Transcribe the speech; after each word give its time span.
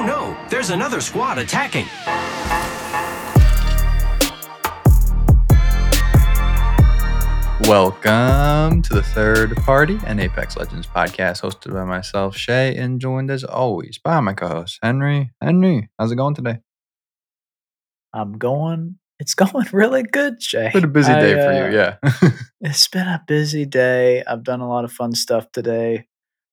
Oh 0.00 0.06
no, 0.06 0.48
there's 0.48 0.70
another 0.70 0.98
squad 1.02 1.36
attacking. 1.36 1.84
Welcome 7.68 8.80
to 8.80 8.94
the 8.94 9.02
third 9.02 9.54
party, 9.56 9.98
an 10.06 10.18
Apex 10.18 10.56
Legends 10.56 10.86
podcast 10.86 11.42
hosted 11.42 11.74
by 11.74 11.84
myself, 11.84 12.34
Shay, 12.34 12.74
and 12.76 12.98
joined 12.98 13.30
as 13.30 13.44
always 13.44 13.98
by 14.02 14.20
my 14.20 14.32
co-host 14.32 14.78
Henry. 14.82 15.32
Henry, 15.38 15.90
how's 15.98 16.10
it 16.10 16.16
going 16.16 16.34
today? 16.34 16.60
I'm 18.14 18.38
going. 18.38 18.98
It's 19.18 19.34
going 19.34 19.66
really 19.70 20.04
good, 20.04 20.42
Shay. 20.42 20.68
It's 20.68 20.76
been 20.76 20.84
a 20.84 20.88
busy 20.88 21.12
I, 21.12 21.20
day 21.20 21.34
for 21.34 21.40
uh, 21.40 21.68
you, 21.68 21.76
yeah. 21.76 22.30
It's 22.62 22.88
been 22.88 23.06
a 23.06 23.22
busy 23.28 23.66
day. 23.66 24.24
I've 24.24 24.44
done 24.44 24.62
a 24.62 24.68
lot 24.68 24.86
of 24.86 24.92
fun 24.92 25.12
stuff 25.12 25.52
today, 25.52 26.06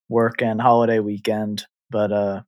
work 0.09 0.41
and 0.41 0.59
holiday 0.59 0.99
weekend. 0.99 1.65
But 1.89 2.11
uh, 2.11 2.41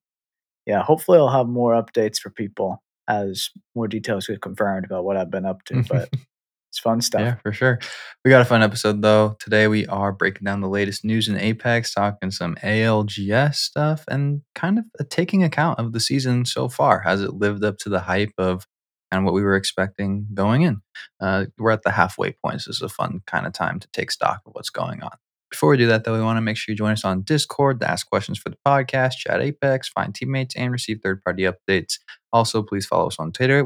yeah, 0.69 0.83
hopefully 0.83 1.17
I'll 1.17 1.29
have 1.29 1.47
more 1.47 1.73
updates 1.73 2.19
for 2.19 2.29
people 2.29 2.83
as 3.07 3.49
more 3.73 3.87
details 3.87 4.27
get 4.27 4.39
confirmed 4.39 4.85
about 4.85 5.03
what 5.03 5.17
I've 5.17 5.31
been 5.31 5.45
up 5.45 5.63
to. 5.63 5.81
But 5.89 6.09
it's 6.69 6.77
fun 6.77 7.01
stuff. 7.01 7.21
Yeah, 7.21 7.35
for 7.41 7.51
sure. 7.51 7.79
We 8.23 8.29
got 8.29 8.43
a 8.43 8.45
fun 8.45 8.61
episode 8.61 9.01
though. 9.01 9.35
Today 9.39 9.67
we 9.67 9.87
are 9.87 10.11
breaking 10.11 10.45
down 10.45 10.61
the 10.61 10.69
latest 10.69 11.03
news 11.03 11.27
in 11.27 11.39
Apex, 11.39 11.91
talking 11.91 12.29
some 12.29 12.53
ALGS 12.61 13.55
stuff, 13.55 14.05
and 14.07 14.43
kind 14.53 14.77
of 14.77 14.85
uh, 14.99 15.05
taking 15.09 15.43
account 15.43 15.79
of 15.79 15.91
the 15.91 15.99
season 15.99 16.45
so 16.45 16.69
far. 16.69 16.99
Has 16.99 17.23
it 17.23 17.33
lived 17.33 17.63
up 17.63 17.79
to 17.79 17.89
the 17.89 18.01
hype 18.01 18.33
of 18.38 18.67
and 19.11 19.25
what 19.25 19.33
we 19.33 19.41
were 19.41 19.55
expecting 19.55 20.27
going 20.35 20.61
in? 20.61 20.81
Uh, 21.19 21.45
we're 21.57 21.71
at 21.71 21.81
the 21.81 21.89
halfway 21.89 22.33
point. 22.43 22.57
This 22.57 22.67
is 22.67 22.83
a 22.83 22.89
fun 22.89 23.21
kind 23.25 23.47
of 23.47 23.53
time 23.53 23.79
to 23.79 23.88
take 23.91 24.11
stock 24.11 24.41
of 24.45 24.53
what's 24.53 24.69
going 24.69 25.01
on. 25.01 25.17
Before 25.49 25.70
we 25.70 25.77
do 25.77 25.88
that, 25.88 26.03
though, 26.03 26.13
we 26.13 26.21
want 26.21 26.38
to 26.38 26.41
make 26.41 26.58
sure 26.58 26.71
you 26.71 26.77
join 26.77 26.91
us 26.91 27.03
on 27.03 27.23
Discord 27.23 27.80
to 27.80 27.89
ask 27.89 28.08
questions 28.08 28.38
for 28.38 28.49
the 28.49 28.58
podcast, 28.66 29.13
chat 29.17 29.41
Apex, 29.41 29.89
find 29.89 30.14
teammates, 30.14 30.56
and 30.56 30.72
receive 30.72 31.00
third-party 31.03 31.44
updates. 31.44 31.95
Also, 32.31 32.61
please 32.61 32.86
follow 32.86 33.08
us 33.08 33.17
on 33.17 33.31
Twitter. 33.31 33.66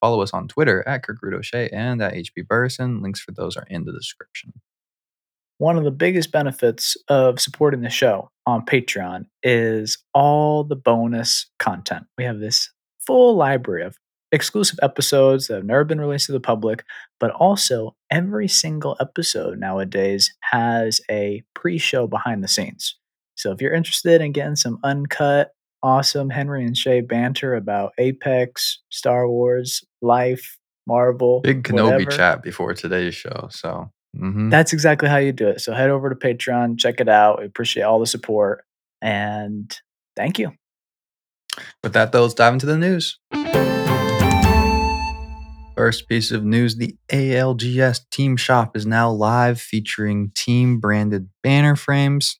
Follow 0.00 0.22
us 0.22 0.32
on 0.32 0.48
Twitter 0.48 0.86
at 0.88 1.04
Kirk 1.04 1.18
O'Shea 1.24 1.68
and 1.68 2.02
at 2.02 2.14
HB 2.14 2.48
Burson. 2.48 3.00
Links 3.00 3.20
for 3.20 3.30
those 3.30 3.56
are 3.56 3.66
in 3.68 3.84
the 3.84 3.92
description. 3.92 4.52
One 5.58 5.78
of 5.78 5.84
the 5.84 5.92
biggest 5.92 6.32
benefits 6.32 6.96
of 7.08 7.40
supporting 7.40 7.82
the 7.82 7.90
show 7.90 8.30
on 8.46 8.66
Patreon 8.66 9.26
is 9.44 9.98
all 10.12 10.64
the 10.64 10.74
bonus 10.74 11.48
content. 11.60 12.06
We 12.18 12.24
have 12.24 12.40
this 12.40 12.72
full 13.06 13.36
library 13.36 13.84
of 13.84 13.96
exclusive 14.32 14.78
episodes 14.82 15.46
that 15.46 15.56
have 15.56 15.64
never 15.64 15.84
been 15.84 16.00
released 16.00 16.26
to 16.26 16.32
the 16.32 16.40
public, 16.40 16.84
but 17.20 17.30
also 17.30 17.94
every 18.10 18.48
single 18.48 18.96
episode 19.00 19.58
nowadays 19.58 20.34
has 20.40 21.00
a 21.10 21.42
pre 21.54 21.78
show 21.78 22.06
behind 22.06 22.42
the 22.42 22.48
scenes. 22.48 22.96
So 23.36 23.52
if 23.52 23.60
you're 23.60 23.74
interested 23.74 24.20
in 24.20 24.32
getting 24.32 24.56
some 24.56 24.78
uncut, 24.82 25.52
awesome 25.82 26.30
Henry 26.30 26.64
and 26.64 26.76
Shay 26.76 27.00
banter 27.00 27.54
about 27.54 27.92
Apex, 27.98 28.80
Star 28.90 29.28
Wars, 29.28 29.84
life, 30.00 30.58
Marvel, 30.86 31.40
Big 31.40 31.62
Kenobi 31.62 31.92
whatever, 31.92 32.10
chat 32.10 32.42
before 32.42 32.74
today's 32.74 33.14
show. 33.14 33.48
So, 33.50 33.90
mhm. 34.16 34.50
That's 34.50 34.72
exactly 34.72 35.08
how 35.08 35.18
you 35.18 35.32
do 35.32 35.48
it. 35.48 35.60
So 35.60 35.72
head 35.72 35.90
over 35.90 36.08
to 36.08 36.16
Patreon, 36.16 36.78
check 36.78 37.00
it 37.00 37.08
out. 37.08 37.40
We 37.40 37.46
appreciate 37.46 37.82
all 37.84 38.00
the 38.00 38.06
support 38.06 38.64
and 39.00 39.76
thank 40.16 40.38
you. 40.38 40.52
with 41.82 41.92
that, 41.92 42.12
though, 42.12 42.22
let's 42.22 42.34
dive 42.34 42.54
into 42.54 42.66
the 42.66 42.78
news. 42.78 43.18
First 45.76 46.06
piece 46.06 46.30
of 46.30 46.44
news 46.44 46.76
the 46.76 46.96
ALGS 47.10 48.00
Team 48.10 48.36
Shop 48.36 48.76
is 48.76 48.84
now 48.84 49.10
live 49.10 49.60
featuring 49.60 50.30
team 50.34 50.78
branded 50.78 51.28
banner 51.42 51.76
frames 51.76 52.38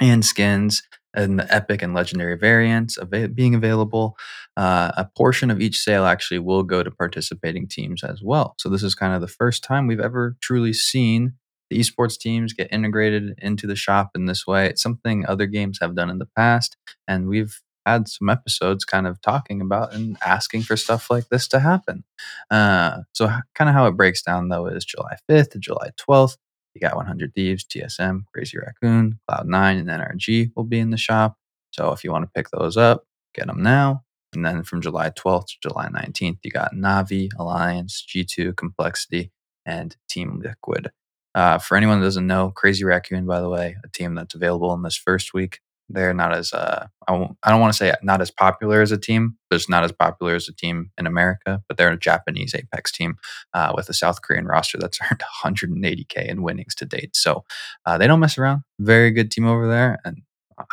and 0.00 0.24
skins 0.24 0.82
and 1.14 1.38
the 1.38 1.54
epic 1.54 1.82
and 1.82 1.94
legendary 1.94 2.36
variants 2.38 2.98
ava- 2.98 3.28
being 3.28 3.54
available. 3.54 4.16
Uh, 4.56 4.92
a 4.96 5.04
portion 5.16 5.50
of 5.50 5.60
each 5.60 5.78
sale 5.78 6.06
actually 6.06 6.38
will 6.38 6.62
go 6.62 6.82
to 6.82 6.90
participating 6.90 7.68
teams 7.68 8.02
as 8.02 8.22
well. 8.22 8.54
So, 8.58 8.68
this 8.70 8.82
is 8.82 8.94
kind 8.94 9.14
of 9.14 9.20
the 9.20 9.28
first 9.28 9.62
time 9.62 9.86
we've 9.86 10.00
ever 10.00 10.36
truly 10.40 10.72
seen 10.72 11.34
the 11.70 11.78
esports 11.78 12.18
teams 12.18 12.54
get 12.54 12.72
integrated 12.72 13.34
into 13.38 13.66
the 13.66 13.76
shop 13.76 14.10
in 14.14 14.24
this 14.24 14.46
way. 14.46 14.66
It's 14.66 14.82
something 14.82 15.26
other 15.26 15.46
games 15.46 15.78
have 15.82 15.94
done 15.94 16.08
in 16.08 16.18
the 16.18 16.28
past, 16.34 16.78
and 17.06 17.28
we've 17.28 17.60
had 17.92 18.08
some 18.08 18.28
episodes 18.28 18.84
kind 18.84 19.06
of 19.06 19.20
talking 19.20 19.60
about 19.60 19.94
and 19.94 20.16
asking 20.24 20.62
for 20.62 20.76
stuff 20.76 21.10
like 21.10 21.28
this 21.28 21.48
to 21.48 21.60
happen. 21.60 22.04
Uh, 22.50 22.98
so, 23.12 23.28
kind 23.54 23.68
of 23.68 23.74
how 23.74 23.86
it 23.86 23.96
breaks 23.96 24.22
down 24.22 24.48
though 24.48 24.66
is 24.66 24.84
July 24.84 25.16
5th 25.30 25.50
to 25.50 25.58
July 25.58 25.90
12th. 25.98 26.36
You 26.74 26.80
got 26.80 26.96
100 26.96 27.34
Thieves, 27.34 27.64
TSM, 27.64 28.24
Crazy 28.32 28.58
Raccoon, 28.58 29.18
Cloud9, 29.28 29.80
and 29.80 29.88
NRG 29.88 30.52
will 30.54 30.64
be 30.64 30.78
in 30.78 30.90
the 30.90 30.96
shop. 30.96 31.36
So, 31.70 31.92
if 31.92 32.04
you 32.04 32.12
want 32.12 32.24
to 32.24 32.30
pick 32.34 32.50
those 32.50 32.76
up, 32.76 33.04
get 33.34 33.46
them 33.46 33.62
now. 33.62 34.04
And 34.34 34.44
then 34.44 34.62
from 34.62 34.82
July 34.82 35.10
12th 35.10 35.46
to 35.46 35.54
July 35.62 35.88
19th, 35.88 36.38
you 36.42 36.50
got 36.50 36.74
Navi, 36.74 37.30
Alliance, 37.38 38.04
G2, 38.06 38.56
Complexity, 38.56 39.32
and 39.64 39.96
Team 40.08 40.40
Liquid. 40.44 40.90
Uh, 41.34 41.58
for 41.58 41.76
anyone 41.76 42.00
that 42.00 42.06
doesn't 42.06 42.26
know, 42.26 42.50
Crazy 42.50 42.84
Raccoon, 42.84 43.26
by 43.26 43.40
the 43.40 43.48
way, 43.48 43.76
a 43.84 43.88
team 43.88 44.14
that's 44.14 44.34
available 44.34 44.72
in 44.74 44.82
this 44.82 44.96
first 44.96 45.32
week. 45.32 45.60
They're 45.88 46.12
not 46.14 46.34
as 46.34 46.52
uh, 46.52 46.86
I, 47.08 47.12
won't, 47.12 47.36
I 47.42 47.50
don't 47.50 47.60
want 47.60 47.72
to 47.72 47.76
say 47.76 47.92
not 48.02 48.20
as 48.20 48.30
popular 48.30 48.82
as 48.82 48.92
a 48.92 48.98
team. 48.98 49.36
They're 49.50 49.58
not 49.68 49.84
as 49.84 49.92
popular 49.92 50.34
as 50.34 50.48
a 50.48 50.52
team 50.54 50.90
in 50.98 51.06
America, 51.06 51.62
but 51.66 51.76
they're 51.76 51.90
a 51.92 51.98
Japanese 51.98 52.54
Apex 52.54 52.92
team 52.92 53.16
uh, 53.54 53.72
with 53.74 53.88
a 53.88 53.94
South 53.94 54.20
Korean 54.22 54.46
roster 54.46 54.78
that's 54.78 54.98
earned 55.10 55.22
180k 55.44 56.26
in 56.28 56.42
winnings 56.42 56.74
to 56.76 56.84
date. 56.84 57.16
So 57.16 57.44
uh, 57.86 57.96
they 57.98 58.06
don't 58.06 58.20
mess 58.20 58.36
around. 58.38 58.62
Very 58.78 59.10
good 59.10 59.30
team 59.30 59.46
over 59.46 59.66
there, 59.66 59.98
and 60.04 60.18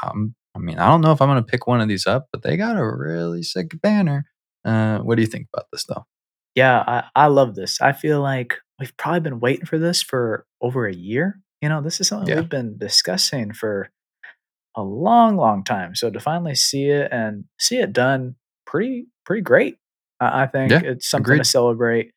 um, 0.03 0.35
I 0.55 0.59
mean, 0.59 0.79
I 0.79 0.87
don't 0.87 1.01
know 1.01 1.11
if 1.11 1.21
I'm 1.21 1.29
going 1.29 1.43
to 1.43 1.49
pick 1.51 1.67
one 1.67 1.81
of 1.81 1.87
these 1.87 2.07
up, 2.07 2.27
but 2.31 2.41
they 2.43 2.57
got 2.57 2.77
a 2.77 2.85
really 2.85 3.43
sick 3.43 3.79
banner. 3.81 4.25
Uh, 4.63 4.99
what 4.99 5.15
do 5.15 5.21
you 5.21 5.27
think 5.27 5.47
about 5.53 5.67
this, 5.71 5.85
though? 5.85 6.05
Yeah, 6.55 6.83
I, 6.87 7.03
I 7.15 7.27
love 7.27 7.55
this. 7.55 7.81
I 7.81 7.91
feel 7.91 8.21
like 8.21 8.55
we've 8.79 8.95
probably 8.97 9.19
been 9.19 9.39
waiting 9.39 9.65
for 9.65 9.77
this 9.77 10.01
for 10.01 10.45
over 10.61 10.87
a 10.87 10.93
year. 10.93 11.39
You 11.61 11.69
know, 11.69 11.81
this 11.81 11.99
is 11.99 12.07
something 12.07 12.29
Yeah. 12.29 12.39
we've 12.41 12.49
been 12.49 12.77
discussing 12.77 13.53
for 13.53 13.89
a 14.75 14.83
long, 14.83 15.37
long 15.37 15.63
time. 15.63 15.95
So 15.95 16.09
to 16.09 16.19
finally 16.19 16.55
see 16.55 16.85
it 16.89 17.09
and 17.11 17.45
see 17.59 17.77
it 17.77 17.93
done 17.93 18.35
pretty 18.65 19.07
pretty 19.25 19.41
great. 19.41 19.77
I, 20.19 20.43
I 20.43 20.47
think 20.47 20.71
Yeah, 20.71 20.81
it's 20.83 21.09
something 21.09 21.25
agreed. 21.25 21.37
to 21.39 21.45
celebrate. 21.45 22.11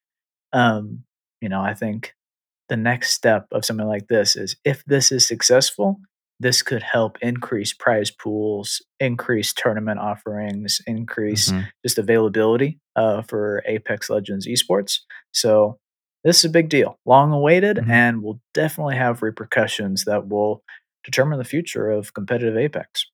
Um, 0.52 1.04
you 1.40 1.48
know, 1.48 1.60
I 1.60 1.74
think 1.74 2.14
the 2.68 2.76
next 2.76 3.12
step 3.12 3.46
of 3.52 3.64
something 3.64 3.86
like 3.86 4.08
this 4.08 4.36
is 4.36 4.56
if 4.64 4.84
this 4.86 5.12
is 5.12 5.26
successful, 5.26 6.00
this 6.40 6.62
could 6.62 6.82
help 6.82 7.18
increase 7.22 7.72
prize 7.72 8.10
pools, 8.10 8.82
increase 9.00 9.52
tournament 9.52 9.98
offerings, 10.00 10.80
increase 10.86 11.50
Mhm. 11.50 11.66
just 11.84 11.98
availability 11.98 12.78
uh, 12.96 13.22
for 13.22 13.62
Apex 13.66 14.10
Legends 14.10 14.46
esports. 14.46 14.98
So 15.32 15.78
this 16.24 16.38
is 16.40 16.44
a 16.44 16.48
big 16.50 16.68
deal, 16.68 16.98
long 17.06 17.32
awaited, 17.32 17.76
Mhm. 17.78 17.88
and 17.90 18.22
will 18.22 18.40
definitely 18.54 18.96
have 18.96 19.22
repercussions 19.22 20.04
that 20.04 20.28
will 20.28 20.62
determine 21.08 21.38
the 21.38 21.44
future 21.44 21.90
of 21.90 22.12
competitive 22.12 22.56
Apex. 22.56 23.06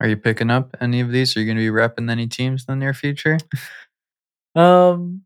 Are 0.00 0.08
you 0.08 0.16
picking 0.16 0.50
up 0.50 0.76
any 0.80 1.00
of 1.00 1.10
these? 1.10 1.36
Are 1.36 1.40
you 1.40 1.46
going 1.46 1.56
to 1.58 1.72
be 1.72 1.76
repping 1.76 2.10
any 2.10 2.28
teams 2.28 2.64
in 2.68 2.72
the 2.72 2.84
near 2.84 2.94
future? 2.94 3.38
Um, 4.54 5.22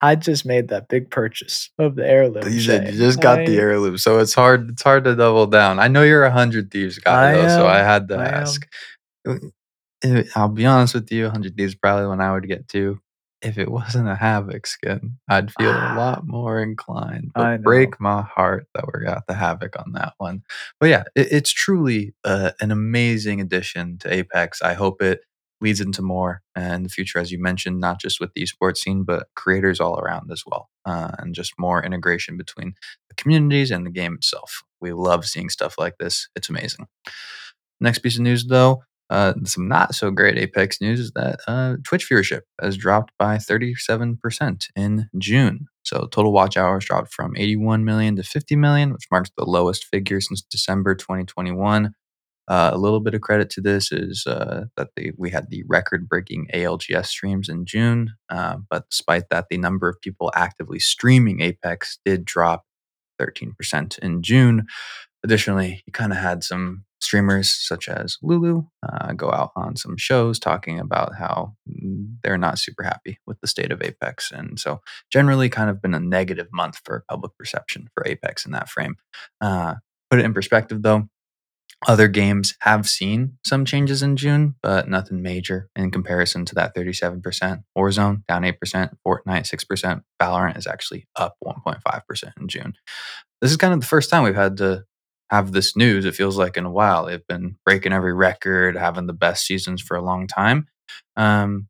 I 0.00 0.14
just 0.14 0.46
made 0.46 0.68
that 0.68 0.88
big 0.88 1.10
purchase 1.10 1.68
of 1.78 1.96
the 1.96 2.08
heirloom. 2.08 2.50
You 2.50 2.60
said 2.62 2.86
you 2.86 2.98
just 2.98 3.20
got 3.20 3.44
the 3.44 3.58
I- 3.58 3.60
heirloom, 3.60 3.98
so 3.98 4.20
it's 4.20 4.32
hard. 4.32 4.70
It's 4.70 4.82
hard 4.82 5.04
to 5.04 5.14
double 5.14 5.46
down. 5.46 5.80
I 5.80 5.88
know 5.88 6.02
you're 6.02 6.24
a 6.24 6.30
hundred 6.30 6.70
thieves 6.70 6.98
guy 6.98 7.28
I 7.28 7.32
though, 7.34 7.48
so 7.48 7.66
I 7.66 7.80
had 7.80 8.08
to 8.08 8.16
I 8.16 8.24
ask. 8.24 8.66
Uh, 9.28 9.34
uh, 10.02 10.22
I'll 10.34 10.48
be 10.48 10.64
honest 10.64 10.94
with 10.94 11.12
you, 11.12 11.28
hundred 11.28 11.58
thieves 11.58 11.74
probably 11.74 12.06
when 12.06 12.22
I 12.22 12.32
would 12.32 12.48
get 12.48 12.66
to. 12.68 12.98
If 13.40 13.56
it 13.56 13.70
wasn't 13.70 14.08
a 14.08 14.16
havoc 14.16 14.66
skin, 14.66 15.18
I'd 15.28 15.52
feel 15.52 15.70
a 15.70 15.94
lot 15.96 16.26
more 16.26 16.60
inclined. 16.60 17.30
But 17.34 17.62
break 17.62 18.00
my 18.00 18.22
heart 18.22 18.66
that 18.74 18.84
we 18.86 19.04
got 19.04 19.26
the 19.28 19.34
havoc 19.34 19.78
on 19.78 19.92
that 19.92 20.14
one. 20.18 20.42
But 20.80 20.88
yeah, 20.88 21.04
it, 21.14 21.28
it's 21.30 21.52
truly 21.52 22.14
uh, 22.24 22.50
an 22.60 22.72
amazing 22.72 23.40
addition 23.40 23.98
to 23.98 24.12
Apex. 24.12 24.60
I 24.60 24.74
hope 24.74 25.00
it 25.02 25.20
leads 25.60 25.80
into 25.80 26.02
more 26.02 26.42
in 26.56 26.82
the 26.82 26.88
future, 26.88 27.18
as 27.18 27.32
you 27.32 27.40
mentioned, 27.40 27.80
not 27.80 28.00
just 28.00 28.20
with 28.20 28.32
the 28.34 28.44
esports 28.44 28.78
scene, 28.78 29.02
but 29.04 29.28
creators 29.34 29.80
all 29.80 29.98
around 29.98 30.30
as 30.30 30.42
well, 30.46 30.68
uh, 30.84 31.10
and 31.18 31.34
just 31.34 31.58
more 31.58 31.82
integration 31.82 32.36
between 32.36 32.74
the 33.08 33.14
communities 33.16 33.70
and 33.70 33.84
the 33.86 33.90
game 33.90 34.14
itself. 34.14 34.62
We 34.80 34.92
love 34.92 35.24
seeing 35.24 35.48
stuff 35.48 35.76
like 35.78 35.98
this. 35.98 36.28
It's 36.36 36.48
amazing. 36.48 36.86
Next 37.80 38.00
piece 38.00 38.16
of 38.16 38.22
news, 38.22 38.46
though, 38.46 38.82
uh, 39.10 39.34
some 39.44 39.68
not 39.68 39.94
so 39.94 40.10
great 40.10 40.36
Apex 40.36 40.80
news 40.80 41.00
is 41.00 41.12
that 41.12 41.40
uh, 41.46 41.76
Twitch 41.84 42.08
viewership 42.10 42.42
has 42.60 42.76
dropped 42.76 43.12
by 43.18 43.36
37% 43.36 44.66
in 44.76 45.08
June. 45.18 45.66
So 45.82 46.06
total 46.10 46.32
watch 46.32 46.56
hours 46.56 46.84
dropped 46.84 47.12
from 47.14 47.34
81 47.36 47.84
million 47.84 48.16
to 48.16 48.22
50 48.22 48.56
million, 48.56 48.92
which 48.92 49.06
marks 49.10 49.30
the 49.36 49.44
lowest 49.44 49.86
figure 49.86 50.20
since 50.20 50.42
December 50.42 50.94
2021. 50.94 51.92
Uh, 52.48 52.70
a 52.72 52.78
little 52.78 53.00
bit 53.00 53.14
of 53.14 53.20
credit 53.20 53.50
to 53.50 53.60
this 53.60 53.92
is 53.92 54.26
uh, 54.26 54.64
that 54.76 54.88
we 55.18 55.28
had 55.28 55.50
the 55.50 55.62
record-breaking 55.68 56.48
ALGS 56.54 57.06
streams 57.06 57.48
in 57.48 57.66
June, 57.66 58.14
uh, 58.30 58.56
but 58.70 58.88
despite 58.90 59.24
that, 59.28 59.46
the 59.50 59.58
number 59.58 59.86
of 59.86 60.00
people 60.00 60.32
actively 60.34 60.78
streaming 60.78 61.42
Apex 61.42 61.98
did 62.06 62.24
drop 62.24 62.64
13% 63.20 63.98
in 63.98 64.22
June. 64.22 64.64
Additionally, 65.22 65.82
you 65.86 65.92
kind 65.92 66.12
of 66.12 66.18
had 66.18 66.42
some 66.42 66.84
streamers 67.00 67.50
such 67.50 67.88
as 67.88 68.18
Lulu 68.22 68.64
uh, 68.86 69.12
go 69.12 69.30
out 69.30 69.52
on 69.56 69.76
some 69.76 69.96
shows 69.96 70.38
talking 70.38 70.78
about 70.78 71.14
how 71.14 71.54
mm, 71.68 72.16
they're 72.22 72.38
not 72.38 72.58
super 72.58 72.82
happy 72.82 73.18
with 73.26 73.40
the 73.40 73.46
state 73.46 73.72
of 73.72 73.82
Apex. 73.82 74.30
And 74.30 74.58
so, 74.58 74.80
generally, 75.12 75.48
kind 75.48 75.70
of 75.70 75.80
been 75.80 75.94
a 75.94 76.00
negative 76.00 76.48
month 76.52 76.80
for 76.84 77.04
public 77.08 77.32
perception 77.38 77.88
for 77.94 78.06
Apex 78.06 78.44
in 78.44 78.52
that 78.52 78.68
frame. 78.68 78.96
Uh, 79.40 79.74
put 80.10 80.18
it 80.18 80.24
in 80.24 80.34
perspective, 80.34 80.82
though, 80.82 81.08
other 81.86 82.08
games 82.08 82.56
have 82.60 82.88
seen 82.88 83.38
some 83.46 83.64
changes 83.64 84.02
in 84.02 84.16
June, 84.16 84.56
but 84.62 84.88
nothing 84.88 85.22
major 85.22 85.68
in 85.76 85.92
comparison 85.92 86.44
to 86.46 86.54
that 86.56 86.74
37%. 86.74 87.62
Warzone 87.76 88.26
down 88.26 88.42
8%, 88.42 88.54
Fortnite 89.06 89.24
6%, 89.26 90.02
Valorant 90.20 90.58
is 90.58 90.66
actually 90.66 91.06
up 91.14 91.36
1.5% 91.44 92.32
in 92.40 92.48
June. 92.48 92.74
This 93.40 93.52
is 93.52 93.56
kind 93.56 93.72
of 93.72 93.80
the 93.80 93.86
first 93.86 94.10
time 94.10 94.24
we've 94.24 94.34
had 94.34 94.56
to 94.56 94.84
have 95.30 95.52
this 95.52 95.76
news, 95.76 96.04
it 96.04 96.14
feels 96.14 96.38
like 96.38 96.56
in 96.56 96.64
a 96.64 96.70
while. 96.70 97.06
They've 97.06 97.26
been 97.26 97.56
breaking 97.64 97.92
every 97.92 98.14
record, 98.14 98.76
having 98.76 99.06
the 99.06 99.12
best 99.12 99.46
seasons 99.46 99.82
for 99.82 99.96
a 99.96 100.02
long 100.02 100.26
time. 100.26 100.66
Um, 101.16 101.68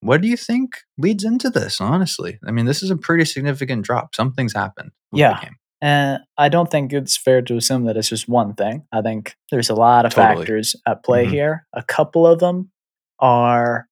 what 0.00 0.20
do 0.20 0.28
you 0.28 0.36
think 0.36 0.76
leads 0.96 1.24
into 1.24 1.50
this, 1.50 1.80
honestly? 1.80 2.38
I 2.46 2.52
mean, 2.52 2.66
this 2.66 2.82
is 2.82 2.90
a 2.90 2.96
pretty 2.96 3.24
significant 3.24 3.84
drop. 3.84 4.14
Something's 4.14 4.54
happened. 4.54 4.92
yeah. 5.12 5.40
And 5.82 6.20
I 6.36 6.50
don't 6.50 6.70
think 6.70 6.92
it's 6.92 7.16
fair 7.16 7.40
to 7.40 7.56
assume 7.56 7.84
that 7.84 7.96
it's 7.96 8.10
just 8.10 8.28
one 8.28 8.52
thing. 8.52 8.84
I 8.92 9.00
think 9.00 9.34
there's 9.50 9.70
a 9.70 9.74
lot 9.74 10.04
of 10.04 10.12
totally. 10.12 10.44
factors 10.44 10.76
at 10.86 11.02
play 11.02 11.24
mm-hmm. 11.24 11.32
here. 11.32 11.66
A 11.72 11.82
couple 11.82 12.26
of 12.26 12.38
them 12.38 12.70
are 13.18 13.86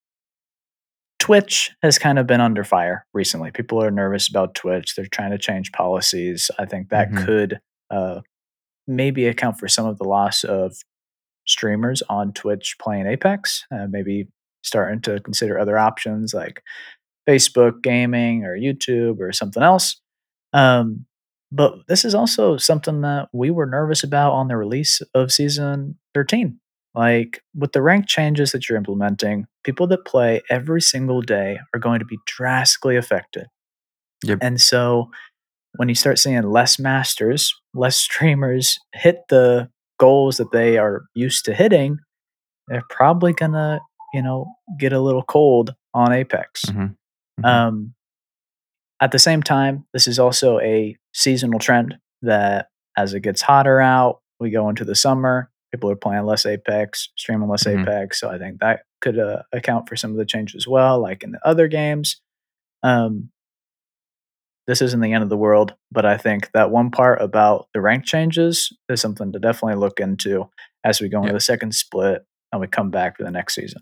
Twitch 1.18 1.72
has 1.82 1.98
kind 1.98 2.18
of 2.18 2.26
been 2.26 2.40
under 2.40 2.62
fire 2.62 3.06
recently. 3.14 3.50
People 3.50 3.82
are 3.82 3.90
nervous 3.90 4.28
about 4.28 4.54
Twitch. 4.54 4.94
They're 4.94 5.06
trying 5.06 5.30
to 5.30 5.38
change 5.38 5.72
policies. 5.72 6.50
I 6.58 6.66
think 6.66 6.90
that 6.90 7.10
mm-hmm. 7.10 7.24
could 7.24 7.60
uh, 7.90 8.20
maybe 8.88 9.26
account 9.26 9.58
for 9.58 9.68
some 9.68 9.86
of 9.86 9.98
the 9.98 10.04
loss 10.04 10.42
of 10.44 10.76
streamers 11.46 12.02
on 12.08 12.32
Twitch 12.32 12.76
playing 12.80 13.06
Apex. 13.06 13.64
Uh, 13.70 13.86
maybe 13.88 14.28
starting 14.62 15.00
to 15.02 15.20
consider 15.20 15.58
other 15.58 15.78
options 15.78 16.34
like 16.34 16.62
Facebook 17.28 17.82
gaming 17.82 18.44
or 18.44 18.56
YouTube 18.56 19.20
or 19.20 19.32
something 19.32 19.62
else. 19.62 20.00
Um, 20.52 21.06
but 21.50 21.86
this 21.88 22.04
is 22.04 22.14
also 22.14 22.56
something 22.56 23.00
that 23.02 23.28
we 23.32 23.50
were 23.50 23.66
nervous 23.66 24.02
about 24.02 24.32
on 24.32 24.48
the 24.48 24.56
release 24.56 25.00
of 25.14 25.32
season 25.32 25.96
13. 26.14 26.58
Like 26.94 27.42
with 27.54 27.72
the 27.72 27.82
rank 27.82 28.06
changes 28.06 28.52
that 28.52 28.68
you're 28.68 28.78
implementing, 28.78 29.46
people 29.62 29.86
that 29.88 30.04
play 30.04 30.42
every 30.50 30.82
single 30.82 31.22
day 31.22 31.58
are 31.72 31.80
going 31.80 32.00
to 32.00 32.04
be 32.04 32.18
drastically 32.26 32.96
affected. 32.96 33.46
Yep. 34.24 34.38
And 34.42 34.60
so 34.60 35.10
when 35.76 35.88
you 35.88 35.94
start 35.94 36.18
seeing 36.18 36.42
less 36.42 36.78
masters, 36.78 37.54
less 37.74 37.96
streamers 37.96 38.78
hit 38.94 39.20
the 39.28 39.68
goals 39.98 40.36
that 40.38 40.52
they 40.52 40.78
are 40.78 41.04
used 41.14 41.44
to 41.44 41.54
hitting, 41.54 41.98
they're 42.68 42.84
probably 42.90 43.32
gonna, 43.32 43.80
you 44.12 44.22
know, 44.22 44.46
get 44.78 44.92
a 44.92 45.00
little 45.00 45.22
cold 45.22 45.74
on 45.94 46.12
Apex. 46.12 46.64
Mm-hmm. 46.66 46.80
Mm-hmm. 46.80 47.44
Um, 47.44 47.94
at 49.00 49.12
the 49.12 49.18
same 49.18 49.42
time, 49.42 49.86
this 49.92 50.08
is 50.08 50.18
also 50.18 50.58
a 50.60 50.96
seasonal 51.14 51.60
trend 51.60 51.96
that 52.22 52.68
as 52.96 53.14
it 53.14 53.20
gets 53.20 53.42
hotter 53.42 53.80
out, 53.80 54.20
we 54.40 54.50
go 54.50 54.68
into 54.68 54.84
the 54.84 54.94
summer, 54.94 55.50
people 55.70 55.90
are 55.90 55.96
playing 55.96 56.24
less 56.24 56.46
Apex, 56.46 57.10
streaming 57.16 57.48
less 57.48 57.64
mm-hmm. 57.64 57.82
Apex. 57.82 58.20
So 58.20 58.30
I 58.30 58.38
think 58.38 58.60
that 58.60 58.80
could 59.00 59.18
uh, 59.18 59.42
account 59.52 59.88
for 59.88 59.96
some 59.96 60.10
of 60.10 60.16
the 60.16 60.24
change 60.24 60.54
as 60.54 60.66
well, 60.66 61.00
like 61.00 61.22
in 61.22 61.32
the 61.32 61.46
other 61.46 61.68
games. 61.68 62.20
Um, 62.82 63.30
this 64.68 64.82
isn't 64.82 65.00
the 65.00 65.14
end 65.14 65.24
of 65.24 65.30
the 65.30 65.36
world, 65.36 65.74
but 65.90 66.04
I 66.04 66.18
think 66.18 66.50
that 66.52 66.70
one 66.70 66.90
part 66.90 67.22
about 67.22 67.68
the 67.72 67.80
rank 67.80 68.04
changes 68.04 68.70
is 68.90 69.00
something 69.00 69.32
to 69.32 69.38
definitely 69.38 69.80
look 69.80 69.98
into 69.98 70.48
as 70.84 71.00
we 71.00 71.08
go 71.08 71.22
into 71.22 71.32
the 71.32 71.40
second 71.40 71.74
split 71.74 72.24
and 72.52 72.60
we 72.60 72.66
come 72.66 72.90
back 72.90 73.16
for 73.16 73.24
the 73.24 73.30
next 73.30 73.54
season. 73.54 73.80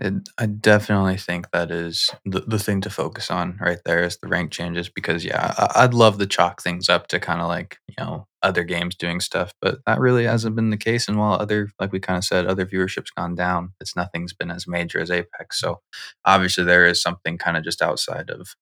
It, 0.00 0.14
I 0.36 0.46
definitely 0.46 1.16
think 1.16 1.50
that 1.52 1.70
is 1.70 2.10
the, 2.24 2.40
the 2.40 2.58
thing 2.58 2.80
to 2.82 2.90
focus 2.90 3.30
on 3.30 3.58
right 3.60 3.78
there 3.84 4.02
is 4.02 4.16
the 4.16 4.28
rank 4.28 4.50
changes 4.50 4.88
because 4.88 5.24
yeah 5.24 5.52
I, 5.58 5.84
would 5.84 5.94
love 5.94 6.16
to 6.18 6.26
chalk 6.26 6.62
things 6.62 6.88
up 6.88 7.08
to 7.08 7.20
kind 7.20 7.40
of 7.40 7.48
like 7.48 7.78
you 7.86 7.96
know 7.98 8.26
other 8.42 8.64
games 8.64 8.94
doing 8.94 9.20
stuff 9.20 9.52
but 9.60 9.80
that 9.86 9.98
really 9.98 10.24
hasn't 10.24 10.56
been 10.56 10.70
the 10.70 10.76
case. 10.78 11.06
And 11.06 11.18
while 11.18 11.34
other 11.34 11.70
like 11.78 11.92
we 11.92 12.00
kind 12.00 12.16
of 12.16 12.24
said 12.24 12.46
other 12.46 12.64
viewership's 12.64 13.10
gone 13.10 13.34
down 13.34 13.74
it's 13.80 13.96
nothing's 13.96 14.32
been 14.32 14.50
as 14.50 14.66
major 14.66 15.00
as 15.00 15.10
apex. 15.10 15.60
So 15.60 15.80
obviously 16.24 16.64
there 16.64 16.86
is 16.86 17.02
something 17.02 17.36
kind 17.36 17.56
of 17.56 17.64
just 17.64 17.82
outside 17.82 18.30
of 18.30 18.54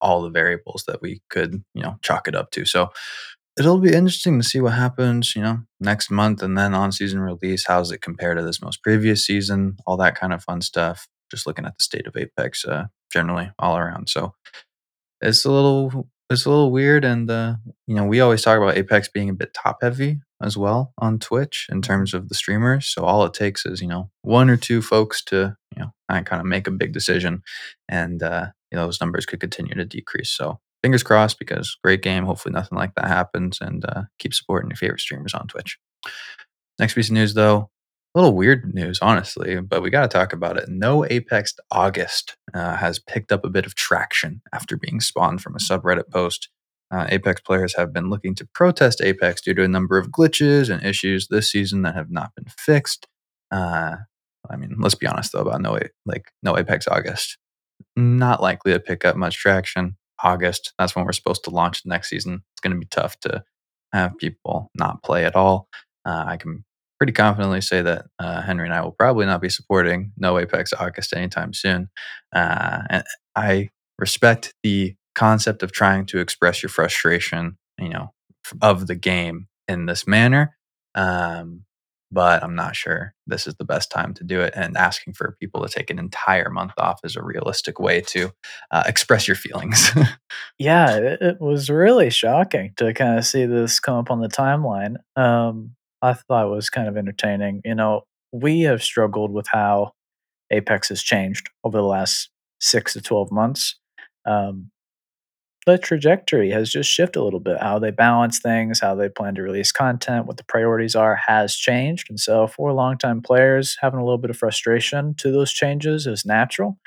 all 0.00 0.22
the 0.22 0.30
variables 0.30 0.84
that 0.86 1.02
we 1.02 1.20
could 1.30 1.62
you 1.74 1.82
know 1.82 1.96
chalk 2.02 2.28
it 2.28 2.34
up 2.34 2.50
to 2.50 2.64
so 2.64 2.90
it'll 3.58 3.78
be 3.78 3.92
interesting 3.92 4.38
to 4.38 4.46
see 4.46 4.60
what 4.60 4.72
happens, 4.72 5.34
you 5.36 5.42
know, 5.42 5.58
next 5.80 6.10
month 6.10 6.42
and 6.42 6.56
then 6.56 6.74
on 6.74 6.92
season 6.92 7.20
release. 7.20 7.66
How's 7.66 7.90
it 7.92 8.00
compare 8.00 8.34
to 8.34 8.42
this 8.42 8.62
most 8.62 8.82
previous 8.82 9.26
season? 9.26 9.76
All 9.86 9.98
that 9.98 10.14
kind 10.14 10.32
of 10.32 10.42
fun 10.42 10.62
stuff. 10.62 11.08
Just 11.30 11.46
looking 11.46 11.66
at 11.66 11.76
the 11.76 11.82
state 11.82 12.06
of 12.06 12.16
Apex 12.16 12.64
uh, 12.64 12.84
generally 13.12 13.50
all 13.58 13.76
around. 13.76 14.08
So 14.08 14.34
it's 15.20 15.44
a 15.44 15.50
little 15.50 16.08
it's 16.30 16.46
a 16.46 16.50
little 16.50 16.70
weird 16.70 17.04
and 17.04 17.30
uh, 17.30 17.56
you 17.86 17.94
know 17.94 18.04
we 18.04 18.20
always 18.20 18.42
talk 18.42 18.56
about 18.56 18.76
apex 18.76 19.08
being 19.08 19.28
a 19.28 19.34
bit 19.34 19.52
top 19.52 19.78
heavy 19.82 20.20
as 20.42 20.56
well 20.56 20.92
on 20.98 21.18
twitch 21.18 21.66
in 21.70 21.82
terms 21.82 22.14
of 22.14 22.28
the 22.28 22.34
streamers 22.34 22.86
so 22.86 23.04
all 23.04 23.24
it 23.24 23.34
takes 23.34 23.66
is 23.66 23.80
you 23.80 23.88
know 23.88 24.10
one 24.22 24.48
or 24.48 24.56
two 24.56 24.80
folks 24.82 25.22
to 25.22 25.54
you 25.76 25.82
know 25.82 25.92
kind 26.22 26.40
of 26.40 26.46
make 26.46 26.66
a 26.66 26.72
big 26.72 26.92
decision 26.92 27.42
and 27.88 28.22
uh, 28.22 28.46
you 28.70 28.76
know 28.76 28.86
those 28.86 29.00
numbers 29.00 29.26
could 29.26 29.40
continue 29.40 29.74
to 29.74 29.84
decrease 29.84 30.30
so 30.30 30.58
fingers 30.82 31.02
crossed 31.02 31.38
because 31.38 31.76
great 31.82 32.02
game. 32.02 32.24
Hopefully, 32.24 32.52
nothing 32.52 32.78
like 32.78 32.94
that 32.94 33.08
happens 33.08 33.58
and 33.60 33.84
uh, 33.84 34.02
keep 34.18 34.34
supporting 34.34 34.70
your 34.70 34.76
favorite 34.76 35.00
streamers 35.00 35.34
on 35.34 35.46
Twitch. 35.46 35.78
Next 36.78 36.94
piece 36.94 37.08
of 37.08 37.14
news, 37.14 37.34
though, 37.34 37.70
a 38.14 38.18
little 38.18 38.34
weird 38.34 38.74
news, 38.74 38.98
honestly, 39.02 39.60
but 39.60 39.82
we 39.82 39.90
got 39.90 40.02
to 40.02 40.08
talk 40.08 40.32
about 40.32 40.56
it. 40.56 40.68
No 40.68 41.04
Apex 41.04 41.54
August 41.70 42.36
uh, 42.54 42.76
has 42.76 42.98
picked 42.98 43.32
up 43.32 43.44
a 43.44 43.50
bit 43.50 43.66
of 43.66 43.74
traction 43.74 44.40
after 44.52 44.76
being 44.76 45.00
spawned 45.00 45.42
from 45.42 45.54
a 45.54 45.58
subreddit 45.58 46.10
post. 46.10 46.48
Uh, 46.90 47.06
Apex 47.08 47.40
players 47.42 47.76
have 47.76 47.92
been 47.92 48.10
looking 48.10 48.34
to 48.34 48.48
protest 48.54 49.00
Apex 49.00 49.42
due 49.42 49.54
to 49.54 49.64
a 49.64 49.68
number 49.68 49.96
of 49.96 50.08
glitches 50.08 50.68
and 50.68 50.84
issues 50.84 51.28
this 51.28 51.50
season 51.50 51.82
that 51.82 51.94
have 51.94 52.10
not 52.10 52.34
been 52.34 52.46
fixed. 52.58 53.06
Uh, 53.50 53.96
I 54.50 54.56
mean, 54.56 54.76
let's 54.78 54.94
be 54.94 55.06
honest 55.06 55.32
though 55.32 55.40
about 55.40 55.60
no 55.60 55.78
like 56.06 56.32
no 56.42 56.58
Apex 56.58 56.88
August, 56.88 57.38
not 57.96 58.42
likely 58.42 58.72
to 58.72 58.80
pick 58.80 59.04
up 59.04 59.16
much 59.16 59.36
traction. 59.36 59.96
August. 60.22 60.72
That's 60.78 60.94
when 60.94 61.04
we're 61.04 61.12
supposed 61.12 61.44
to 61.44 61.50
launch 61.50 61.82
next 61.84 62.08
season. 62.08 62.42
It's 62.52 62.60
going 62.60 62.74
to 62.74 62.78
be 62.78 62.86
tough 62.90 63.18
to 63.20 63.42
have 63.92 64.18
people 64.18 64.70
not 64.74 65.02
play 65.02 65.24
at 65.24 65.36
all. 65.36 65.68
Uh, 66.04 66.24
I 66.26 66.36
can 66.36 66.64
pretty 66.98 67.12
confidently 67.12 67.60
say 67.60 67.82
that 67.82 68.06
uh, 68.18 68.42
Henry 68.42 68.66
and 68.66 68.74
I 68.74 68.82
will 68.82 68.92
probably 68.92 69.26
not 69.26 69.40
be 69.40 69.48
supporting 69.48 70.12
No 70.16 70.38
Apex 70.38 70.72
August 70.72 71.14
anytime 71.14 71.52
soon. 71.52 71.88
Uh, 72.34 72.82
and 72.90 73.04
I 73.34 73.68
respect 73.98 74.54
the 74.62 74.94
concept 75.20 75.62
of 75.62 75.70
trying 75.70 76.06
to 76.06 76.18
express 76.18 76.62
your 76.62 76.70
frustration, 76.70 77.58
you 77.78 77.90
know, 77.90 78.10
of 78.62 78.86
the 78.86 78.94
game 78.94 79.48
in 79.68 79.84
this 79.84 80.06
manner. 80.06 80.56
Um, 80.94 81.64
but 82.10 82.42
I'm 82.42 82.54
not 82.54 82.74
sure 82.74 83.14
this 83.26 83.46
is 83.46 83.54
the 83.56 83.66
best 83.66 83.90
time 83.90 84.14
to 84.14 84.24
do 84.24 84.40
it. 84.40 84.54
And 84.56 84.78
asking 84.78 85.12
for 85.12 85.36
people 85.38 85.62
to 85.62 85.68
take 85.68 85.90
an 85.90 85.98
entire 85.98 86.48
month 86.48 86.72
off 86.78 87.00
is 87.04 87.16
a 87.16 87.22
realistic 87.22 87.78
way 87.78 88.00
to 88.08 88.30
uh, 88.70 88.82
express 88.86 89.28
your 89.28 89.36
feelings. 89.36 89.90
yeah, 90.58 90.96
it, 90.96 91.18
it, 91.20 91.36
was 91.38 91.68
really 91.68 92.08
shocking 92.08 92.72
to 92.78 92.94
kind 92.94 93.18
of 93.18 93.26
see 93.26 93.44
this 93.44 93.78
come 93.78 93.98
up 93.98 94.10
on 94.10 94.22
the 94.22 94.28
timeline. 94.28 94.96
Um, 95.16 95.76
I 96.00 96.14
thought 96.14 96.46
it 96.46 96.50
was 96.50 96.70
kind 96.70 96.88
of 96.88 96.96
entertaining. 96.96 97.60
You 97.64 97.74
know, 97.74 98.04
we 98.32 98.62
have 98.62 98.82
struggled 98.82 99.32
with 99.32 99.46
how 99.48 99.92
Apex 100.50 100.88
has 100.88 101.02
changed 101.02 101.50
over 101.62 101.76
the 101.76 101.84
last 101.84 102.30
six 102.58 102.94
to 102.94 103.02
12 103.02 103.30
months. 103.30 103.76
Um, 104.24 104.70
the 105.70 105.78
trajectory 105.78 106.50
has 106.50 106.70
just 106.70 106.90
shifted 106.90 107.20
a 107.20 107.24
little 107.24 107.40
bit. 107.40 107.60
How 107.60 107.78
they 107.78 107.90
balance 107.90 108.38
things, 108.38 108.80
how 108.80 108.94
they 108.94 109.08
plan 109.08 109.34
to 109.36 109.42
release 109.42 109.72
content, 109.72 110.26
what 110.26 110.36
the 110.36 110.44
priorities 110.44 110.94
are 110.94 111.16
has 111.26 111.56
changed. 111.56 112.08
And 112.10 112.18
so, 112.18 112.46
for 112.46 112.72
longtime 112.72 113.22
players, 113.22 113.76
having 113.80 114.00
a 114.00 114.04
little 114.04 114.18
bit 114.18 114.30
of 114.30 114.36
frustration 114.36 115.14
to 115.16 115.30
those 115.30 115.52
changes 115.52 116.06
is 116.06 116.24
natural. 116.24 116.78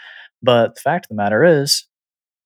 But 0.41 0.75
the 0.75 0.81
fact 0.81 1.05
of 1.05 1.09
the 1.09 1.15
matter 1.15 1.43
is, 1.43 1.85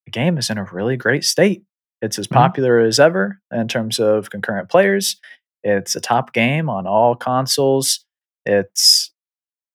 the 0.05 0.11
game 0.11 0.37
is 0.37 0.49
in 0.49 0.57
a 0.57 0.63
really 0.65 0.97
great 0.97 1.23
state. 1.23 1.63
It's 2.01 2.19
as 2.19 2.27
mm-hmm. 2.27 2.35
popular 2.35 2.79
mm-hmm. 2.79 2.89
as 2.89 2.99
ever 2.99 3.39
in 3.51 3.67
terms 3.67 3.99
of 3.99 4.29
concurrent 4.29 4.69
players. 4.69 5.17
It's 5.63 5.95
a 5.95 6.01
top 6.01 6.33
game 6.33 6.69
on 6.69 6.85
all 6.85 7.15
consoles. 7.15 8.05
It's, 8.45 9.11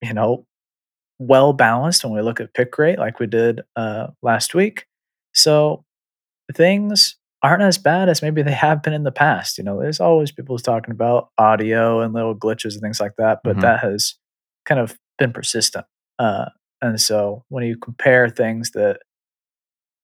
you 0.00 0.14
know, 0.14 0.46
well 1.18 1.52
balanced 1.52 2.04
when 2.04 2.14
we 2.14 2.22
look 2.22 2.40
at 2.40 2.54
pick 2.54 2.76
rate 2.78 2.98
like 2.98 3.18
we 3.18 3.26
did 3.26 3.62
uh, 3.76 4.08
last 4.22 4.54
week. 4.54 4.86
So 5.34 5.84
things 6.54 7.16
aren't 7.42 7.62
as 7.62 7.78
bad 7.78 8.08
as 8.08 8.22
maybe 8.22 8.42
they 8.42 8.52
have 8.52 8.82
been 8.82 8.92
in 8.92 9.02
the 9.02 9.12
past. 9.12 9.58
You 9.58 9.64
know, 9.64 9.80
there's 9.80 10.00
always 10.00 10.30
people 10.30 10.58
talking 10.58 10.92
about 10.92 11.30
audio 11.38 12.00
and 12.00 12.14
little 12.14 12.36
glitches 12.36 12.74
and 12.74 12.80
things 12.80 13.00
like 13.00 13.16
that, 13.18 13.40
but 13.42 13.52
mm-hmm. 13.52 13.62
that 13.62 13.80
has 13.80 14.14
kind 14.64 14.80
of 14.80 14.96
been 15.18 15.32
persistent. 15.32 15.84
Uh, 16.18 16.46
and 16.80 17.00
so 17.00 17.44
when 17.48 17.64
you 17.64 17.76
compare 17.76 18.28
things 18.28 18.72
that 18.72 19.00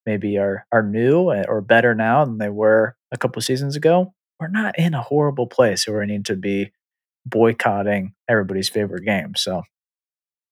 maybe 0.07 0.39
are 0.39 0.65
are 0.73 0.83
new 0.83 1.31
or 1.31 1.61
better 1.61 1.95
now 1.95 2.25
than 2.25 2.39
they 2.39 2.49
were 2.49 2.97
a 3.13 3.19
couple 3.19 3.41
seasons 3.43 3.77
ago, 3.77 4.15
we're 4.41 4.49
not 4.49 4.79
in 4.79 4.95
a 4.95 5.03
horrible 5.03 5.47
place 5.47 5.87
where 5.87 6.01
we 6.01 6.07
need 6.07 6.25
to 6.27 6.37
be 6.37 6.73
boycotting 7.27 8.15
everybody's 8.29 8.69
favorite 8.69 9.05
game. 9.05 9.35
So 9.37 9.63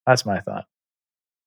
that's 0.06 0.26
my 0.26 0.40
thought. 0.40 0.66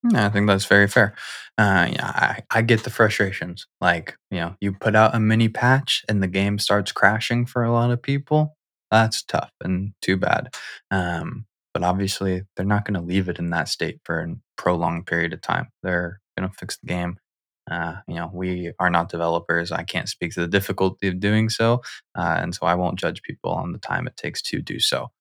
Yeah, 0.04 0.26
I 0.26 0.30
think 0.30 0.48
that's 0.48 0.66
very 0.66 0.88
fair. 0.88 1.14
Uh, 1.58 1.88
yeah, 1.92 2.06
I, 2.08 2.42
I 2.52 2.62
get 2.62 2.84
the 2.84 2.90
frustrations. 2.90 3.68
Like, 3.82 4.16
you 4.32 4.40
know, 4.40 4.56
you 4.62 4.72
put 4.74 4.96
out 4.96 5.14
a 5.14 5.20
mini 5.20 5.50
patch 5.50 6.04
and 6.08 6.24
the 6.24 6.28
game 6.28 6.58
starts 6.58 6.92
crashing 6.94 7.46
for 7.46 7.64
a 7.64 7.72
lot 7.72 7.92
of 7.92 8.02
people. 8.02 8.56
That's 8.92 9.24
tough 9.24 9.52
and 9.62 9.94
too 10.02 10.16
bad. 10.16 10.56
Um, 10.90 11.46
but 11.74 11.84
obviously, 11.84 12.44
they're 12.56 12.66
not 12.66 12.86
going 12.86 12.94
to 13.00 13.06
leave 13.06 13.28
it 13.28 13.40
in 13.40 13.50
that 13.50 13.68
state 13.68 14.00
for 14.06 14.20
a 14.22 14.36
prolonged 14.58 15.06
period 15.06 15.34
of 15.34 15.42
time. 15.42 15.68
They're 15.84 16.22
going 16.38 16.50
to 16.50 16.56
fix 16.58 16.78
the 16.78 16.88
game. 16.88 17.18
Uh, 17.70 17.98
you 18.08 18.16
know, 18.16 18.32
we 18.34 18.72
are 18.80 18.90
not 18.90 19.10
developers. 19.10 19.72
I 19.72 19.84
can't 19.84 20.10
speak 20.10 20.34
to 20.34 20.40
the 20.42 20.48
difficulty 20.48 21.10
of 21.10 21.20
doing 21.20 21.50
so. 21.50 21.82
Uh, 22.18 22.36
and 22.40 22.56
so 22.56 22.66
I 22.66 22.74
won't 22.76 22.98
judge 22.98 23.22
people 23.22 23.52
on 23.52 23.74
the 23.74 23.78
time 23.80 24.08
it 24.08 24.16
takes 24.18 24.42
to 24.44 24.62
do 24.62 24.80
so. 24.80 25.12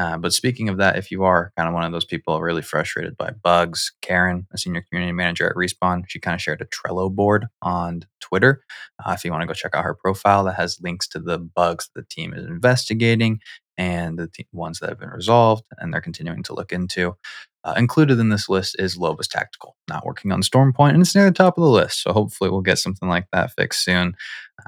Uh, 0.00 0.16
but 0.16 0.32
speaking 0.32 0.70
of 0.70 0.78
that, 0.78 0.96
if 0.96 1.10
you 1.10 1.24
are 1.24 1.52
kind 1.58 1.68
of 1.68 1.74
one 1.74 1.84
of 1.84 1.92
those 1.92 2.06
people 2.06 2.40
really 2.40 2.62
frustrated 2.62 3.18
by 3.18 3.30
bugs, 3.30 3.92
Karen, 4.00 4.46
a 4.50 4.56
senior 4.56 4.82
community 4.88 5.12
manager 5.12 5.46
at 5.46 5.56
Respawn, 5.56 6.04
she 6.08 6.18
kind 6.18 6.34
of 6.34 6.40
shared 6.40 6.62
a 6.62 6.64
Trello 6.64 7.14
board 7.14 7.48
on 7.60 8.04
Twitter. 8.18 8.64
Uh, 9.04 9.12
if 9.12 9.26
you 9.26 9.30
want 9.30 9.42
to 9.42 9.46
go 9.46 9.52
check 9.52 9.74
out 9.74 9.84
her 9.84 9.92
profile, 9.92 10.42
that 10.44 10.54
has 10.54 10.80
links 10.80 11.06
to 11.08 11.18
the 11.18 11.38
bugs 11.38 11.90
the 11.94 12.02
team 12.02 12.32
is 12.32 12.46
investigating 12.46 13.40
and 13.76 14.18
the 14.18 14.30
ones 14.52 14.78
that 14.78 14.88
have 14.88 14.98
been 14.98 15.10
resolved 15.10 15.64
and 15.76 15.92
they're 15.92 16.00
continuing 16.00 16.42
to 16.44 16.54
look 16.54 16.72
into. 16.72 17.14
Uh, 17.62 17.74
included 17.76 18.18
in 18.18 18.30
this 18.30 18.48
list 18.48 18.76
is 18.78 18.96
Loba's 18.96 19.28
Tactical, 19.28 19.76
not 19.86 20.06
working 20.06 20.32
on 20.32 20.40
Stormpoint, 20.40 20.94
and 20.94 21.02
it's 21.02 21.14
near 21.14 21.26
the 21.26 21.30
top 21.30 21.58
of 21.58 21.62
the 21.62 21.68
list. 21.68 22.02
So 22.02 22.14
hopefully 22.14 22.48
we'll 22.48 22.62
get 22.62 22.78
something 22.78 23.06
like 23.06 23.26
that 23.34 23.52
fixed 23.52 23.84
soon. 23.84 24.16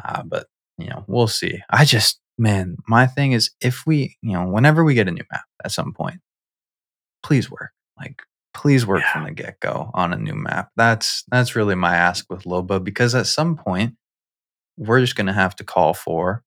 Uh, 0.04 0.24
but 0.24 0.48
you 0.76 0.88
know, 0.88 1.04
we'll 1.06 1.26
see. 1.26 1.62
I 1.70 1.86
just 1.86 2.20
man, 2.38 2.76
my 2.88 3.06
thing 3.06 3.32
is 3.32 3.50
if 3.60 3.84
we, 3.86 4.16
you 4.22 4.32
know, 4.32 4.46
whenever 4.46 4.84
we 4.84 4.94
get 4.94 5.08
a 5.08 5.12
new 5.12 5.24
map 5.30 5.44
at 5.64 5.72
some 5.72 5.92
point, 5.92 6.20
please 7.22 7.50
work. 7.50 7.70
Like 7.98 8.22
please 8.54 8.86
work 8.86 9.00
yeah. 9.00 9.12
from 9.12 9.24
the 9.24 9.32
get-go 9.32 9.90
on 9.94 10.12
a 10.12 10.16
new 10.16 10.34
map. 10.34 10.70
That's 10.76 11.24
that's 11.28 11.56
really 11.56 11.74
my 11.74 11.96
ask 11.96 12.26
with 12.30 12.44
Loba 12.44 12.82
because 12.82 13.14
at 13.14 13.26
some 13.26 13.56
point 13.56 13.94
we're 14.76 15.00
just 15.00 15.16
going 15.16 15.26
to 15.26 15.32
have 15.32 15.56
to 15.56 15.64
call 15.64 15.94
for 15.94 16.42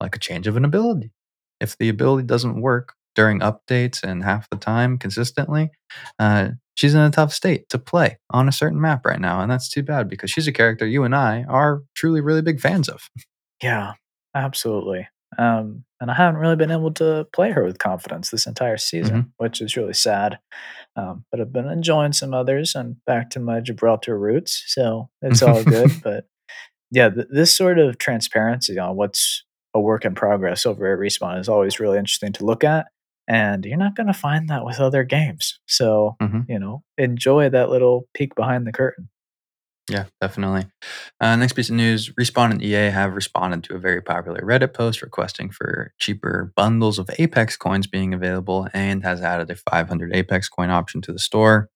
like 0.00 0.16
a 0.16 0.18
change 0.18 0.46
of 0.46 0.56
an 0.56 0.64
ability. 0.64 1.12
If 1.60 1.76
the 1.78 1.88
ability 1.88 2.26
doesn't 2.26 2.60
work 2.60 2.94
during 3.14 3.40
updates 3.40 4.02
and 4.02 4.22
half 4.22 4.48
the 4.50 4.56
time 4.56 4.98
consistently, 4.98 5.70
uh, 6.18 6.50
she's 6.74 6.94
in 6.94 7.00
a 7.00 7.10
tough 7.10 7.32
state 7.32 7.68
to 7.70 7.78
play 7.78 8.18
on 8.30 8.48
a 8.48 8.52
certain 8.52 8.80
map 8.80 9.04
right 9.04 9.20
now. 9.20 9.40
And 9.40 9.50
that's 9.50 9.68
too 9.68 9.82
bad 9.82 10.08
because 10.08 10.30
she's 10.30 10.46
a 10.46 10.52
character 10.52 10.86
you 10.86 11.02
and 11.02 11.14
I 11.14 11.44
are 11.48 11.82
truly 11.94 12.20
really 12.20 12.42
big 12.42 12.60
fans 12.60 12.88
of. 12.88 13.08
Yeah, 13.62 13.94
absolutely. 14.34 15.08
Um, 15.36 15.84
and 16.00 16.10
I 16.10 16.14
haven't 16.14 16.40
really 16.40 16.56
been 16.56 16.70
able 16.70 16.92
to 16.94 17.26
play 17.32 17.50
her 17.50 17.64
with 17.64 17.78
confidence 17.78 18.30
this 18.30 18.46
entire 18.46 18.76
season, 18.76 19.16
mm-hmm. 19.16 19.28
which 19.36 19.60
is 19.60 19.76
really 19.76 19.92
sad. 19.92 20.38
Um, 20.96 21.24
but 21.30 21.40
I've 21.40 21.52
been 21.52 21.68
enjoying 21.68 22.12
some 22.12 22.32
others 22.32 22.74
and 22.74 22.96
back 23.04 23.30
to 23.30 23.40
my 23.40 23.60
Gibraltar 23.60 24.18
roots, 24.18 24.64
so 24.66 25.10
it's 25.22 25.42
all 25.42 25.62
good. 25.62 25.90
But 26.02 26.26
yeah, 26.90 27.10
th- 27.10 27.26
this 27.30 27.54
sort 27.54 27.78
of 27.78 27.98
transparency 27.98 28.78
on 28.78 28.96
what's 28.96 29.44
a 29.74 29.80
work 29.80 30.04
in 30.04 30.14
progress 30.14 30.64
over 30.64 30.92
at 30.92 30.98
Respawn 30.98 31.38
is 31.38 31.48
always 31.48 31.80
really 31.80 31.98
interesting 31.98 32.32
to 32.34 32.44
look 32.44 32.64
at. 32.64 32.86
And 33.28 33.66
you're 33.66 33.76
not 33.76 33.94
going 33.94 34.06
to 34.06 34.14
find 34.14 34.48
that 34.48 34.64
with 34.64 34.80
other 34.80 35.04
games. 35.04 35.60
So, 35.66 36.16
mm-hmm. 36.20 36.50
you 36.50 36.58
know, 36.58 36.82
enjoy 36.96 37.50
that 37.50 37.68
little 37.68 38.08
peek 38.14 38.34
behind 38.34 38.66
the 38.66 38.72
curtain. 38.72 39.10
Yeah, 39.88 40.04
definitely. 40.20 40.66
Uh, 41.20 41.36
next 41.36 41.54
piece 41.54 41.70
of 41.70 41.76
news 41.76 42.10
Respawn 42.10 42.50
and 42.50 42.62
EA 42.62 42.90
have 42.90 43.14
responded 43.14 43.64
to 43.64 43.74
a 43.74 43.78
very 43.78 44.02
popular 44.02 44.40
Reddit 44.40 44.74
post 44.74 45.02
requesting 45.02 45.50
for 45.50 45.92
cheaper 45.98 46.52
bundles 46.56 46.98
of 46.98 47.10
Apex 47.18 47.56
coins 47.56 47.86
being 47.86 48.12
available 48.12 48.68
and 48.74 49.02
has 49.02 49.22
added 49.22 49.50
a 49.50 49.56
500 49.56 50.14
Apex 50.14 50.48
coin 50.48 50.70
option 50.70 51.00
to 51.02 51.12
the 51.12 51.18
store. 51.18 51.70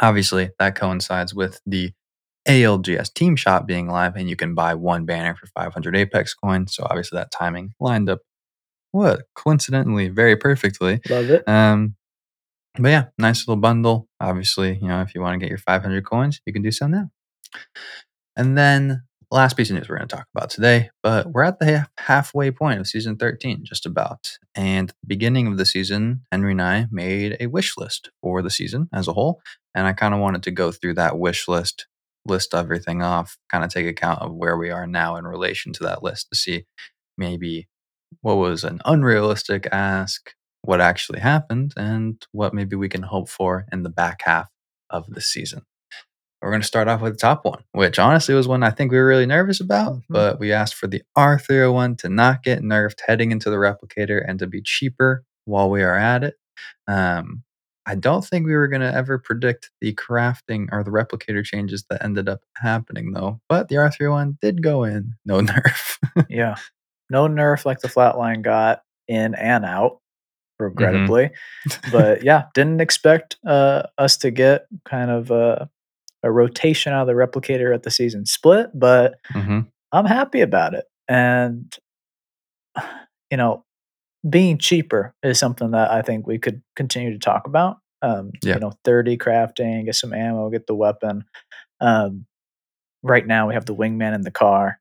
Obviously, 0.00 0.50
that 0.58 0.74
coincides 0.74 1.34
with 1.34 1.60
the 1.66 1.92
ALGS 2.48 3.12
Team 3.12 3.36
Shop 3.36 3.66
being 3.66 3.88
live, 3.88 4.16
and 4.16 4.28
you 4.28 4.36
can 4.36 4.54
buy 4.54 4.74
one 4.74 5.04
banner 5.04 5.34
for 5.34 5.46
500 5.48 5.96
Apex 5.96 6.34
coins. 6.34 6.74
So, 6.74 6.86
obviously, 6.88 7.18
that 7.18 7.30
timing 7.30 7.74
lined 7.78 8.08
up, 8.08 8.20
what, 8.90 9.22
coincidentally, 9.34 10.08
very 10.08 10.36
perfectly. 10.36 11.00
Love 11.08 11.30
it. 11.30 11.46
Um, 11.48 11.96
but 12.78 12.88
yeah, 12.88 13.04
nice 13.18 13.46
little 13.46 13.60
bundle. 13.60 14.08
Obviously, 14.18 14.78
you 14.80 14.88
know, 14.88 15.02
if 15.02 15.14
you 15.14 15.20
want 15.20 15.34
to 15.34 15.38
get 15.38 15.50
your 15.50 15.58
500 15.58 16.06
coins, 16.06 16.40
you 16.46 16.52
can 16.52 16.62
do 16.62 16.70
so 16.70 16.86
now. 16.86 17.10
And 18.36 18.56
then 18.56 19.02
last 19.30 19.56
piece 19.56 19.70
of 19.70 19.76
news 19.76 19.88
we're 19.88 19.96
going 19.96 20.08
to 20.08 20.16
talk 20.16 20.26
about 20.34 20.50
today, 20.50 20.90
but 21.02 21.32
we're 21.32 21.42
at 21.42 21.58
the 21.58 21.86
halfway 21.98 22.50
point 22.50 22.80
of 22.80 22.86
season 22.86 23.16
13, 23.16 23.64
just 23.64 23.86
about. 23.86 24.38
And 24.54 24.92
beginning 25.06 25.46
of 25.46 25.56
the 25.56 25.64
season, 25.64 26.22
Henry 26.30 26.52
and 26.52 26.62
I 26.62 26.86
made 26.90 27.36
a 27.40 27.46
wish 27.46 27.76
list 27.76 28.10
for 28.20 28.42
the 28.42 28.50
season 28.50 28.88
as 28.92 29.08
a 29.08 29.12
whole. 29.14 29.40
And 29.74 29.86
I 29.86 29.94
kind 29.94 30.12
of 30.12 30.20
wanted 30.20 30.42
to 30.44 30.50
go 30.50 30.70
through 30.70 30.94
that 30.94 31.18
wish 31.18 31.48
list, 31.48 31.86
list 32.26 32.54
everything 32.54 33.02
off, 33.02 33.38
kind 33.50 33.64
of 33.64 33.70
take 33.70 33.86
account 33.86 34.20
of 34.20 34.34
where 34.34 34.56
we 34.56 34.70
are 34.70 34.86
now 34.86 35.16
in 35.16 35.26
relation 35.26 35.72
to 35.74 35.84
that 35.84 36.02
list 36.02 36.28
to 36.30 36.36
see 36.36 36.66
maybe 37.16 37.68
what 38.20 38.36
was 38.36 38.64
an 38.64 38.80
unrealistic 38.84 39.66
ask, 39.72 40.34
what 40.60 40.80
actually 40.80 41.20
happened, 41.20 41.72
and 41.76 42.26
what 42.32 42.52
maybe 42.52 42.76
we 42.76 42.88
can 42.88 43.02
hope 43.02 43.30
for 43.30 43.64
in 43.72 43.82
the 43.82 43.88
back 43.88 44.22
half 44.24 44.48
of 44.90 45.06
the 45.08 45.22
season. 45.22 45.62
We're 46.42 46.50
going 46.50 46.60
to 46.60 46.66
start 46.66 46.88
off 46.88 47.00
with 47.00 47.12
the 47.12 47.18
top 47.18 47.44
one, 47.44 47.62
which 47.70 48.00
honestly 48.00 48.34
was 48.34 48.48
one 48.48 48.64
I 48.64 48.70
think 48.70 48.90
we 48.90 48.98
were 48.98 49.06
really 49.06 49.26
nervous 49.26 49.60
about, 49.60 49.92
mm-hmm. 49.92 50.12
but 50.12 50.40
we 50.40 50.52
asked 50.52 50.74
for 50.74 50.88
the 50.88 51.02
R301 51.16 51.98
to 51.98 52.08
not 52.08 52.42
get 52.42 52.62
nerfed 52.62 52.98
heading 53.06 53.30
into 53.30 53.48
the 53.48 53.56
replicator 53.56 54.20
and 54.26 54.40
to 54.40 54.48
be 54.48 54.60
cheaper 54.60 55.24
while 55.44 55.70
we 55.70 55.82
are 55.82 55.96
at 55.96 56.24
it. 56.24 56.34
Um, 56.88 57.44
I 57.86 57.94
don't 57.94 58.24
think 58.24 58.46
we 58.46 58.54
were 58.54 58.68
going 58.68 58.82
to 58.82 58.92
ever 58.92 59.18
predict 59.18 59.70
the 59.80 59.94
crafting 59.94 60.68
or 60.72 60.84
the 60.84 60.90
replicator 60.90 61.44
changes 61.44 61.84
that 61.90 62.02
ended 62.02 62.28
up 62.28 62.40
happening, 62.56 63.12
though. 63.12 63.40
But 63.48 63.68
the 63.68 63.76
R301 63.76 64.38
did 64.40 64.62
go 64.62 64.84
in, 64.84 65.14
no 65.24 65.40
nerf. 65.40 65.98
yeah. 66.28 66.56
No 67.08 67.28
nerf 67.28 67.64
like 67.64 67.80
the 67.80 67.88
flatline 67.88 68.42
got 68.42 68.82
in 69.06 69.34
and 69.34 69.64
out, 69.64 69.92
mm-hmm. 69.92 70.64
regrettably. 70.64 71.30
Mm-hmm. 71.68 71.90
but 71.92 72.24
yeah, 72.24 72.44
didn't 72.54 72.80
expect 72.80 73.36
uh, 73.46 73.84
us 73.96 74.16
to 74.18 74.30
get 74.30 74.66
kind 74.84 75.10
of 75.10 75.30
uh, 75.30 75.66
a 76.22 76.30
rotation 76.30 76.92
out 76.92 77.02
of 77.02 77.06
the 77.08 77.12
replicator 77.14 77.74
at 77.74 77.82
the 77.82 77.90
season 77.90 78.26
split, 78.26 78.70
but 78.74 79.14
mm-hmm. 79.32 79.60
I'm 79.92 80.06
happy 80.06 80.40
about 80.40 80.74
it. 80.74 80.84
And, 81.08 81.74
you 83.30 83.36
know, 83.36 83.64
being 84.28 84.58
cheaper 84.58 85.14
is 85.22 85.38
something 85.38 85.72
that 85.72 85.90
I 85.90 86.02
think 86.02 86.26
we 86.26 86.38
could 86.38 86.62
continue 86.76 87.12
to 87.12 87.18
talk 87.18 87.46
about. 87.46 87.78
Um, 88.02 88.32
yeah. 88.42 88.54
You 88.54 88.60
know, 88.60 88.72
30 88.84 89.16
crafting, 89.18 89.84
get 89.84 89.94
some 89.94 90.12
ammo, 90.12 90.50
get 90.50 90.66
the 90.66 90.74
weapon. 90.74 91.24
Um, 91.80 92.26
right 93.02 93.26
now, 93.26 93.48
we 93.48 93.54
have 93.54 93.66
the 93.66 93.74
wingman 93.74 94.14
in 94.14 94.22
the 94.22 94.30
car, 94.30 94.80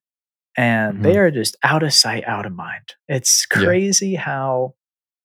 and 0.58 0.96
mm-hmm. 0.96 1.04
they 1.04 1.18
are 1.18 1.32
just 1.32 1.56
out 1.64 1.84
of 1.84 1.94
sight, 1.94 2.24
out 2.26 2.46
of 2.46 2.54
mind. 2.54 2.96
It's 3.08 3.46
crazy 3.46 4.10
yeah. 4.10 4.22
how 4.22 4.76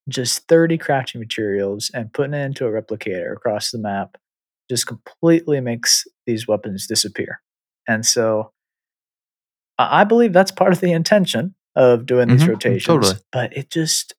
just 0.09 0.47
30 0.49 0.79
crafting 0.79 1.17
materials 1.17 1.91
and 1.93 2.13
putting 2.13 2.35
it 2.35 2.45
into 2.45 2.67
a 2.67 2.71
replicator 2.71 3.33
across 3.33 3.71
the 3.71 3.79
map 3.79 4.17
just 4.69 4.87
completely 4.87 5.61
makes 5.61 6.05
these 6.27 6.47
weapons 6.49 6.87
disappear. 6.87 7.41
And 7.89 8.05
so 8.05 8.53
I 9.79 10.05
believe 10.05 10.33
that's 10.33 10.51
part 10.51 10.73
of 10.73 10.81
the 10.81 10.93
intention 10.93 11.55
of 11.75 12.07
doing 12.07 12.29
these 12.29 12.43
mm-hmm, 12.43 12.53
rotations. 12.53 12.87
Totally. 12.87 13.15
But 13.31 13.57
it 13.57 13.71
just 13.71 14.15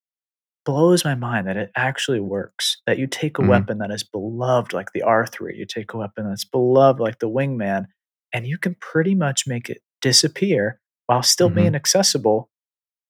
blows 0.66 1.04
my 1.04 1.16
mind 1.16 1.48
that 1.48 1.58
it 1.58 1.72
actually 1.76 2.20
works. 2.20 2.82
That 2.86 3.00
you 3.00 3.08
take 3.08 3.38
a 3.38 3.42
mm-hmm. 3.42 3.50
weapon 3.50 3.78
that 3.80 3.92
is 3.92 4.04
beloved 4.04 4.74
like 4.74 4.92
the 4.94 5.04
R3, 5.06 5.58
you 5.58 5.66
take 5.66 5.94
a 5.94 5.98
weapon 5.98 6.30
that's 6.30 6.46
beloved 6.46 7.00
like 7.00 7.20
the 7.20 7.30
Wingman, 7.30 7.86
and 8.34 8.46
you 8.46 8.58
can 8.58 8.76
pretty 8.76 9.16
much 9.16 9.48
make 9.48 9.70
it 9.70 9.82
disappear 10.02 10.80
while 11.08 11.24
still 11.24 11.48
mm-hmm. 11.48 11.56
being 11.56 11.76
accessible 11.76 12.50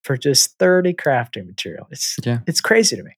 for 0.04 0.16
just 0.16 0.58
30 0.60 0.94
crafting 0.94 1.48
material. 1.48 1.88
It's 1.92 2.16
yeah. 2.24 2.40
it's 2.48 2.62
crazy 2.62 2.96
to 2.96 3.04
me. 3.04 3.12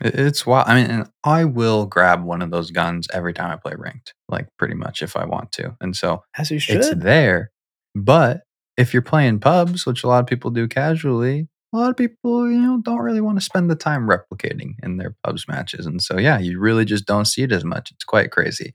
It's 0.00 0.44
wild. 0.44 0.68
I 0.68 0.74
mean, 0.74 0.90
and 0.90 1.08
I 1.22 1.44
will 1.44 1.86
grab 1.86 2.24
one 2.24 2.42
of 2.42 2.50
those 2.50 2.70
guns 2.70 3.06
every 3.12 3.32
time 3.32 3.50
I 3.50 3.56
play 3.56 3.74
ranked, 3.76 4.14
like 4.28 4.48
pretty 4.58 4.74
much 4.74 5.02
if 5.02 5.16
I 5.16 5.24
want 5.24 5.52
to. 5.52 5.76
And 5.80 5.94
so 5.96 6.22
as 6.36 6.50
you 6.50 6.58
should. 6.58 6.76
it's 6.76 6.94
there. 6.94 7.52
But 7.94 8.42
if 8.76 8.92
you're 8.92 9.02
playing 9.02 9.38
pubs, 9.38 9.86
which 9.86 10.02
a 10.02 10.08
lot 10.08 10.18
of 10.18 10.26
people 10.26 10.50
do 10.50 10.66
casually, 10.66 11.48
a 11.72 11.76
lot 11.76 11.90
of 11.90 11.96
people, 11.96 12.50
you 12.50 12.58
know, 12.58 12.80
don't 12.82 12.98
really 12.98 13.20
want 13.20 13.38
to 13.38 13.44
spend 13.44 13.70
the 13.70 13.76
time 13.76 14.08
replicating 14.08 14.74
in 14.82 14.96
their 14.96 15.14
pubs 15.22 15.46
matches. 15.48 15.86
And 15.86 16.02
so, 16.02 16.18
yeah, 16.18 16.38
you 16.38 16.58
really 16.58 16.84
just 16.84 17.06
don't 17.06 17.24
see 17.24 17.42
it 17.42 17.52
as 17.52 17.64
much. 17.64 17.90
It's 17.92 18.04
quite 18.04 18.30
crazy. 18.30 18.74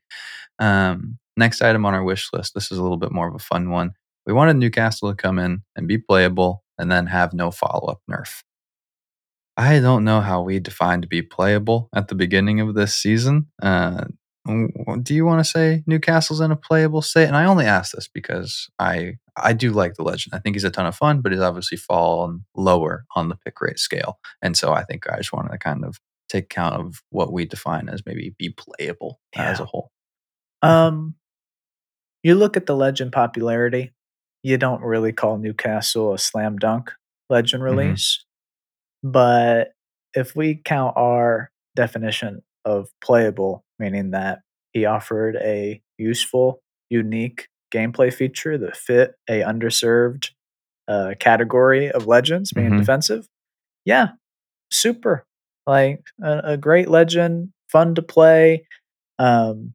Um, 0.59 1.17
next 1.38 1.61
item 1.61 1.85
on 1.85 1.93
our 1.93 2.03
wish 2.03 2.29
list. 2.33 2.53
This 2.53 2.71
is 2.71 2.77
a 2.77 2.81
little 2.81 2.97
bit 2.97 3.11
more 3.11 3.27
of 3.27 3.35
a 3.35 3.39
fun 3.39 3.71
one. 3.71 3.93
We 4.25 4.33
wanted 4.33 4.57
Newcastle 4.57 5.09
to 5.09 5.15
come 5.15 5.39
in 5.39 5.63
and 5.75 5.88
be 5.88 5.97
playable 5.97 6.63
and 6.77 6.91
then 6.91 7.07
have 7.07 7.33
no 7.33 7.51
follow 7.51 7.88
up 7.88 8.01
nerf. 8.09 8.43
I 9.59 9.79
don't 9.81 10.05
know 10.05 10.21
how 10.21 10.41
we 10.41 10.59
defined 10.59 11.01
to 11.01 11.07
be 11.07 11.21
playable 11.21 11.89
at 11.93 12.07
the 12.07 12.15
beginning 12.15 12.61
of 12.61 12.75
this 12.75 12.95
season. 12.95 13.47
Uh, 13.61 14.05
do 14.47 15.13
you 15.13 15.25
want 15.25 15.41
to 15.43 15.49
say 15.49 15.83
Newcastle's 15.85 16.39
in 16.39 16.49
a 16.49 16.55
playable 16.55 17.01
state? 17.01 17.27
And 17.27 17.35
I 17.35 17.43
only 17.43 17.65
ask 17.65 17.91
this 17.93 18.07
because 18.07 18.69
I 18.79 19.15
I 19.35 19.51
do 19.53 19.71
like 19.71 19.95
the 19.95 20.03
legend. 20.03 20.33
I 20.33 20.39
think 20.39 20.55
he's 20.55 20.63
a 20.63 20.71
ton 20.71 20.85
of 20.85 20.95
fun, 20.95 21.19
but 21.21 21.33
he's 21.33 21.41
obviously 21.41 21.77
fallen 21.77 22.45
lower 22.55 23.03
on 23.15 23.27
the 23.27 23.35
pick 23.35 23.59
rate 23.61 23.79
scale. 23.79 24.17
And 24.41 24.55
so 24.55 24.71
I 24.71 24.83
think 24.85 25.09
I 25.11 25.17
just 25.17 25.33
wanted 25.33 25.51
to 25.51 25.57
kind 25.57 25.83
of 25.83 25.99
take 26.29 26.45
account 26.45 26.75
of 26.75 27.01
what 27.09 27.33
we 27.33 27.43
define 27.45 27.89
as 27.89 28.01
maybe 28.05 28.33
be 28.39 28.55
playable 28.57 29.19
as 29.35 29.59
a 29.59 29.65
whole. 29.65 29.91
Um, 30.61 31.15
you 32.23 32.35
look 32.35 32.55
at 32.57 32.65
the 32.65 32.75
legend 32.75 33.11
popularity. 33.11 33.91
You 34.41 34.57
don't 34.57 34.81
really 34.81 35.11
call 35.11 35.37
Newcastle 35.37 36.13
a 36.13 36.17
slam 36.17 36.57
dunk 36.57 36.91
legend 37.29 37.61
Mhm. 37.61 37.65
release, 37.65 38.25
but 39.03 39.70
if 40.13 40.36
we 40.36 40.56
count 40.63 40.96
our 40.98 41.51
definition 41.75 42.41
of 42.65 42.89
playable, 43.01 43.63
meaning 43.79 44.12
that 44.12 44.39
he 44.74 44.86
offered 44.86 45.36
a 45.38 45.82
useful, 45.98 46.62
unique 46.89 47.48
gameplay 47.74 48.13
feature 48.13 48.58
that 48.58 48.75
fit 48.77 49.13
a 49.29 49.41
underserved 49.41 50.32
uh, 50.88 51.13
category 51.20 51.91
of 51.91 52.08
legends, 52.08 52.51
being 52.51 52.72
Mhm. 52.72 52.77
defensive, 52.79 53.27
yeah, 53.86 54.10
super. 54.72 55.25
Like 55.68 56.01
a, 56.24 56.41
a 56.53 56.58
great 56.58 56.89
legend, 56.89 57.51
fun 57.72 57.96
to 57.96 58.01
play. 58.01 58.65
Um, 59.20 59.74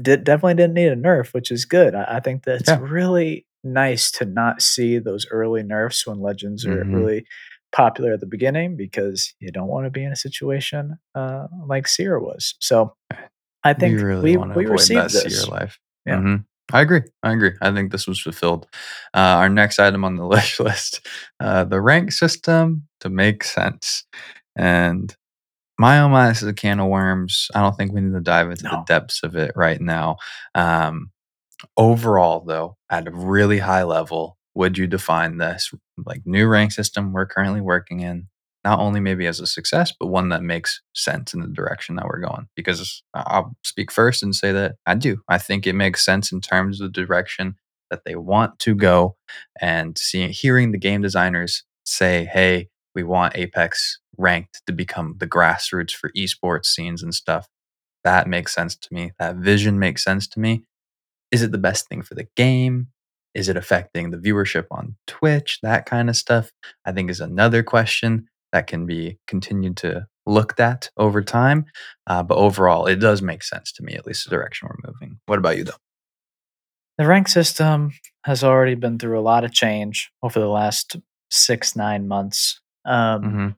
did 0.00 0.24
definitely 0.24 0.54
didn't 0.54 0.74
need 0.74 0.88
a 0.88 0.96
nerf, 0.96 1.32
which 1.32 1.50
is 1.50 1.64
good. 1.64 1.94
I, 1.94 2.16
I 2.16 2.20
think 2.20 2.44
that's 2.44 2.68
Yeah. 2.68 2.78
really 2.80 3.46
nice 3.64 4.10
to 4.12 4.24
not 4.24 4.62
see 4.62 4.98
those 4.98 5.26
early 5.30 5.62
nerfs 5.62 6.06
when 6.06 6.20
legends 6.20 6.64
are 6.66 6.84
Mhm. 6.84 6.94
really 6.94 7.26
popular 7.72 8.12
at 8.12 8.20
the 8.20 8.26
beginning 8.26 8.76
because 8.76 9.34
you 9.40 9.50
don't 9.50 9.68
want 9.68 9.84
to 9.86 9.90
be 9.90 10.04
in 10.04 10.12
a 10.12 10.16
situation 10.16 10.96
uh, 11.14 11.48
like 11.66 11.88
Seer 11.88 12.18
was. 12.20 12.54
So 12.60 12.94
I 13.64 13.72
think 13.72 13.96
we 13.96 14.02
really 14.04 14.30
we 14.32 14.36
want 14.36 14.52
to 14.52 14.58
we 14.58 14.66
received 14.66 15.12
this. 15.12 15.48
Life. 15.48 15.78
Yeah. 16.06 16.18
Mhm. 16.20 16.44
I 16.72 16.80
agree. 16.80 17.02
I 17.22 17.32
agree. 17.32 17.52
I 17.60 17.72
think 17.72 17.92
this 17.92 18.06
was 18.06 18.20
fulfilled. 18.20 18.66
Uh, 19.12 19.18
our 19.40 19.48
next 19.48 19.78
item 19.78 20.04
on 20.04 20.16
the 20.16 20.26
wish 20.34 20.60
list, 20.60 21.06
uh, 21.40 21.64
the 21.64 21.80
rank 21.80 22.12
system 22.12 22.86
to 23.00 23.08
make 23.10 23.44
sense. 23.44 24.04
And 24.56 25.14
my 25.78 26.00
oh 26.00 26.08
my, 26.08 26.28
this 26.28 26.42
is 26.42 26.48
a 26.48 26.54
can 26.54 26.80
of 26.80 26.88
worms. 26.88 27.48
I 27.54 27.60
don't 27.60 27.76
think 27.76 27.92
we 27.92 28.00
need 28.00 28.14
to 28.14 28.20
dive 28.20 28.50
into 28.50 28.62
the 28.64 28.84
depths 28.86 29.22
of 29.24 29.34
it 29.36 29.52
right 29.56 29.80
now. 29.80 30.16
Um, 30.54 31.10
overall, 31.76 32.44
though, 32.46 32.76
at 32.90 33.08
a 33.08 33.12
really 33.12 33.58
high 33.58 33.82
level, 33.84 34.38
would 34.54 34.78
you 34.78 34.86
define 34.86 35.38
this 35.38 35.72
like 36.06 36.22
new 36.24 36.46
rank 36.46 36.72
system 36.72 37.12
we're 37.12 37.26
currently 37.26 37.60
working 37.60 38.00
in 38.00 38.28
not 38.64 38.78
only 38.78 38.98
maybe 39.00 39.26
as 39.26 39.40
a 39.40 39.46
success, 39.46 39.92
but 39.98 40.06
one 40.06 40.30
that 40.30 40.42
makes 40.42 40.80
sense 40.94 41.34
in 41.34 41.40
the 41.40 41.48
direction 41.48 41.96
that 41.96 42.06
we're 42.06 42.20
going. 42.20 42.48
Because 42.56 43.02
I- 43.12 43.22
I'll 43.26 43.56
speak 43.62 43.90
first 43.92 44.22
and 44.22 44.34
say 44.34 44.52
that 44.52 44.76
I 44.86 44.94
do. 44.94 45.20
I 45.28 45.38
think 45.38 45.66
it 45.66 45.74
makes 45.74 46.04
sense 46.04 46.32
in 46.32 46.40
terms 46.40 46.80
of 46.80 46.92
the 46.92 47.00
direction 47.06 47.56
that 47.90 48.04
they 48.06 48.14
want 48.16 48.58
to 48.60 48.74
go, 48.74 49.16
and 49.60 49.98
seeing, 49.98 50.30
hearing 50.30 50.72
the 50.72 50.78
game 50.78 51.02
designers 51.02 51.64
say, 51.84 52.24
"Hey, 52.24 52.68
we 52.94 53.02
want 53.02 53.36
Apex 53.36 53.98
ranked 54.16 54.62
to 54.66 54.72
become 54.72 55.16
the 55.18 55.26
grassroots 55.26 55.92
for 55.92 56.10
esports 56.16 56.66
scenes 56.66 57.02
and 57.02 57.14
stuff." 57.14 57.48
That 58.04 58.28
makes 58.28 58.54
sense 58.54 58.76
to 58.76 58.88
me. 58.94 59.12
That 59.18 59.36
vision 59.36 59.78
makes 59.78 60.04
sense 60.04 60.26
to 60.28 60.40
me. 60.40 60.64
Is 61.34 61.42
it 61.42 61.50
the 61.50 61.58
best 61.58 61.88
thing 61.88 62.02
for 62.02 62.14
the 62.14 62.28
game? 62.36 62.86
Is 63.34 63.48
it 63.48 63.56
affecting 63.56 64.10
the 64.12 64.18
viewership 64.18 64.66
on 64.70 64.94
Twitch? 65.08 65.58
That 65.64 65.84
kind 65.84 66.08
of 66.08 66.14
stuff, 66.14 66.52
I 66.84 66.92
think, 66.92 67.10
is 67.10 67.20
another 67.20 67.64
question 67.64 68.28
that 68.52 68.68
can 68.68 68.86
be 68.86 69.18
continued 69.26 69.76
to 69.78 70.06
looked 70.26 70.60
at 70.60 70.90
over 70.96 71.20
time. 71.22 71.64
Uh, 72.06 72.22
but 72.22 72.38
overall, 72.38 72.86
it 72.86 73.00
does 73.00 73.20
make 73.20 73.42
sense 73.42 73.72
to 73.72 73.82
me, 73.82 73.94
at 73.94 74.06
least 74.06 74.22
the 74.24 74.30
direction 74.30 74.68
we're 74.68 74.92
moving. 74.92 75.18
What 75.26 75.40
about 75.40 75.56
you, 75.58 75.64
though? 75.64 75.72
The 76.98 77.06
rank 77.08 77.26
system 77.26 77.90
has 78.24 78.44
already 78.44 78.76
been 78.76 79.00
through 79.00 79.18
a 79.18 79.22
lot 79.32 79.42
of 79.42 79.52
change 79.52 80.12
over 80.22 80.38
the 80.38 80.46
last 80.48 80.94
six, 81.32 81.74
nine 81.74 82.06
months. 82.06 82.60
Um, 82.84 83.22
hmm 83.22 83.48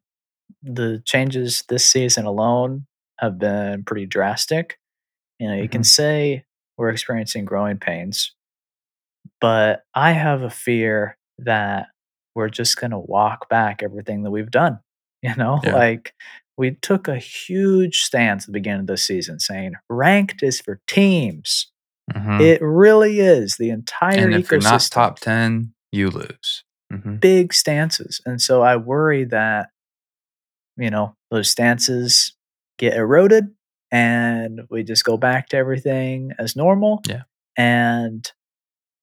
The 0.62 1.02
changes 1.04 1.62
this 1.68 1.84
season 1.84 2.24
alone 2.24 2.86
have 3.20 3.38
been 3.38 3.84
pretty 3.84 4.06
drastic. 4.06 4.78
You 5.38 5.48
know, 5.48 5.54
you 5.56 5.68
can 5.68 5.82
Mhm. 5.82 5.86
say 5.86 6.44
we're 6.78 6.90
experiencing 6.90 7.44
growing 7.44 7.78
pains, 7.78 8.32
but 9.40 9.82
I 9.94 10.12
have 10.12 10.42
a 10.42 10.50
fear 10.50 11.16
that 11.38 11.88
we're 12.34 12.48
just 12.48 12.78
going 12.78 12.90
to 12.90 12.98
walk 12.98 13.48
back 13.48 13.82
everything 13.82 14.22
that 14.22 14.30
we've 14.30 14.50
done. 14.50 14.78
You 15.22 15.34
know, 15.34 15.60
Yeah. 15.64 15.72
like 15.74 16.14
we 16.56 16.72
took 16.82 17.08
a 17.08 17.16
huge 17.16 18.02
stance 18.02 18.44
at 18.44 18.46
the 18.46 18.52
beginning 18.52 18.80
of 18.82 18.86
the 18.86 18.96
season 18.98 19.40
saying 19.40 19.72
ranked 19.90 20.42
is 20.42 20.60
for 20.60 20.78
teams. 20.86 21.72
hmm 22.14 22.40
It 22.40 22.60
really 22.62 23.18
is. 23.20 23.56
The 23.56 23.70
entire 23.70 24.18
and 24.18 24.34
if 24.34 24.50
you're 24.52 24.60
not 24.60 24.80
ecosystem. 24.80 24.90
top 24.90 25.18
10, 25.20 25.72
you 25.90 26.10
lose. 26.10 26.64
hmm 26.92 27.16
big 27.16 27.52
stances. 27.54 28.20
And 28.26 28.40
so 28.40 28.62
I 28.62 28.76
worry 28.76 29.24
that, 29.24 29.70
you 30.76 30.90
know, 30.90 31.16
those 31.30 31.48
stances 31.48 32.36
get 32.78 32.94
eroded 32.94 33.48
and 33.96 34.60
we 34.70 34.82
just 34.82 35.04
go 35.04 35.16
back 35.16 35.48
to 35.50 35.56
everything 35.56 36.32
as 36.38 36.54
normal. 36.56 37.00
Yeah. 37.08 37.22
And 37.56 38.30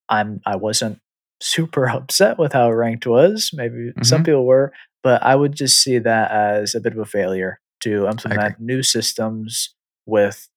I'm 0.10 0.39
I 0.45 0.56
wasn't 0.56 0.99
super 1.41 1.88
upset 1.97 2.38
with 2.38 2.53
how 2.53 2.71
ranked 2.71 3.08
was. 3.08 3.49
Maybe 3.53 3.91
some 4.03 4.21
Mhm. 4.21 4.25
people 4.25 4.45
were, 4.45 4.71
but 5.03 5.23
I 5.23 5.36
would 5.36 5.53
just 5.56 5.82
see 5.84 5.97
that 5.99 6.32
as 6.32 6.75
a 6.75 6.82
bit 6.82 6.93
of 6.93 6.99
a 6.99 7.06
failure 7.06 7.60
to 7.82 8.08
implement 8.08 8.60
new 8.60 8.84
systems 8.84 9.75
with 10.06 10.47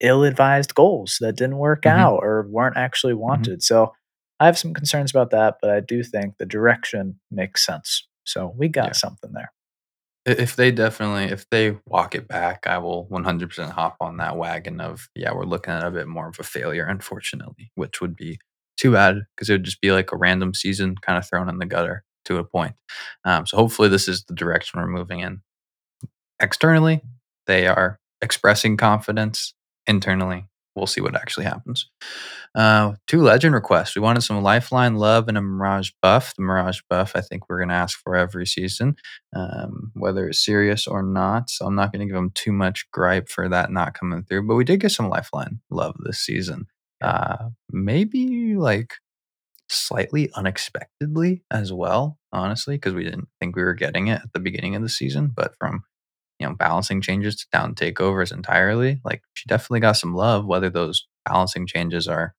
ill-advised 0.00 0.74
goals 0.74 1.18
that 1.20 1.36
didn't 1.36 1.58
work 1.58 1.82
Mhm. 1.82 1.90
out 1.98 2.20
or 2.22 2.46
weren't 2.48 2.76
actually 2.78 3.14
wanted. 3.14 3.62
So 3.62 3.92
I 4.38 4.46
have 4.46 4.56
some 4.58 4.72
concerns 4.72 5.10
about 5.10 5.30
that, 5.30 5.56
but 5.60 5.70
I 5.70 5.80
do 5.80 6.02
think 6.02 6.38
the 6.38 6.46
direction 6.46 7.20
makes 7.30 7.66
sense. 7.66 8.08
So 8.24 8.54
we 8.56 8.68
got 8.68 8.86
Yeah. 8.90 8.92
something 8.92 9.32
there. 9.32 9.52
If 10.30 10.56
they 10.56 10.70
definitely, 10.70 11.24
if 11.24 11.48
they 11.50 11.76
walk 11.86 12.14
it 12.14 12.28
back, 12.28 12.66
I 12.66 12.78
will 12.78 13.06
100% 13.10 13.70
hop 13.70 13.96
on 14.00 14.18
that 14.18 14.36
wagon 14.36 14.80
of, 14.80 15.08
yeah, 15.14 15.32
we're 15.32 15.44
looking 15.44 15.72
at 15.74 15.84
a 15.84 15.90
bit 15.90 16.06
more 16.08 16.28
of 16.28 16.38
a 16.38 16.42
failure, 16.42 16.86
unfortunately, 16.86 17.72
which 17.74 18.00
would 18.00 18.16
be 18.16 18.38
too 18.76 18.92
bad 18.92 19.22
because 19.34 19.50
it 19.50 19.54
would 19.54 19.64
just 19.64 19.80
be 19.80 19.92
like 19.92 20.12
a 20.12 20.16
random 20.16 20.54
season 20.54 20.94
kind 21.02 21.18
of 21.18 21.28
thrown 21.28 21.48
in 21.48 21.58
the 21.58 21.66
gutter 21.66 22.04
to 22.26 22.38
a 22.38 22.44
point. 22.44 22.74
Um, 23.24 23.46
so 23.46 23.56
hopefully, 23.56 23.88
this 23.88 24.08
is 24.08 24.24
the 24.24 24.34
direction 24.34 24.80
we're 24.80 24.86
moving 24.86 25.20
in. 25.20 25.42
Externally, 26.40 27.02
they 27.46 27.66
are 27.66 27.98
expressing 28.22 28.76
confidence. 28.76 29.54
Internally, 29.86 30.46
we'll 30.80 30.86
see 30.86 31.00
what 31.00 31.14
actually 31.14 31.44
happens. 31.44 31.88
Uh, 32.54 32.94
two 33.06 33.20
legend 33.20 33.54
requests. 33.54 33.94
We 33.94 34.02
wanted 34.02 34.22
some 34.22 34.42
Lifeline 34.42 34.96
love 34.96 35.28
and 35.28 35.36
a 35.36 35.42
Mirage 35.42 35.90
buff. 36.00 36.34
The 36.34 36.42
Mirage 36.42 36.80
buff, 36.88 37.12
I 37.14 37.20
think 37.20 37.48
we're 37.48 37.58
going 37.58 37.68
to 37.68 37.74
ask 37.74 37.98
for 38.02 38.16
every 38.16 38.46
season, 38.46 38.96
um, 39.36 39.92
whether 39.94 40.28
it's 40.28 40.44
serious 40.44 40.86
or 40.86 41.02
not. 41.02 41.50
So 41.50 41.66
I'm 41.66 41.76
not 41.76 41.92
going 41.92 42.00
to 42.00 42.06
give 42.06 42.16
them 42.16 42.32
too 42.34 42.52
much 42.52 42.90
gripe 42.90 43.28
for 43.28 43.48
that 43.48 43.70
not 43.70 43.94
coming 43.94 44.24
through. 44.24 44.48
But 44.48 44.56
we 44.56 44.64
did 44.64 44.80
get 44.80 44.92
some 44.92 45.08
Lifeline 45.08 45.60
love 45.70 45.94
this 46.04 46.18
season. 46.18 46.66
Uh, 47.02 47.50
maybe 47.70 48.56
like 48.56 48.94
slightly 49.68 50.30
unexpectedly 50.34 51.42
as 51.50 51.72
well, 51.72 52.18
honestly, 52.32 52.76
because 52.76 52.94
we 52.94 53.04
didn't 53.04 53.28
think 53.38 53.54
we 53.54 53.62
were 53.62 53.74
getting 53.74 54.08
it 54.08 54.20
at 54.22 54.32
the 54.32 54.40
beginning 54.40 54.74
of 54.74 54.82
the 54.82 54.88
season. 54.88 55.30
But 55.34 55.52
from 55.58 55.84
you 56.40 56.48
know 56.48 56.54
balancing 56.54 57.00
changes 57.00 57.36
to 57.36 57.46
town 57.52 57.74
takeovers 57.74 58.32
entirely, 58.32 59.00
like 59.04 59.22
she 59.34 59.46
definitely 59.46 59.80
got 59.80 59.96
some 59.96 60.14
love. 60.14 60.46
Whether 60.46 60.70
those 60.70 61.06
balancing 61.26 61.66
changes 61.66 62.08
are 62.08 62.34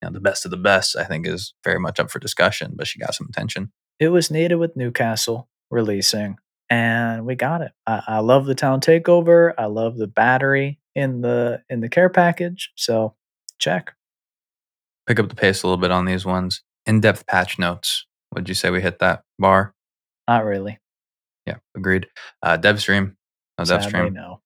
you 0.00 0.08
know 0.08 0.12
the 0.12 0.20
best 0.20 0.44
of 0.44 0.50
the 0.50 0.56
best, 0.56 0.96
I 0.96 1.04
think 1.04 1.26
is 1.26 1.54
very 1.64 1.80
much 1.80 1.98
up 1.98 2.10
for 2.10 2.18
discussion. 2.18 2.74
But 2.76 2.86
she 2.86 3.00
got 3.00 3.14
some 3.14 3.26
attention. 3.28 3.72
It 3.98 4.08
was 4.08 4.30
needed 4.30 4.56
with 4.56 4.76
Newcastle 4.76 5.48
releasing, 5.70 6.36
and 6.68 7.26
we 7.26 7.34
got 7.34 7.62
it. 7.62 7.72
I, 7.86 8.02
I 8.06 8.18
love 8.18 8.44
the 8.44 8.54
town 8.54 8.80
takeover. 8.80 9.54
I 9.58 9.66
love 9.66 9.96
the 9.96 10.06
battery 10.06 10.78
in 10.94 11.22
the 11.22 11.62
in 11.70 11.80
the 11.80 11.88
care 11.88 12.10
package. 12.10 12.70
So 12.76 13.14
check. 13.58 13.94
Pick 15.06 15.18
up 15.18 15.28
the 15.28 15.34
pace 15.34 15.62
a 15.62 15.66
little 15.66 15.80
bit 15.80 15.90
on 15.90 16.04
these 16.04 16.26
ones. 16.26 16.62
In 16.86 17.00
depth 17.00 17.26
patch 17.26 17.58
notes. 17.58 18.06
Would 18.34 18.48
you 18.48 18.54
say 18.54 18.70
we 18.70 18.80
hit 18.80 19.00
that 19.00 19.24
bar? 19.38 19.74
Not 20.28 20.44
really. 20.44 20.78
Yeah, 21.46 21.56
agreed. 21.76 22.06
Uh, 22.42 22.56
dev 22.56 22.80
stream. 23.64 23.78
No 23.78 23.82
dev 23.82 23.82
Sadly, 23.82 23.88
stream. 24.08 24.14
no. 24.14 24.40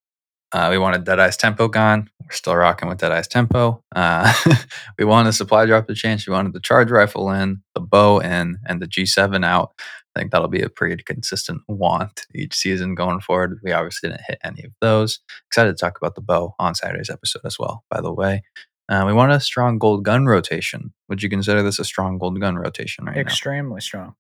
Uh, 0.53 0.69
we 0.71 0.79
wanted 0.79 1.05
Deadeye's 1.05 1.37
Tempo 1.37 1.67
gone. 1.67 2.09
We're 2.23 2.31
still 2.31 2.55
rocking 2.55 2.89
with 2.89 2.99
Deadeye's 2.99 3.27
Tempo. 3.27 3.83
Uh, 3.95 4.33
we 4.99 5.05
wanted 5.05 5.31
the 5.31 5.33
supply 5.33 5.67
drop 5.67 5.89
to 5.89 5.95
change. 5.95 6.29
We 6.29 6.33
wanted 6.33 6.53
the 6.53 6.61
charge 6.61 6.93
rifle 6.93 7.29
in, 7.33 7.63
the 7.75 7.81
bow 7.81 8.21
in, 8.21 8.59
and 8.67 8.81
the 8.81 8.87
G7 8.87 9.45
out. 9.45 9.73
I 10.15 10.21
think 10.21 10.31
that'll 10.31 10.47
be 10.47 10.63
a 10.63 10.69
pretty 10.69 11.03
consistent 11.03 11.63
want 11.67 12.25
each 12.37 12.55
season 12.55 12.95
going 12.95 13.19
forward. 13.19 13.59
We 13.65 13.73
obviously 13.73 14.11
didn't 14.11 14.23
hit 14.29 14.39
any 14.45 14.63
of 14.63 14.71
those. 14.81 15.19
Excited 15.49 15.77
to 15.77 15.81
talk 15.81 15.99
about 15.99 16.15
the 16.15 16.21
bow 16.21 16.55
on 16.61 16.77
Saturday's 16.77 17.11
episode 17.11 17.43
as 17.45 17.59
well, 17.59 17.83
by 17.91 18.01
the 18.01 18.13
way. 18.13 18.45
Uh, 18.89 19.03
we 19.07 19.13
want 19.13 19.33
a 19.33 19.41
strong 19.41 19.79
gold 19.79 20.05
gun 20.05 20.27
rotation. 20.27 20.93
Would 21.09 21.21
you 21.21 21.29
consider 21.29 21.65
this 21.65 21.81
a 21.81 21.85
strong 21.85 22.19
gold 22.19 22.41
gun 22.41 22.55
rotation 22.55 23.07
right 23.07 23.17
now? 23.17 23.21
Extremely 23.23 23.81
strong. 23.81 24.15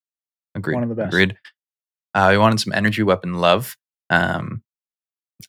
Agreed. 0.57 0.75
One 0.75 0.83
of 0.83 0.89
the 0.89 0.95
best. 0.97 1.09
Agreed. 1.09 1.37
Uh, 2.13 2.29
we 2.33 2.39
wanted 2.39 2.59
some 2.59 2.73
energy 2.73 3.05
weapon 3.05 3.35
love. 3.35 3.77
Um, 4.11 4.63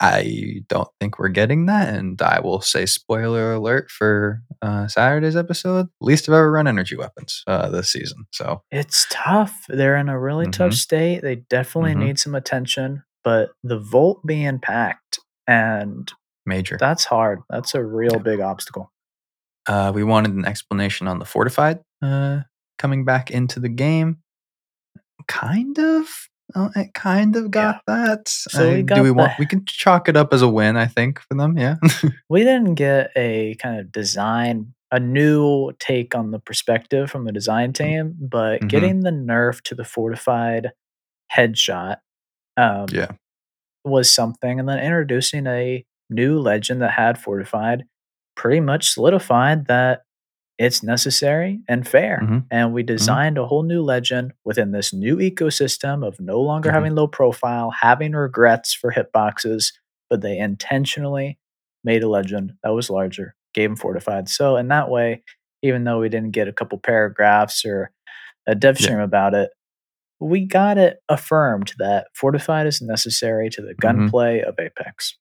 I 0.02 0.62
don't 0.67 0.89
think 1.00 1.19
we're 1.19 1.30
getting 1.30 1.67
that, 1.67 1.93
and 1.93 2.21
I 2.21 2.39
will 2.41 2.60
say 2.62 2.86
spoiler 2.86 3.54
alert 3.54 3.89
for 3.91 4.41
uh, 4.62 4.88
Saturday's 4.88 5.36
episode. 5.36 5.88
Least 6.02 6.28
I've 6.28 6.34
ever 6.34 6.52
run 6.52 6.67
energy 6.67 6.95
weapons 6.95 7.43
uh, 7.48 7.69
this 7.69 7.91
season, 7.91 8.26
so 8.32 8.62
It's 8.71 9.06
tough. 9.10 9.54
They're 9.69 9.95
in 9.98 10.10
a 10.10 10.19
really 10.19 10.48
tough 10.48 10.71
Mhm. 10.71 10.78
state. 10.78 11.21
They 11.21 11.36
definitely 11.36 11.93
Mhm. 11.93 12.00
need 12.08 12.19
some 12.19 12.36
attention, 12.36 13.04
but 13.24 13.52
the 13.63 13.80
vault 13.80 14.26
being 14.26 14.60
packed 14.60 15.19
and 15.48 16.12
major. 16.45 16.78
that's 16.80 17.06
hard. 17.06 17.39
That's 17.50 17.74
a 17.76 17.84
real 17.84 18.13
Yeah. 18.15 18.21
big 18.24 18.39
obstacle. 18.41 18.91
Uh, 19.67 19.91
we 19.95 20.04
wanted 20.04 20.34
an 20.34 20.45
explanation 20.45 21.08
on 21.08 21.19
the 21.19 21.26
fortified 21.26 21.80
uh, 22.02 22.41
coming 22.78 23.06
back 23.06 23.32
into 23.32 23.60
the 23.60 23.69
game. 23.69 24.17
Kind 25.28 25.80
of. 25.80 26.08
Oh, 26.54 26.70
it 26.76 26.94
kind 26.94 27.36
of 27.36 27.50
got 27.50 27.82
that. 27.88 28.28
So 28.28 28.74
we 28.76 28.84
got 28.84 28.96
do 28.98 29.02
we 29.02 29.08
the- 29.10 29.14
want? 29.16 29.32
We 29.40 29.46
can 29.48 29.66
chalk 29.66 30.08
it 30.08 30.16
up 30.16 30.34
as 30.34 30.42
a 30.44 30.48
win, 30.48 30.78
I 30.78 30.86
think, 30.86 31.20
for 31.22 31.34
them. 31.36 31.58
Yeah. 31.58 31.76
We 32.30 32.44
didn't 32.44 32.76
get 32.76 33.12
a 33.16 33.56
kind 33.56 33.80
of 33.80 33.92
design, 33.92 34.74
a 34.92 35.00
new 35.00 35.72
take 35.80 36.14
on 36.16 36.32
the 36.32 36.40
perspective 36.40 37.10
from 37.10 37.26
the 37.26 37.32
design 37.32 37.74
team, 37.74 38.16
but 38.20 38.62
Mhm. 38.62 38.70
getting 38.70 39.00
the 39.02 39.10
nerf 39.12 39.62
to 39.64 39.76
the 39.76 39.84
fortified 39.84 40.72
headshot 41.36 41.98
um, 42.58 42.86
yeah. 42.92 43.12
was 43.84 44.10
something. 44.12 44.60
And 44.60 44.70
then 44.70 44.80
introducing 44.80 45.48
a 45.48 45.84
new 46.10 46.40
legend 46.40 46.82
that 46.82 46.92
had 46.92 47.18
fortified 47.18 47.84
pretty 48.36 48.60
much 48.60 48.90
solidified 48.90 49.66
that 49.68 50.04
it's 50.58 50.82
necessary 50.84 51.60
and 51.68 51.88
fair. 51.88 52.22
Mhm. 52.24 52.46
And 52.50 52.74
we 52.74 52.84
designed 52.84 53.38
a 53.38 53.46
whole 53.46 53.63
new 53.63 53.82
legend 53.82 54.34
within 54.46 54.72
this 54.72 54.94
new 54.94 55.18
ecosystem 55.18 56.06
of 56.08 56.20
no 56.20 56.39
longer 56.39 56.70
Mhm. 56.70 56.74
having 56.74 56.96
low 56.96 57.08
profile, 57.08 57.72
having 57.72 58.13
regrets 58.13 58.74
for 58.74 58.91
hitboxes, 58.94 59.74
but 60.10 60.22
they 60.22 60.38
intentionally 60.38 61.38
made 61.84 62.04
a 62.04 62.10
legend 62.10 62.54
that 62.63 62.70
was 62.74 62.89
larger, 62.89 63.36
gave 63.54 63.70
him 63.70 63.76
fortified. 63.76 64.30
So 64.30 64.56
in 64.58 64.70
that 64.70 64.89
way, 64.89 65.24
even 65.62 65.84
though 65.84 66.00
we 66.00 66.10
didn't 66.10 66.32
get 66.32 66.48
a 66.48 66.54
couple 66.54 66.78
paragraphs 66.78 67.65
or 67.65 67.91
a 68.48 68.56
dev 68.56 68.80
Yeah. 68.80 68.84
stream 68.86 69.00
about 69.00 69.34
it, 69.34 69.52
we 70.22 70.46
got 70.46 70.78
it 70.78 71.00
affirmed 71.10 71.74
that 71.80 72.08
fortified 72.13 72.65
is 72.68 72.82
necessary 72.82 73.50
to 73.50 73.62
the 73.62 73.74
Mhm. 73.76 73.80
gunplay 73.80 74.41
of 74.41 74.58
Apex. 74.60 75.18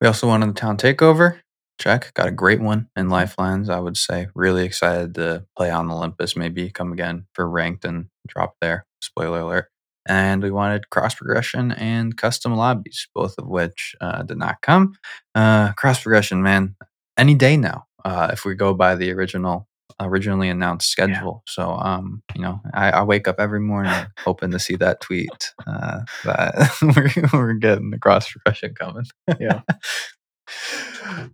We 0.00 0.06
also 0.06 0.28
won 0.28 0.40
wanted 0.40 0.54
the 0.54 0.60
town 0.60 0.76
takeover. 0.76 1.40
Check. 1.78 2.14
Got 2.14 2.28
a 2.28 2.32
great 2.32 2.60
one 2.60 2.88
in 2.96 3.08
Lifelines, 3.08 3.68
I 3.68 3.80
would 3.80 3.96
say. 3.96 4.28
Really 4.34 4.64
excited 4.64 5.14
to 5.16 5.44
play 5.56 5.70
on 5.70 5.90
Olympus, 5.90 6.36
maybe 6.36 6.70
come 6.70 6.92
again 6.92 7.26
for 7.34 7.48
ranked 7.48 7.84
and 7.84 8.06
drop 8.28 8.54
there. 8.60 8.86
Spoiler 9.00 9.40
alert. 9.40 9.68
And 10.06 10.42
we 10.42 10.50
wanted 10.50 10.90
cross 10.90 11.14
progression 11.14 11.72
and 11.72 12.16
custom 12.16 12.54
lobbies, 12.54 13.08
both 13.14 13.34
of 13.38 13.46
which 13.46 13.96
uh, 14.00 14.22
did 14.22 14.36
not 14.36 14.60
come. 14.60 14.94
Uh, 15.34 15.72
cross 15.72 16.02
progression, 16.02 16.42
man, 16.42 16.76
any 17.16 17.34
day 17.34 17.56
now. 17.56 17.86
Uh, 18.04 18.28
if 18.32 18.44
we 18.44 18.54
go 18.54 18.74
by 18.74 18.94
the 18.94 19.10
original, 19.12 19.66
originally 19.98 20.50
announced 20.50 20.90
schedule. 20.90 21.42
So, 21.46 21.70
um, 21.72 22.22
you 22.34 22.42
know, 22.42 22.60
I, 22.74 22.90
I 22.90 23.02
wake 23.02 23.26
up 23.26 23.36
every 23.38 23.60
morning 23.60 23.94
hoping 24.18 24.50
to 24.50 24.58
see 24.58 24.76
that 24.76 25.00
tweet 25.00 25.52
uh, 25.66 26.00
that 26.24 26.70
we're, 27.32 27.38
we're 27.38 27.54
getting 27.54 27.90
the 27.90 27.98
cross 27.98 28.30
progression 28.30 28.74
coming. 28.74 29.04
Yeah. 29.40 29.62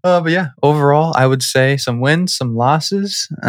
Uh, 0.05 0.21
but 0.21 0.33
yeah, 0.33 0.49
overall, 0.63 1.13
I 1.17 1.27
would 1.27 1.43
say 1.43 1.77
some 1.77 2.01
wins, 2.01 2.37
some 2.37 2.55
losses, 2.57 3.29
uh, 3.45 3.47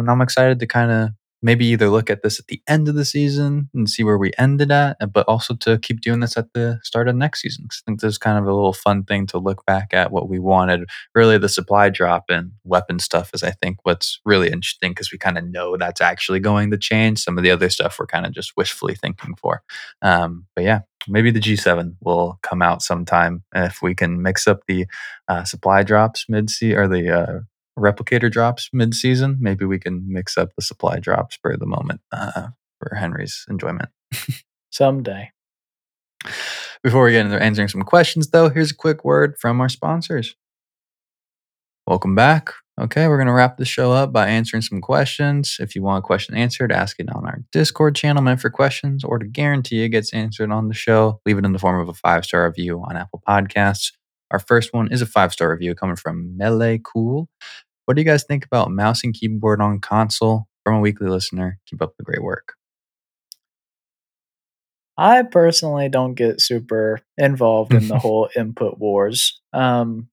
and 0.00 0.10
I'm 0.10 0.20
excited 0.20 0.58
to 0.60 0.66
kind 0.66 0.90
of 0.90 1.10
maybe 1.42 1.64
either 1.66 1.88
look 1.88 2.10
at 2.10 2.22
this 2.22 2.38
at 2.38 2.46
the 2.48 2.60
end 2.68 2.86
of 2.86 2.94
the 2.94 3.04
season 3.04 3.70
and 3.74 3.88
see 3.88 4.04
where 4.04 4.18
we 4.18 4.30
ended 4.36 4.70
at, 4.70 4.96
uh, 5.00 5.06
but 5.06 5.26
also 5.26 5.54
to 5.54 5.78
keep 5.78 6.02
doing 6.02 6.20
this 6.20 6.36
at 6.36 6.52
the 6.52 6.78
start 6.82 7.08
of 7.08 7.16
next 7.16 7.40
season. 7.40 7.66
'Cause 7.66 7.82
I 7.82 7.84
think 7.86 8.00
there's 8.00 8.18
kind 8.18 8.36
of 8.38 8.44
a 8.44 8.52
little 8.54 8.74
fun 8.74 9.04
thing 9.04 9.26
to 9.28 9.38
look 9.38 9.64
back 9.64 9.94
at 9.94 10.12
what 10.12 10.28
we 10.28 10.38
wanted. 10.38 10.88
Really, 11.14 11.38
the 11.38 11.48
supply 11.48 11.88
drop 11.88 12.24
and 12.28 12.52
weapon 12.64 12.98
stuff 12.98 13.30
is, 13.32 13.42
I 13.42 13.52
think, 13.52 13.78
what's 13.84 14.20
really 14.26 14.48
interesting 14.48 14.90
because 14.90 15.10
we 15.12 15.16
kind 15.18 15.38
of 15.38 15.44
know 15.44 15.78
that's 15.78 16.02
actually 16.02 16.40
going 16.40 16.70
to 16.72 16.78
change. 16.78 17.20
Some 17.20 17.38
of 17.38 17.44
the 17.44 17.50
other 17.50 17.70
stuff 17.70 17.98
we're 17.98 18.06
kind 18.06 18.26
of 18.26 18.32
just 18.32 18.52
wishfully 18.56 18.94
thinking 18.94 19.34
for. 19.36 19.62
Um, 20.02 20.44
but 20.54 20.64
yeah, 20.64 20.80
maybe 21.08 21.30
the 21.30 21.40
G7 21.40 21.96
will 22.00 22.38
come 22.42 22.62
out 22.62 22.82
sometime 22.82 23.42
if 23.54 23.82
we 23.82 23.94
can 23.94 24.22
mix 24.22 24.46
up 24.46 24.62
the 24.66 24.86
uh, 25.28 25.44
supply 25.44 25.82
drops 25.82 26.26
mid 26.28 26.50
sea 26.50 26.74
or 26.74 26.88
the 26.88 27.10
uh, 27.10 27.40
replicator 27.78 28.30
drops 28.30 28.70
mid 28.72 28.94
season. 28.94 29.38
Maybe 29.40 29.64
we 29.64 29.78
can 29.78 30.04
mix 30.06 30.36
up 30.36 30.50
the 30.56 30.62
supply 30.62 30.98
drops 30.98 31.38
for 31.40 31.56
the 31.56 31.66
moment 31.66 32.00
uh, 32.12 32.48
for 32.78 32.94
Henry's 32.94 33.44
enjoyment. 33.48 33.88
Someday. 34.70 35.30
Before 36.82 37.04
we 37.04 37.12
get 37.12 37.26
into 37.26 37.42
answering 37.42 37.68
some 37.68 37.82
questions, 37.82 38.30
though, 38.30 38.48
here's 38.48 38.70
a 38.70 38.76
quick 38.76 39.04
word 39.04 39.36
from 39.38 39.60
our 39.60 39.68
sponsors. 39.68 40.34
Welcome 41.86 42.14
back. 42.14 42.52
Okay, 42.80 43.08
we're 43.08 43.18
going 43.18 43.26
to 43.26 43.34
wrap 43.34 43.58
the 43.58 43.66
show 43.66 43.92
up 43.92 44.10
by 44.10 44.28
answering 44.28 44.62
some 44.62 44.80
questions. 44.80 45.58
If 45.60 45.74
you 45.74 45.82
want 45.82 45.98
a 45.98 46.06
question 46.06 46.34
answered, 46.34 46.72
ask 46.72 46.98
it 46.98 47.14
on 47.14 47.26
our 47.26 47.44
Discord 47.52 47.94
channel, 47.94 48.22
meant 48.22 48.40
for 48.40 48.48
questions, 48.48 49.04
or 49.04 49.18
to 49.18 49.26
guarantee 49.26 49.82
it 49.82 49.90
gets 49.90 50.14
answered 50.14 50.50
on 50.50 50.68
the 50.68 50.74
show, 50.74 51.20
leave 51.26 51.36
it 51.36 51.44
in 51.44 51.52
the 51.52 51.58
form 51.58 51.78
of 51.78 51.90
a 51.90 51.92
five 51.92 52.24
star 52.24 52.46
review 52.46 52.82
on 52.82 52.96
Apple 52.96 53.22
Podcasts. 53.28 53.92
Our 54.30 54.38
first 54.38 54.72
one 54.72 54.90
is 54.90 55.02
a 55.02 55.06
five 55.06 55.30
star 55.30 55.50
review 55.50 55.74
coming 55.74 55.96
from 55.96 56.38
Melee 56.38 56.80
Cool. 56.82 57.28
What 57.84 57.96
do 57.96 58.00
you 58.00 58.06
guys 58.06 58.24
think 58.24 58.46
about 58.46 58.70
mouse 58.70 59.04
and 59.04 59.12
keyboard 59.12 59.60
on 59.60 59.80
console? 59.80 60.46
From 60.64 60.76
a 60.76 60.80
weekly 60.80 61.08
listener. 61.08 61.58
Keep 61.66 61.82
up 61.82 61.96
the 61.98 62.04
great 62.04 62.22
work. 62.22 62.54
I 64.96 65.22
personally 65.22 65.88
don't 65.88 66.14
get 66.14 66.40
super 66.40 67.00
involved 67.18 67.74
in 67.74 67.88
the 67.88 67.98
whole 67.98 68.28
input 68.36 68.78
wars. 68.78 69.40
Um, 69.52 70.09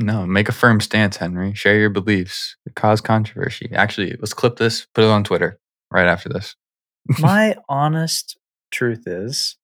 No, 0.00 0.26
make 0.26 0.48
a 0.48 0.52
firm 0.52 0.80
stance, 0.80 1.16
Henry. 1.16 1.54
Share 1.54 1.76
your 1.78 1.90
beliefs. 1.90 2.56
Cause 2.76 3.00
controversy. 3.00 3.68
Actually, 3.72 4.16
let's 4.20 4.34
clip 4.34 4.56
this, 4.56 4.86
put 4.94 5.04
it 5.04 5.10
on 5.10 5.24
Twitter 5.24 5.58
right 5.90 6.06
after 6.06 6.28
this. 6.28 6.54
my 7.18 7.56
honest 7.68 8.38
truth 8.70 9.04
is, 9.06 9.56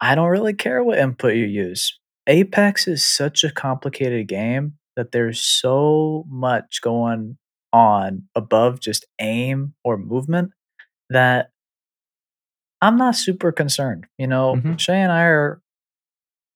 I 0.00 0.14
don't 0.14 0.28
really 0.28 0.54
care 0.54 0.84
what 0.84 0.98
input 0.98 1.34
you 1.34 1.46
use. 1.46 1.98
Apex 2.26 2.86
is 2.86 3.02
such 3.04 3.42
a 3.44 3.50
complicated 3.50 4.28
game 4.28 4.74
that 4.96 5.12
there's 5.12 5.40
so 5.40 6.24
much 6.28 6.80
going 6.82 7.36
on 7.72 8.24
above 8.36 8.78
just 8.80 9.04
aim 9.18 9.74
or 9.82 9.96
movement 9.96 10.52
that 11.10 11.50
I'm 12.80 12.96
not 12.96 13.16
super 13.16 13.50
concerned. 13.50 14.06
You 14.18 14.26
know, 14.26 14.56
Mhm. 14.56 14.78
Shay 14.78 15.00
and 15.00 15.10
I 15.10 15.22
are 15.22 15.60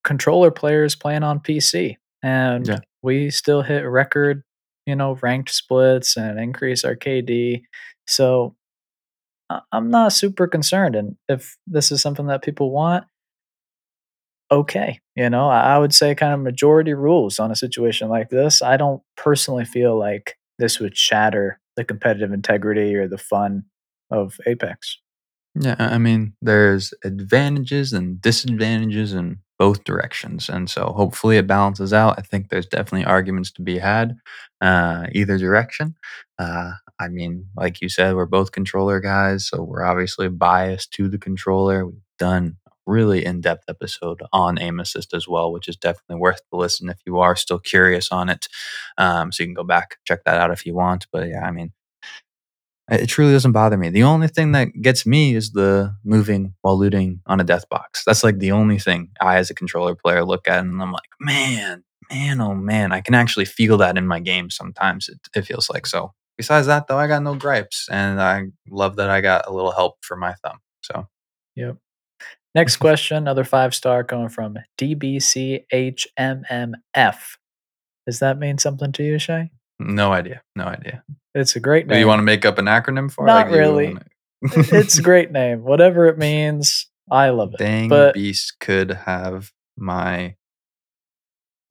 controller 0.05 0.51
players 0.51 0.95
playing 0.95 1.23
on 1.23 1.41
PC, 1.41 1.97
and 2.23 2.67
Yeah. 2.67 2.79
we 3.03 3.31
still 3.31 3.63
hit 3.63 3.81
record, 3.81 4.43
you 4.87 4.97
know, 4.97 5.19
ranked 5.23 5.51
splits 5.51 6.17
and 6.17 6.39
increase 6.39 6.85
our 6.85 6.97
KD. 6.97 7.63
So 8.07 8.55
I'm 9.73 9.91
not 9.91 10.13
super 10.13 10.47
concerned. 10.47 10.95
And 10.97 11.17
if 11.29 11.57
this 11.67 11.91
is 11.91 12.03
something 12.03 12.27
that 12.27 12.43
people 12.43 12.71
want, 12.71 13.05
okay. 14.51 15.01
You 15.17 15.29
know, 15.31 15.49
I 15.49 15.79
would 15.79 15.95
say 15.95 16.15
kind 16.15 16.33
of 16.33 16.41
majority 16.41 16.95
rules 16.95 17.39
on 17.39 17.51
a 17.51 17.57
situation 17.57 18.09
like 18.09 18.31
this. 18.31 18.63
I 18.63 18.77
don't 18.77 19.03
personally 19.17 19.65
feel 19.65 19.99
like 19.99 20.37
this 20.59 20.81
would 20.81 20.97
shatter 20.97 21.61
the 21.77 21.85
competitive 21.85 22.33
integrity 22.33 22.95
or 22.95 23.09
the 23.09 23.19
fun 23.19 23.65
of 24.11 24.37
Apex. 24.47 24.99
Yeah, 25.55 25.77
I 25.79 25.99
mean, 25.99 26.35
there's 26.41 26.93
advantages 27.05 27.93
and 27.93 28.21
disadvantages 28.21 29.13
in 29.13 29.39
both 29.59 29.85
directions. 29.85 30.49
And 30.49 30.71
so 30.71 30.93
hopefully 30.97 31.37
it 31.37 31.47
balances 31.47 31.93
out. 31.93 32.19
I 32.19 32.23
think 32.23 32.49
there's 32.49 32.67
definitely 32.67 33.05
arguments 33.05 33.51
to 33.53 33.63
be 33.63 33.79
had 33.79 34.17
uh, 34.61 35.07
either 35.13 35.37
direction. 35.37 35.97
Uh, 36.39 36.73
I 37.01 37.09
mean, 37.09 37.47
like 37.57 37.81
you 37.81 37.89
said, 37.89 38.15
we're 38.15 38.27
both 38.27 38.53
controller 38.53 39.01
guys. 39.01 39.49
So 39.49 39.63
we're 39.63 39.85
obviously 39.85 40.29
biased 40.29 40.93
to 40.93 41.09
the 41.09 41.19
controller. 41.19 41.87
We've 41.87 41.95
done 42.19 42.57
a 42.67 42.71
really 42.87 43.25
in 43.25 43.41
depth 43.41 43.65
episode 43.69 44.21
on 44.33 44.59
aim 44.61 44.81
assist 44.81 45.13
as 45.15 45.27
well, 45.29 45.53
which 45.53 45.69
is 45.69 45.77
definitely 45.77 46.17
worth 46.21 46.41
the 46.51 46.59
listen 46.59 46.89
if 46.89 46.99
you 47.05 47.19
are 47.19 47.37
still 47.37 47.59
curious 47.59 48.11
on 48.11 48.29
it. 48.29 48.47
Um, 48.97 49.33
so 49.33 49.43
you 49.43 49.49
can 49.49 49.55
go 49.55 49.65
back, 49.65 49.97
check 50.05 50.25
that 50.25 50.39
out 50.39 50.51
if 50.53 50.67
you 50.67 50.75
want. 50.75 51.07
But 51.13 51.29
yeah, 51.29 51.45
I 51.45 51.51
mean, 51.51 51.73
it 52.91 53.07
truly 53.07 53.33
doesn't 53.33 53.53
bother 53.53 53.77
me. 53.77 53.91
The 53.91 54.03
only 54.03 54.29
thing 54.29 54.53
that 54.53 54.69
gets 54.81 55.05
me 55.05 55.35
is 55.35 55.53
the 55.53 55.95
moving 56.05 56.55
while 56.63 56.79
looting 56.79 57.21
on 57.27 57.41
a 57.41 57.45
death 57.45 57.69
box. 57.69 58.03
That's 58.05 58.25
like 58.25 58.39
the 58.39 58.53
only 58.53 58.79
thing 58.79 59.11
I, 59.21 59.37
as 59.37 59.51
a 59.51 59.55
controller 59.55 59.95
player, 59.95 60.25
look 60.25 60.49
at, 60.49 60.61
and 60.61 60.81
I'm 60.81 60.93
like, 60.93 61.11
man, 61.21 61.85
man, 62.11 62.41
oh 62.41 62.55
man, 62.55 62.93
I 62.93 63.01
can 63.01 63.15
actually 63.15 63.45
feel 63.45 63.77
that 63.79 63.99
in 63.99 64.07
my 64.07 64.21
game 64.21 64.51
sometimes. 64.51 65.09
It, 65.09 65.19
it 65.35 65.43
feels 65.43 65.69
like 65.69 65.87
so. 65.87 66.15
Besides 66.37 66.67
that, 66.69 66.87
though, 66.87 66.99
I 66.99 67.09
got 67.09 67.23
no 67.23 67.35
gripes, 67.35 67.89
and 67.91 68.21
I 68.23 68.45
love 68.71 68.97
that 68.97 69.11
I 69.11 69.21
got 69.21 69.47
a 69.49 69.53
little 69.53 69.73
help 69.73 69.97
for 70.03 70.17
my 70.17 70.35
thumb. 70.35 70.59
So 70.83 71.09
Yep. 71.57 71.77
Next 72.55 72.77
question, 72.79 73.17
another 73.19 73.45
five 73.45 73.75
star 73.75 74.05
coming 74.05 74.29
from 74.29 74.57
DBCHMMF. 74.79 76.07
Does 78.07 78.21
that 78.21 78.39
mean 78.39 78.57
something 78.59 78.93
to 78.93 79.03
you, 79.03 79.19
Shay? 79.19 79.51
no 79.81 80.13
idea, 80.13 80.43
no 80.57 80.65
idea. 80.65 81.05
It's 81.39 81.57
a 81.57 81.61
great 81.61 81.87
name. 81.87 81.95
Do 81.95 82.01
you 82.01 82.07
want 82.07 82.19
to 82.19 82.25
make 82.25 82.45
up 82.45 82.59
an 82.59 82.67
acronym 82.67 83.11
for? 83.11 83.25
it? 83.25 83.29
Not 83.29 83.51
you 83.51 83.57
really. 83.57 83.87
wanna- 83.89 84.05
it's 84.43 84.99
a 84.99 85.03
great 85.03 85.33
name. 85.33 85.63
Whatever 85.65 86.07
it 86.07 86.19
means, 86.29 86.89
I 87.11 87.31
love 87.31 87.55
it. 87.55 87.59
Dang 87.59 87.89
but 87.89 88.15
beast 88.15 88.57
could 88.61 88.91
have 88.91 89.53
my 89.77 90.37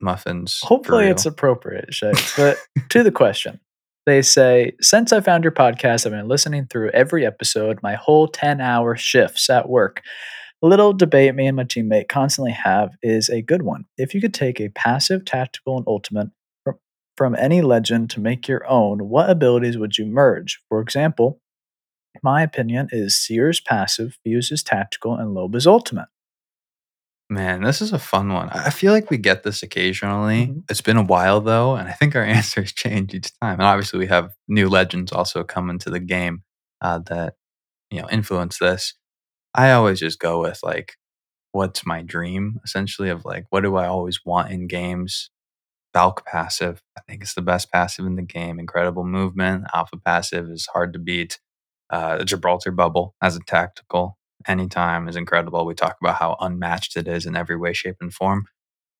muffins. 0.00 0.60
Hopefully, 0.62 1.06
it's 1.08 1.26
appropriate, 1.26 1.92
Shay. 1.94 2.12
But 2.36 2.58
to 2.90 3.02
the 3.02 3.10
question, 3.12 3.60
they 4.06 4.22
say, 4.22 4.72
Since 4.80 5.12
I 5.12 5.20
found 5.20 5.44
your 5.44 5.52
podcast, 5.52 6.06
I've 6.06 6.12
been 6.12 6.28
listening 6.28 6.66
through 6.66 6.90
every 6.90 7.26
episode, 7.26 7.78
my 7.82 7.94
whole 7.94 8.28
10 8.28 8.60
hour 8.60 8.96
shifts 8.96 9.48
at 9.50 9.68
work. 9.68 10.02
A 10.62 10.66
little 10.66 10.92
debate 10.92 11.34
me 11.36 11.46
and 11.46 11.56
my 11.56 11.62
teammate 11.64 12.08
constantly 12.08 12.50
have 12.50 12.90
is 13.00 13.28
a 13.28 13.42
good 13.42 13.62
one. 13.62 13.84
If 13.96 14.12
you 14.12 14.20
could 14.20 14.34
take 14.34 14.60
a 14.60 14.70
passive, 14.70 15.24
tactical, 15.24 15.76
and 15.76 15.86
ultimate 15.86 16.30
from, 17.18 17.34
any 17.36 17.60
legend 17.60 18.08
to 18.10 18.20
make 18.20 18.48
your 18.48 18.66
own, 18.70 19.08
what 19.10 19.28
abilities 19.28 19.76
would 19.76 19.98
you 19.98 20.06
merge? 20.06 20.60
For 20.70 20.80
example, 20.80 21.40
my 22.22 22.42
opinion 22.42 22.88
is 22.92 23.16
Seer's 23.16 23.60
passive, 23.60 24.16
Fuse 24.24 24.50
is 24.52 24.62
tactical, 24.62 25.16
and 25.16 25.36
Loba 25.36 25.56
is 25.56 25.66
ultimate. 25.66 26.08
Man, 27.30 27.62
this 27.62 27.82
is 27.82 27.92
a 27.92 27.98
fun 27.98 28.32
one. 28.32 28.48
I 28.50 28.70
feel 28.70 28.92
like 28.92 29.10
we 29.10 29.18
get 29.18 29.42
this 29.42 29.62
occasionally. 29.62 30.46
Mhm. 30.46 30.62
It's 30.70 30.80
been 30.80 30.96
a 30.96 31.02
while 31.02 31.42
though, 31.42 31.74
and 31.76 31.88
I 31.88 31.92
think 31.92 32.16
our 32.16 32.22
answers 32.38 32.72
change 32.72 33.12
each 33.14 33.32
time. 33.42 33.54
And 33.54 33.62
obviously, 33.64 33.98
we 33.98 34.06
have 34.06 34.34
new 34.48 34.68
legends 34.68 35.12
also 35.12 35.44
come 35.44 35.68
into 35.68 35.90
the 35.90 36.00
game 36.00 36.42
uh, 36.80 37.00
that 37.10 37.34
you 37.90 38.00
know 38.00 38.08
influence 38.10 38.58
this. 38.58 38.94
I 39.54 39.72
always 39.72 40.00
just 40.00 40.20
go 40.20 40.40
with 40.42 40.60
like, 40.62 40.94
what's 41.52 41.86
my 41.86 42.02
dream 42.02 42.60
essentially 42.64 43.10
of 43.10 43.24
like, 43.26 43.46
what 43.50 43.62
do 43.62 43.76
I 43.76 43.86
always 43.88 44.20
want 44.24 44.50
in 44.52 44.68
games? 44.68 45.30
Valk 45.94 46.26
passive, 46.26 46.82
I 46.96 47.00
think 47.08 47.22
it's 47.22 47.34
the 47.34 47.42
best 47.42 47.72
passive 47.72 48.06
in 48.06 48.16
the 48.16 48.22
game. 48.22 48.60
Incredible 48.60 49.04
movement. 49.04 49.64
Alpha 49.74 49.96
passive 49.96 50.48
is 50.50 50.66
hard 50.66 50.92
to 50.92 50.98
beat. 50.98 51.40
Uh, 51.90 52.22
Gibraltar 52.24 52.70
bubble 52.70 53.14
as 53.22 53.36
a 53.36 53.40
tactical 53.40 54.18
anytime 54.46 55.08
is 55.08 55.16
incredible. 55.16 55.64
We 55.64 55.74
talk 55.74 55.96
about 56.00 56.16
how 56.16 56.36
unmatched 56.40 56.96
it 56.96 57.08
is 57.08 57.24
in 57.26 57.34
every 57.34 57.56
way, 57.56 57.72
shape, 57.72 57.96
and 58.00 58.12
form. 58.12 58.46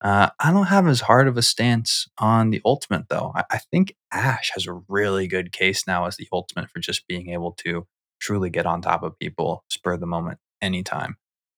Uh, 0.01 0.31
I 0.39 0.53
don't 0.53 0.67
have 0.67 0.87
as 0.87 1.03
hard 1.03 1.27
of 1.29 1.37
a 1.37 1.43
stance 1.43 2.09
on 2.19 2.51
the 2.51 2.63
ultimate 2.65 3.09
though. 3.09 3.33
I, 3.35 3.45
I 3.51 3.59
think 3.59 3.95
Ash 4.13 4.53
has 4.55 4.67
a 4.67 4.81
really 4.89 5.27
good 5.27 5.53
case 5.53 5.87
now 5.87 6.07
as 6.07 6.17
the 6.17 6.29
ultimate 6.33 6.71
for 6.71 6.79
just 6.79 7.07
being 7.09 7.31
able 7.31 7.53
to 7.65 7.87
truly 8.21 8.49
get 8.49 8.67
on 8.67 8.81
top 8.81 9.03
of 9.03 9.19
people, 9.19 9.65
spur 9.69 9.97
the 9.97 10.07
moment, 10.07 10.39
anytime. 10.63 11.17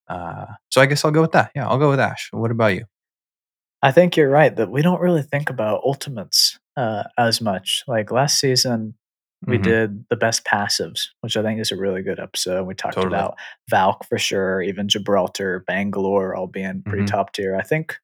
Uh, 0.08 0.46
so 0.70 0.80
I 0.80 0.86
guess 0.86 1.04
I'll 1.04 1.10
go 1.10 1.20
with 1.22 1.32
that. 1.32 1.52
Yeah, 1.54 1.68
I'll 1.68 1.78
go 1.78 1.90
with 1.90 2.00
Ash. 2.00 2.28
What 2.32 2.50
about 2.50 2.74
you? 2.74 2.84
I 3.82 3.92
think 3.92 4.16
you're 4.16 4.30
right 4.30 4.54
that 4.56 4.70
we 4.70 4.82
don't 4.82 5.00
really 5.00 5.22
think 5.22 5.48
about 5.50 5.82
ultimates 5.84 6.58
uh, 6.76 7.04
as 7.18 7.40
much. 7.40 7.82
Like 7.88 8.10
last 8.10 8.38
season, 8.38 8.94
we 9.46 9.58
Mhm. 9.58 9.62
did 9.62 10.04
the 10.10 10.16
best 10.16 10.44
passives, 10.44 11.08
which 11.22 11.36
I 11.36 11.42
think 11.42 11.60
is 11.60 11.72
a 11.72 11.76
really 11.76 12.02
good 12.02 12.20
episode. 12.20 12.64
We 12.66 12.74
talked 12.74 12.94
Totally. 12.96 13.14
about 13.14 13.38
Valk 13.70 14.04
for 14.06 14.18
sure, 14.18 14.60
even 14.62 14.88
Gibraltar, 14.88 15.60
Bangalore, 15.66 16.34
all 16.34 16.46
being 16.46 16.82
pretty 16.82 17.04
Mhm. 17.04 17.08
top 17.10 17.32
tier. 17.32 17.56
I 17.56 17.62
think 17.62 17.98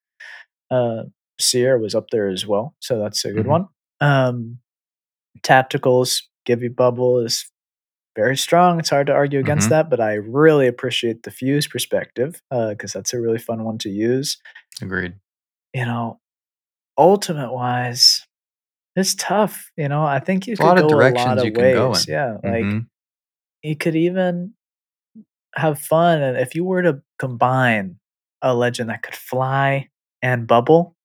uh, 0.71 1.05
Seer 1.39 1.79
was 1.79 1.95
up 1.95 2.11
there 2.11 2.29
as 2.29 2.45
well, 2.47 2.75
so 2.81 2.99
that's 2.99 3.25
a 3.25 3.33
good 3.33 3.45
Mhm. 3.47 3.49
one. 3.51 3.69
Um, 4.01 4.59
tacticals, 5.43 6.23
Gibby 6.45 6.69
Bubble 6.69 7.21
is 7.21 7.51
very 8.17 8.37
strong. 8.37 8.79
It's 8.81 8.91
hard 8.91 9.07
to 9.09 9.13
argue 9.13 9.39
against 9.39 9.67
Mhm. 9.69 9.71
that, 9.71 9.91
but 9.91 10.01
I 10.01 10.15
really 10.15 10.67
appreciate 10.67 11.23
the 11.23 11.31
Fuse 11.31 11.67
perspective 11.69 12.43
because 12.51 12.93
that's 12.95 13.13
a 13.15 13.21
really 13.21 13.39
fun 13.39 13.63
one 13.65 13.79
to 13.79 13.91
use 13.91 14.39
Agreed. 14.83 15.15
You 15.77 15.85
know, 15.87 16.21
ultimate 16.99 17.53
wise, 17.53 18.27
it's 18.97 19.15
tough. 19.17 19.71
You 19.77 19.89
know, 19.89 20.05
I 20.05 20.21
think 20.21 20.47
you 20.47 20.55
a 20.55 20.57
could 20.57 20.65
lot 20.65 20.79
of 20.79 20.85
go 20.85 20.89
a 20.89 21.11
lot 21.13 21.39
directions 21.39 21.43
of 21.43 21.47
you 21.47 21.53
can 21.53 21.73
go 21.73 21.95
ways. 21.95 22.09
in. 22.09 22.15
Yeah, 22.15 22.39
like 22.45 22.65
Mhm. 22.65 22.87
you 23.63 23.77
could 23.77 23.97
even 23.97 24.55
have 25.57 25.79
fun, 25.81 26.23
and 26.23 26.37
if 26.39 26.55
you 26.55 26.65
were 26.65 26.83
to 26.83 27.03
combine 27.19 27.99
a 28.43 28.55
legend 28.55 28.91
that 28.91 29.03
could 29.03 29.17
fly 29.17 29.89
and 30.23 30.47
bubble, 30.47 30.97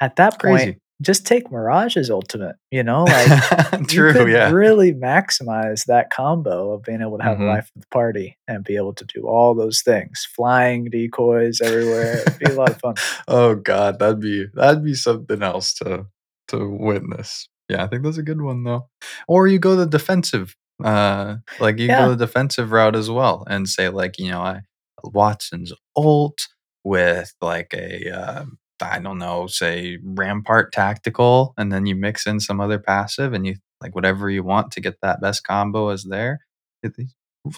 at 0.00 0.16
that 0.16 0.40
point, 0.40 0.40
Crazy. 0.42 0.80
Just 1.00 1.26
take 1.26 1.50
Mirage's 1.50 2.10
ultimate. 2.10 2.56
You 2.70 2.82
know, 2.82 3.04
like 3.04 3.80
you 3.80 3.86
True. 3.86 4.12
could 4.12 4.28
Yeah. 4.28 4.50
really 4.50 4.92
maximize 4.92 5.86
that 5.86 6.10
combo 6.10 6.72
of 6.72 6.82
being 6.82 7.00
able 7.00 7.18
to 7.18 7.24
have 7.24 7.38
Mhm. 7.38 7.42
a 7.42 7.46
life 7.46 7.70
of 7.74 7.82
the 7.82 7.88
party 7.88 8.36
and 8.46 8.62
be 8.64 8.76
able 8.76 8.94
to 8.94 9.04
do 9.04 9.22
all 9.26 9.54
those 9.54 9.82
things, 9.82 10.26
flying 10.36 10.84
decoys 10.90 11.60
everywhere. 11.60 12.18
It'd 12.18 12.38
be 12.38 12.52
a 12.52 12.54
lot 12.54 12.70
of 12.70 12.78
fun. 12.80 12.94
oh 13.28 13.54
God, 13.56 13.98
that'd 13.98 14.20
be 14.20 14.46
that'd 14.54 14.84
be 14.84 14.94
something 14.94 15.42
else 15.42 15.72
to 15.74 16.06
to 16.48 16.68
witness. 16.68 17.48
Yeah, 17.68 17.84
I 17.84 17.86
think 17.86 18.02
that's 18.02 18.18
a 18.18 18.22
good 18.22 18.42
one 18.42 18.64
though. 18.64 18.88
Or 19.26 19.46
you 19.48 19.58
go 19.58 19.74
the 19.76 19.86
defensive, 19.86 20.54
uh, 20.84 21.36
like 21.60 21.78
you 21.78 21.86
Yeah. 21.86 22.06
go 22.06 22.14
the 22.14 22.26
defensive 22.26 22.70
route 22.72 22.94
as 22.96 23.10
well, 23.10 23.44
and 23.48 23.68
say 23.68 23.88
like 23.88 24.18
you 24.18 24.30
know, 24.30 24.40
I 24.42 24.60
Watson's 25.04 25.72
ult 25.96 26.38
with 26.84 27.32
like 27.40 27.72
a 27.74 28.10
uh, 28.10 28.44
I 28.82 28.98
don't 28.98 29.18
know, 29.18 29.46
say 29.46 29.98
Rampart 30.02 30.72
tactical, 30.72 31.54
and 31.58 31.72
then 31.72 31.86
you 31.86 31.94
mix 31.94 32.26
in 32.26 32.40
some 32.40 32.60
other 32.60 32.78
passive, 32.78 33.32
and 33.32 33.46
you 33.46 33.56
like 33.82 33.94
whatever 33.94 34.30
you 34.30 34.42
want 34.44 34.70
to 34.72 34.80
get 34.80 35.00
that 35.02 35.20
best 35.20 35.44
combo 35.44 35.90
is 35.90 36.04
there. 36.04 36.40
It- 36.82 36.94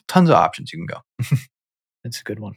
tons 0.09 0.31
of 0.31 0.37
options 0.37 0.73
you 0.73 0.79
can 0.79 0.87
go. 0.87 1.37
It's 2.05 2.21
a 2.21 2.25
good 2.25 2.41
one. 2.41 2.55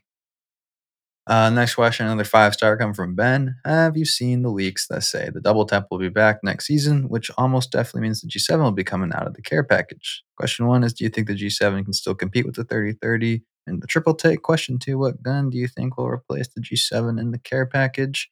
Uh, 1.28 1.50
next 1.50 1.76
question, 1.76 2.06
another 2.06 2.24
five 2.24 2.54
star 2.54 2.78
coming 2.78 2.94
from 2.94 3.14
Ben. 3.14 3.56
Have 3.66 3.98
you 3.98 4.06
seen 4.06 4.44
the 4.44 4.50
leaks 4.50 4.88
that 4.88 5.04
say 5.04 5.30
the 5.34 5.42
double 5.42 5.66
tap 5.66 5.88
will 5.92 5.98
be 6.00 6.08
back 6.08 6.38
next 6.42 6.68
season, 6.68 7.10
which 7.10 7.30
almost 7.38 7.72
definitely 7.72 8.02
means 8.02 8.22
the 8.22 8.30
G7 8.30 8.64
will 8.64 8.72
be 8.72 8.86
coming 8.86 9.12
out 9.14 9.28
of 9.28 9.34
the 9.34 9.42
care 9.42 9.64
package? 9.64 10.24
Question 10.38 10.68
one 10.68 10.86
is 10.86 10.94
Do 10.94 11.04
you 11.04 11.10
think 11.10 11.28
the 11.28 11.36
G7 11.36 11.84
can 11.84 11.92
still 11.94 12.16
compete 12.16 12.46
with 12.46 12.56
the 12.56 12.64
3030 12.64 13.44
and 13.68 13.82
the 13.82 13.88
triple 13.88 14.14
take? 14.16 14.42
Question 14.42 14.80
two 14.80 14.98
What 14.98 15.22
gun 15.22 15.50
do 15.50 15.58
you 15.58 15.68
think 15.68 15.98
will 15.98 16.08
replace 16.08 16.48
the 16.48 16.62
G7 16.62 17.20
in 17.20 17.32
the 17.32 17.40
care 17.40 17.66
package? 17.66 18.30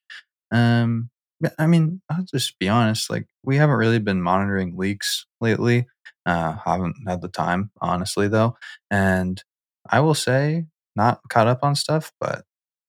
Um, 0.52 1.10
yeah, 1.42 1.52
I 1.60 1.68
mean, 1.68 2.02
I'll 2.10 2.24
just 2.24 2.58
be 2.60 2.70
honest. 2.70 3.10
Like, 3.10 3.28
we 3.44 3.58
haven't 3.58 3.76
really 3.76 4.00
been 4.00 4.22
monitoring 4.22 4.78
leaks 4.78 5.26
lately. 5.42 5.88
Uh, 6.26 6.56
haven't 6.66 6.96
had 7.08 7.22
the 7.22 7.28
time, 7.28 7.72
honestly, 7.82 8.28
though. 8.28 8.58
And 8.90 9.44
I 9.90 10.00
will 10.00 10.16
say, 10.16 10.66
not 10.96 11.20
caught 11.30 11.48
up 11.48 11.60
on 11.64 11.76
stuff, 11.76 12.12
but 12.20 12.46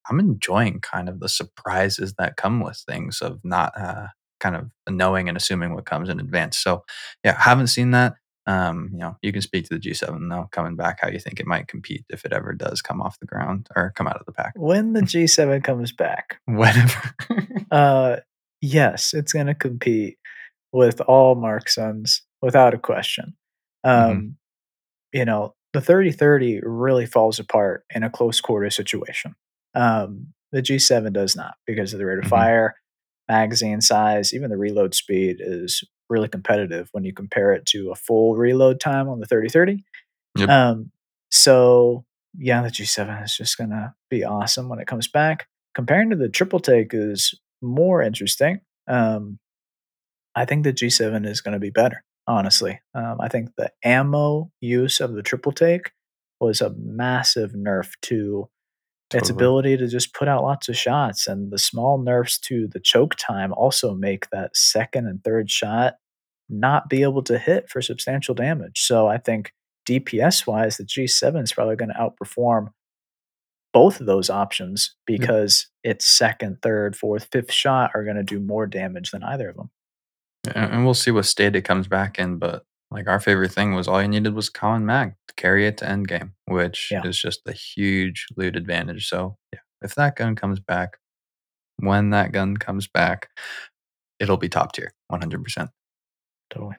I'm 0.09 0.21
enjoying 0.21 0.81
kind 0.81 1.09
of 1.09 1.21
the 1.21 1.29
surprises 1.29 2.15
that 2.19 2.37
come 2.37 2.61
with 2.61 2.83
things 2.89 3.21
of 3.21 3.41
not 3.45 3.73
uh, 3.79 4.07
kind 4.41 4.57
of 4.57 4.71
knowing 4.89 5.29
and 5.29 5.37
assuming 5.37 5.75
what 5.75 5.87
comes 5.87 6.09
in 6.09 6.21
advance. 6.21 6.59
So, 6.59 6.85
yeah, 7.25 7.37
haven't 7.41 7.69
seen 7.69 7.91
that. 7.93 8.15
Um, 8.47 8.91
you 8.93 8.99
know, 8.99 9.17
you 9.23 9.33
can 9.33 9.43
speak 9.43 9.67
to 9.69 9.75
the 9.75 9.81
G7 9.81 10.29
though, 10.31 10.49
coming 10.53 10.77
back, 10.77 10.99
how 11.03 11.09
you 11.09 11.19
think 11.19 11.41
it 11.41 11.47
might 11.47 11.67
compete 11.69 12.05
if 12.11 12.25
it 12.25 12.33
ever 12.33 12.53
does 12.53 12.81
come 12.81 13.03
off 13.03 13.19
the 13.19 13.27
ground 13.27 13.69
or 13.75 13.93
come 13.97 14.07
out 14.07 14.17
of 14.21 14.27
the 14.27 14.33
pack. 14.33 14.53
When 14.57 14.93
the 14.93 15.01
G7 15.01 15.65
comes 15.65 15.91
back, 15.93 16.41
Whenever. 16.47 17.15
uh, 17.73 18.17
yes, 18.61 19.15
it's 19.15 19.33
going 19.33 19.47
to 19.47 19.55
compete 19.55 20.19
with 20.73 21.01
all 21.03 21.35
marksmans 21.37 22.21
without 22.43 22.75
a 22.75 22.79
question. 22.79 23.35
Um, 23.85 23.93
Mhm. 23.93 24.35
You 25.13 25.25
know, 25.25 25.55
the 25.73 25.81
30 25.81 26.13
30 26.13 26.61
really 26.63 27.07
falls 27.07 27.39
apart 27.39 27.85
in 27.95 28.03
a 28.03 28.11
close 28.11 28.41
quarter 28.41 28.71
situation. 28.71 29.35
Um, 29.75 30.29
the 30.53 30.63
G7 30.63 31.13
does 31.13 31.35
not 31.37 31.55
because 31.67 31.93
of 31.93 31.99
the 31.99 32.07
rate 32.07 32.19
of 32.19 32.25
Mhm. 32.25 32.31
fire, 32.31 32.75
magazine 33.29 33.81
size, 33.81 34.33
even 34.33 34.51
the 34.51 34.57
reload 34.57 34.95
speed 34.95 35.37
is 35.41 35.83
really 36.09 36.29
competitive 36.29 36.89
when 36.93 37.05
you 37.05 37.13
compare 37.13 37.53
it 37.53 37.67
to 37.67 37.91
a 37.91 37.95
full 37.95 38.37
reload 38.37 38.81
time 38.81 39.09
on 39.09 39.21
the 39.21 39.27
30 39.27 39.49
30. 39.49 39.85
Yep. 40.37 40.49
Um, 40.49 40.91
so 41.31 42.05
yeah, 42.39 42.63
the 42.63 42.69
G7 42.69 43.25
is 43.25 43.37
just 43.37 43.59
gonna 43.59 43.95
be 44.11 44.25
awesome 44.25 44.69
when 44.69 44.79
it 44.79 44.87
comes 44.87 45.09
back. 45.09 45.49
Comparing 45.75 46.11
to 46.11 46.17
the 46.17 46.29
triple 46.29 46.61
take 46.61 46.93
is 46.93 47.39
more 47.63 48.03
interesting. 48.03 48.61
Um, 48.89 49.39
I 50.35 50.45
think 50.45 50.65
the 50.65 50.73
G7 50.73 51.27
is 51.27 51.41
gonna 51.41 51.59
be 51.59 51.71
better. 51.71 52.05
Honestly, 52.27 52.81
um, 52.95 53.21
I 53.21 53.29
think 53.29 53.51
the 53.57 53.71
ammo 53.85 54.51
use 54.61 55.01
of 55.01 55.15
the 55.15 55.23
triple 55.23 55.53
take 55.53 55.93
was 56.41 56.61
a 56.61 56.75
massive 56.77 57.53
nerf 57.53 57.93
to 58.03 58.49
its 59.15 59.31
ability 59.31 59.77
to 59.77 59.87
just 59.87 60.15
put 60.15 60.29
out 60.29 60.43
lots 60.43 60.69
of 60.69 60.77
shots, 60.77 61.27
and 61.27 61.53
the 61.53 61.59
small 61.59 61.99
nerfs 61.99 62.39
to 62.41 62.69
the 62.69 62.81
choke 62.81 63.15
time 63.17 63.53
also 63.53 63.95
make 63.95 64.29
that 64.31 64.57
second 64.57 65.07
and 65.07 65.23
third 65.23 65.51
shot 65.51 65.95
not 66.49 66.89
be 66.89 67.03
able 67.03 67.23
to 67.23 67.39
hit 67.39 67.69
for 67.69 67.83
substantial 67.83 68.35
damage. 68.35 68.81
So 68.81 69.09
I 69.09 69.19
think 69.19 69.53
DPS 69.89 70.47
wise, 70.47 70.77
the 70.77 70.85
G7 70.85 71.43
is 71.43 71.53
probably 71.53 71.77
going 71.77 71.91
to 71.91 71.95
outperform 71.95 72.69
both 73.73 74.01
of 74.01 74.07
those 74.07 74.31
options 74.31 74.89
mm-hmm. 74.89 75.21
because 75.23 75.69
its 75.85 76.07
second, 76.07 76.59
third, 76.63 76.97
fourth, 76.97 77.29
fifth 77.31 77.53
shot 77.53 77.91
are 77.95 78.05
going 78.05 78.17
to 78.17 78.23
do 78.23 78.41
more 78.41 78.67
damage 78.67 79.11
than 79.11 79.23
either 79.23 79.51
of 79.51 79.57
them. 79.57 79.71
And 80.55 80.73
and 80.73 80.85
we'll 80.85 80.95
see 80.95 81.11
what 81.11 81.27
state 81.27 81.57
it 81.57 81.63
comes 81.63 81.89
back 81.89 82.19
in. 82.19 82.39
But 82.39 82.65
like 82.97 83.09
our 83.09 83.21
favorite 83.21 83.53
thing 83.53 83.75
was 83.75 83.87
all 83.87 84.01
you 84.01 84.09
needed 84.09 84.33
was 84.35 84.49
common 84.49 84.87
mag 84.87 85.15
to 85.29 85.35
carry 85.35 85.67
it 85.67 85.77
to 85.79 85.89
end 85.89 86.09
game, 86.09 86.33
which 86.47 86.89
Yeah. 86.91 87.07
is 87.07 87.19
just 87.21 87.43
a 87.47 87.53
huge 87.53 88.27
loot 88.39 88.57
advantage. 88.57 89.07
So 89.07 89.37
yeah, 89.53 89.61
if 89.83 89.95
that 89.97 90.17
gun 90.17 90.35
comes 90.35 90.61
back, 90.61 90.97
when 91.77 92.09
that 92.11 92.33
gun 92.33 92.57
comes 92.57 92.89
back, 92.89 93.29
it'll 94.19 94.39
be 94.39 94.49
top 94.49 94.73
tier, 94.73 94.95
one 95.09 95.21
hundred 95.21 95.45
percent. 95.45 95.69
Totally. 96.49 96.77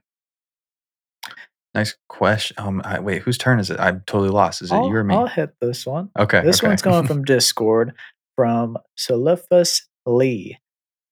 Next 1.76 1.98
question. 2.10 2.56
Um, 2.58 2.82
I, 2.84 3.00
wait, 3.00 3.22
whose 3.22 3.38
turn 3.38 3.60
is 3.60 3.70
it? 3.70 3.80
I'm 3.80 4.02
totally 4.08 4.30
lost. 4.32 4.64
Is 4.64 4.72
it 4.72 4.76
I'll, 4.76 4.88
you 4.88 4.96
or 4.96 5.04
me? 5.04 5.14
I'll 5.14 5.28
hit 5.28 5.54
this 5.62 5.86
one. 5.86 6.10
okay. 6.18 6.42
This 6.42 6.60
okay. 6.60 6.68
one's 6.70 6.82
coming 6.82 7.06
from 7.08 7.24
Discord 7.24 7.94
from 8.36 8.78
Solifus 8.98 9.84
Lee. 10.08 10.58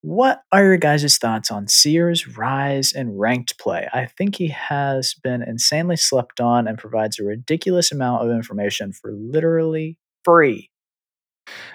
What 0.06 0.44
are 0.52 0.63
your 0.63 0.78
guys' 0.78 1.18
thoughts 1.18 1.50
on 1.50 1.68
Seer's 1.68 2.38
rise 2.38 2.94
in 2.94 3.18
ranked 3.18 3.58
play? 3.58 3.89
I 3.91 4.06
think 4.06 4.36
he 4.36 4.50
has 4.50 5.15
been 5.15 5.41
insanely 5.41 5.96
slept 5.96 6.39
on 6.39 6.68
and 6.68 6.78
provides 6.78 7.18
a 7.18 7.24
ridiculous 7.24 7.91
amount 7.91 8.24
of 8.24 8.30
information 8.30 8.94
for 8.94 9.12
literally 9.12 9.98
free. 10.24 10.70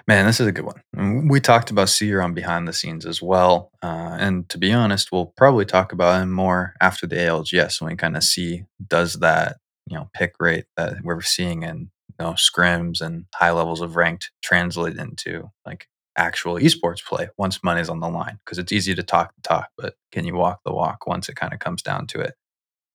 Man, 0.07 0.25
this 0.25 0.39
is 0.39 0.47
a 0.47 0.53
good 0.53 0.63
one. 0.63 1.27
We 1.27 1.41
talked 1.41 1.71
about 1.71 1.89
Seer 1.89 2.21
on 2.21 2.33
behind 2.33 2.69
the 2.69 2.73
scenes 2.73 3.05
as 3.05 3.21
well. 3.21 3.69
Uh, 3.83 4.15
and 4.17 4.47
to 4.47 4.57
be 4.57 4.71
honest, 4.71 5.11
we'll 5.11 5.33
probably 5.35 5.65
talk 5.65 5.91
about 5.91 6.21
him 6.21 6.31
more 6.31 6.73
after 6.79 7.05
the 7.05 7.17
ALGS 7.17 7.81
when 7.81 7.91
we 7.91 7.97
kind 7.97 8.15
of 8.15 8.23
see 8.23 8.63
does 8.87 9.15
that, 9.15 9.57
you 9.87 9.97
know, 9.97 10.09
pick 10.13 10.35
rate 10.39 10.67
that 10.77 11.03
we're 11.03 11.19
seeing 11.19 11.63
in 11.63 11.91
you 12.07 12.25
know 12.25 12.31
scrims 12.31 13.01
and 13.01 13.25
high 13.35 13.51
levels 13.51 13.81
of 13.81 13.97
ranked 13.97 14.31
translate 14.41 14.95
into 14.95 15.49
like 15.65 15.87
actual 16.17 16.55
esports 16.55 17.03
play 17.03 17.29
once 17.37 17.63
money's 17.63 17.89
on 17.89 17.99
the 17.99 18.09
line. 18.09 18.39
Because 18.45 18.57
it's 18.57 18.71
easy 18.71 18.95
to 18.95 19.03
talk 19.03 19.33
the 19.35 19.41
talk, 19.41 19.69
but 19.77 19.95
can 20.11 20.25
you 20.25 20.35
walk 20.35 20.59
the 20.65 20.73
walk 20.73 21.07
once 21.07 21.29
it 21.29 21.35
kind 21.35 21.53
of 21.53 21.59
comes 21.59 21.81
down 21.81 22.07
to 22.07 22.19
it? 22.21 22.33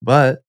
But 0.01 0.39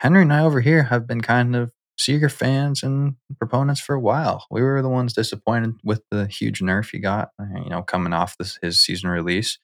Henry 0.00 0.22
and 0.22 0.32
I 0.32 0.40
over 0.40 0.60
here 0.60 0.84
have 0.84 1.06
been 1.06 1.20
kind 1.20 1.56
of 1.56 1.70
Seer 1.98 2.28
fans 2.28 2.84
and 2.84 3.16
proponents 3.40 3.80
for 3.80 3.96
a 3.96 4.00
while. 4.00 4.46
We 4.52 4.62
were 4.62 4.80
the 4.82 4.88
ones 4.88 5.14
disappointed 5.14 5.74
with 5.82 6.02
the 6.12 6.28
huge 6.28 6.60
nerf 6.60 6.90
he 6.92 7.00
got, 7.00 7.30
you 7.40 7.70
know, 7.70 7.82
coming 7.82 8.12
off 8.12 8.38
this 8.38 8.56
his 8.62 8.84
season 8.84 9.10
release. 9.10 9.58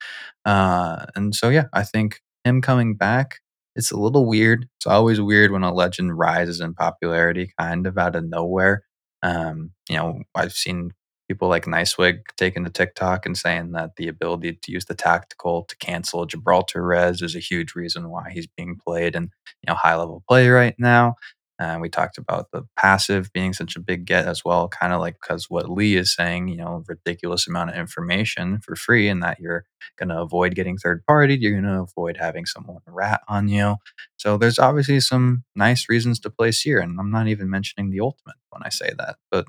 Uh, 0.45 1.07
and 1.14 1.33
so 1.33 1.49
yeah, 1.49 1.67
I 1.73 1.85
think 1.85 2.21
him 2.43 2.61
coming 2.61 2.97
back, 2.97 3.38
it's 3.77 3.93
a 3.93 3.97
little 3.97 4.27
weird. 4.27 4.69
It's 4.79 4.87
always 4.87 5.21
weird 5.21 5.53
when 5.53 5.62
a 5.62 5.73
legend 5.73 6.19
rises 6.19 6.61
in 6.61 6.75
popularity 6.75 7.53
kind 7.57 7.87
of 7.87 7.97
out 7.99 8.17
of 8.17 8.25
nowhere. 8.25 8.83
Um, 9.23 9.71
you 9.88 9.97
know, 9.97 10.23
I've 10.35 10.53
seen 10.55 10.90
people 11.29 11.49
like 11.49 11.65
NiceWigg 11.65 12.21
taking 12.37 12.65
to 12.65 12.71
TikTok 12.71 13.27
and 13.27 13.37
saying 13.37 13.73
that 13.73 13.97
the 13.97 14.09
ability 14.09 14.59
to 14.63 14.73
use 14.73 14.85
the 14.85 14.95
tactical 14.95 15.65
to 15.65 15.77
cancel 15.79 16.27
Gibraltar 16.27 16.85
res 16.85 17.23
is 17.23 17.35
a 17.35 17.41
huge 17.41 17.75
reason 17.75 18.11
why 18.11 18.31
he's 18.31 18.47
being 18.47 18.77
played 18.77 19.17
and 19.17 19.31
you 19.63 19.69
know 19.69 19.75
high 19.75 19.97
level 19.97 20.23
play 20.29 20.49
right 20.49 20.75
now. 20.79 21.17
And 21.59 21.81
we 21.81 21.89
talked 21.89 22.19
about 22.19 22.51
the 22.51 22.65
passive 22.77 23.33
being 23.33 23.53
such 23.53 23.77
a 23.77 23.81
big 23.81 24.07
get 24.07 24.27
as 24.27 24.45
well, 24.45 24.69
kind 24.69 24.93
of 24.93 25.01
like 25.01 25.15
because 25.23 25.49
what 25.49 25.71
Lee 25.71 25.95
is 25.97 26.13
saying, 26.13 26.49
you 26.49 26.57
know, 26.57 26.83
ridiculous 26.89 27.47
amount 27.47 27.71
of 27.71 27.77
information 27.77 28.59
for 28.59 28.75
free, 28.75 29.09
and 29.09 29.23
that 29.23 29.39
you're 29.39 29.65
going 29.97 30.09
to 30.09 30.21
avoid 30.21 30.57
getting 30.57 30.77
third 30.77 31.05
party, 31.07 31.37
you're 31.41 31.53
going 31.53 31.63
to 31.63 31.81
avoid 31.83 32.17
having 32.17 32.45
someone 32.45 32.81
rat 32.89 33.21
on 33.29 33.47
you. 33.47 33.77
So 34.17 34.37
there's 34.37 34.59
obviously 34.59 34.99
some 34.99 35.45
nice 35.55 35.89
reasons 35.89 36.19
to 36.21 36.31
play 36.31 36.51
Seer, 36.51 36.81
and 36.81 36.99
I'm 36.99 37.13
not 37.13 37.29
even 37.29 37.49
mentioning 37.49 37.91
the 37.91 38.01
ultimate 38.01 38.37
when 38.51 38.63
I 38.65 38.69
say 38.71 38.91
that. 38.99 39.17
But 39.31 39.47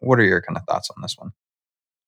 what 0.00 0.18
are 0.20 0.24
your 0.24 0.42
kind 0.42 0.56
of 0.56 0.64
thoughts 0.64 0.90
on 0.94 1.02
this 1.02 1.16
one? 1.18 1.32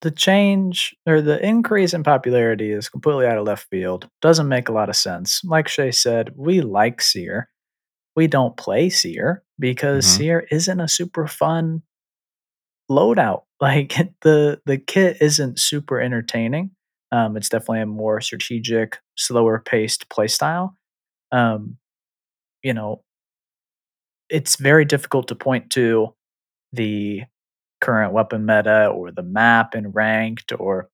The 0.03 0.11
change 0.11 0.97
or 1.07 1.23
the 1.23 1.45
increase 1.47 1.95
in 1.95 2.03
popularity 2.03 2.73
is 2.73 2.89
completely 2.89 3.27
out 3.27 3.39
of 3.39 3.47
left 3.47 3.69
field. 3.71 4.09
Doesn't 4.21 4.49
make 4.49 4.69
a 4.69 4.73
lot 4.73 4.89
of 4.89 4.97
sense. 4.97 5.43
Like 5.45 5.69
Shay 5.69 5.93
said, 5.93 6.33
we 6.37 6.61
like 6.61 7.01
Seer. 7.01 7.49
We 8.17 8.27
don't 8.29 8.57
play 8.57 8.91
Seer 8.91 9.45
because 9.59 10.07
Mhm. 10.07 10.17
Seer 10.19 10.41
isn't 10.51 10.81
a 10.81 10.89
super 10.89 11.27
fun 11.27 11.83
loadout. 12.91 13.43
Like 13.63 13.95
the 14.23 14.61
the 14.67 14.77
kit 14.77 15.19
isn't 15.21 15.61
super 15.61 16.01
entertaining. 16.01 16.73
Um, 17.13 17.37
it's 17.37 17.49
definitely 17.49 17.83
a 17.83 17.87
more 17.87 18.21
strategic, 18.21 18.99
slower 19.17 19.61
paced 19.65 20.09
playstyle. 20.09 20.75
Um, 21.33 21.79
you 22.63 22.75
know, 22.75 23.03
it's 24.29 24.57
very 24.57 24.85
difficult 24.85 25.29
to 25.29 25.35
point 25.35 25.71
to 25.71 26.15
the 26.73 27.23
current 27.83 28.15
weapon 28.15 28.47
meta 28.47 28.87
or 28.89 29.11
the 29.13 29.23
map 29.23 29.75
in 29.75 29.89
ranked 29.91 30.53
or 30.59 30.89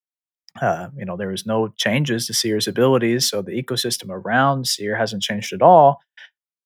uh, 0.60 0.88
you 0.96 1.04
know 1.04 1.16
there 1.16 1.28
was 1.28 1.46
no 1.46 1.68
changes 1.76 2.26
to 2.26 2.34
Seer's 2.34 2.66
abilities, 2.66 3.28
so 3.28 3.42
the 3.42 3.52
ecosystem 3.62 4.08
around 4.10 4.66
Seer 4.66 4.96
hasn't 4.96 5.22
changed 5.22 5.52
at 5.52 5.62
all. 5.62 6.00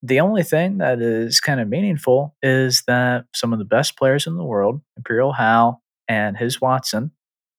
The 0.03 0.21
only 0.21 0.43
thing 0.45 0.79
that 0.79 1.01
is 1.03 1.41
kind 1.41 1.61
of 1.61 1.69
meaningful 1.69 2.35
is 2.43 2.83
that 2.87 3.27
some 3.35 3.53
of 3.53 3.59
the 3.59 3.67
best 3.67 3.99
players 3.99 4.27
in 4.27 4.37
the 4.37 4.45
world, 4.45 4.81
Imperial 4.97 5.33
Hal 5.35 5.83
and 6.09 6.37
Hiswattson, 6.37 7.11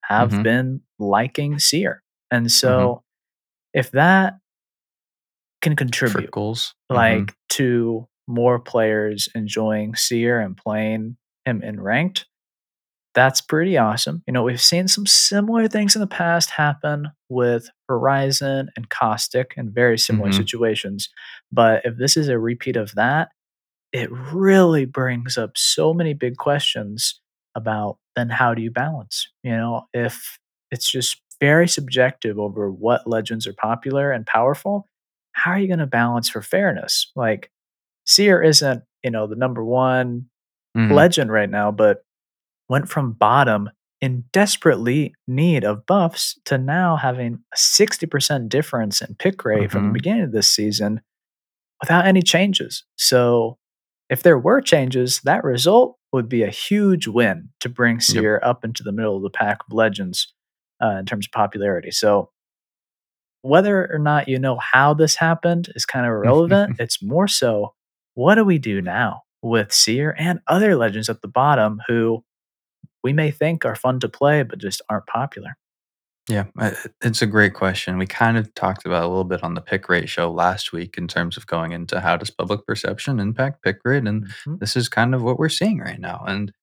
have 0.06 0.32
Mhm. 0.32 0.44
been 0.44 0.82
liking 1.00 1.60
Seer, 1.60 2.02
and 2.32 2.52
so 2.52 3.04
if 3.74 3.92
that 3.92 4.40
can 5.62 5.76
contribute. 5.76 6.32
Mhm. 6.92 6.96
like 6.96 7.36
to 7.50 8.08
more 8.28 8.60
players 8.60 9.30
enjoying 9.36 9.96
Seer 9.96 10.40
and 10.40 10.58
playing 10.58 11.18
him 11.46 11.62
in 11.62 11.80
ranked, 11.82 12.26
that's 13.14 13.42
pretty 13.42 13.78
awesome. 13.78 14.24
You 14.28 14.34
know, 14.34 14.44
we've 14.44 14.62
seen 14.62 14.88
some 14.88 15.06
similar 15.06 15.68
things 15.68 15.96
in 15.96 16.00
the 16.02 16.08
past 16.08 16.50
happen 16.50 17.10
with 17.30 17.70
Horizon 17.90 18.70
and 18.76 18.90
Caustic 18.90 19.54
in 19.58 19.72
very 19.72 19.98
similar 19.98 20.30
Mhm. 20.30 20.36
situations. 20.36 21.10
But 21.52 21.86
if 21.86 21.98
this 21.98 22.18
is 22.18 22.28
a 22.30 22.40
repeat 22.40 22.76
of 22.76 22.94
that, 22.96 23.30
it 23.94 24.12
really 24.12 24.86
brings 24.86 25.38
up 25.38 25.58
so 25.58 25.94
many 25.94 26.14
big 26.14 26.38
questions 26.38 27.22
about 27.56 27.98
then 28.16 28.30
how 28.30 28.54
do 28.54 28.62
you 28.62 28.72
balance? 28.72 29.28
You 29.44 29.52
know, 29.58 29.88
if 29.94 30.38
it's 30.72 30.90
just 30.90 31.22
very 31.40 31.68
subjective 31.68 32.40
over 32.40 32.72
what 32.72 33.08
legends 33.08 33.48
are 33.48 33.54
popular 33.54 34.12
and 34.12 34.26
powerful, 34.26 34.88
how 35.34 35.52
are 35.52 35.60
you 35.60 35.68
going 35.68 35.80
to 35.80 35.88
balance 35.88 36.30
for 36.30 36.42
fairness? 36.42 37.12
Like, 37.16 37.52
Seer 38.06 38.42
isn't, 38.42 38.84
you 39.04 39.12
know, 39.12 39.28
the 39.28 39.36
number 39.36 39.64
one 39.64 40.30
Mhm. 40.78 40.92
legend 40.92 41.32
right 41.32 41.50
now, 41.50 41.72
but 41.72 42.04
went 42.74 42.90
from 42.90 43.12
bottom 43.14 43.70
in 44.02 44.24
desperately 44.34 45.14
need 45.28 45.64
of 45.64 45.86
buffs 45.86 46.40
to 46.44 46.58
now 46.58 46.96
having 46.96 47.38
a 47.54 47.56
60% 47.56 48.50
difference 48.50 49.00
in 49.00 49.14
pick 49.20 49.46
rate 49.46 49.70
from 49.72 49.84
the 49.84 49.90
Mhm. 49.90 49.94
beginning 49.94 50.24
of 50.24 50.32
this 50.32 50.50
season 50.50 51.00
without 51.80 52.08
any 52.08 52.24
changes. 52.24 52.84
So, 52.98 53.60
if 54.10 54.24
there 54.24 54.40
were 54.40 54.60
changes, 54.60 55.22
that 55.22 55.44
result 55.44 55.98
would 56.12 56.28
be 56.28 56.42
a 56.42 56.50
huge 56.50 57.08
win 57.08 57.50
to 57.60 57.70
bring 57.70 58.00
Seer 58.00 58.40
up 58.44 58.66
into 58.66 58.82
the 58.82 58.92
middle 58.92 59.18
of 59.18 59.22
the 59.22 59.30
pack 59.30 59.60
of 59.68 59.72
legends 59.74 60.34
uh, 60.84 60.98
in 60.98 61.06
terms 61.06 61.28
of 61.28 61.32
popularity. 61.32 61.92
So, 61.92 62.32
whether 63.44 63.88
or 63.94 64.00
not 64.00 64.28
you 64.28 64.40
know 64.40 64.58
how 64.58 64.96
this 64.96 65.16
happened 65.18 65.70
is 65.76 65.86
kind 65.86 66.06
of 66.08 66.12
irrelevant. 66.12 66.76
it's 66.80 67.04
more 67.04 67.28
so 67.28 67.76
what 68.16 68.36
do 68.36 68.44
we 68.44 68.58
do 68.58 68.82
now 68.82 69.22
with 69.44 69.72
Seer 69.72 70.16
and 70.18 70.40
other 70.48 70.76
legends 70.76 71.08
at 71.10 71.22
the 71.22 71.28
bottom 71.28 71.82
who 71.88 72.24
we 73.04 73.14
may 73.14 73.32
think 73.32 73.66
are 73.66 73.76
fun 73.76 74.00
to 74.02 74.10
play 74.10 74.44
but 74.44 74.60
just 74.60 74.82
aren't 74.90 75.08
popular? 75.08 75.58
Yeah, 76.30 76.46
it's 77.02 77.22
a 77.22 77.26
great 77.28 77.54
question. 77.54 77.98
We 77.98 78.06
kind 78.06 78.38
of 78.38 78.54
talked 78.56 78.86
about 78.86 79.04
a 79.04 79.08
little 79.10 79.26
bit 79.26 79.44
on 79.44 79.56
the 79.56 79.62
pick 79.62 79.90
rate 79.90 80.08
show 80.08 80.32
last 80.32 80.72
week 80.72 80.98
in 80.98 81.08
terms 81.10 81.36
of 81.36 81.48
going 81.48 81.74
into 81.74 82.00
how 82.00 82.16
does 82.16 82.30
public 82.32 82.66
perception 82.66 83.20
impact 83.20 83.62
pick 83.62 83.80
rate, 83.84 84.08
and 84.08 84.28
Mhm. 84.46 84.60
this 84.60 84.78
is 84.78 84.88
kind 84.88 85.14
of 85.14 85.22
what 85.22 85.38
we're 85.38 85.50
seeing 85.50 85.80
right 85.80 86.00
now. 86.00 86.24
And 86.26 86.54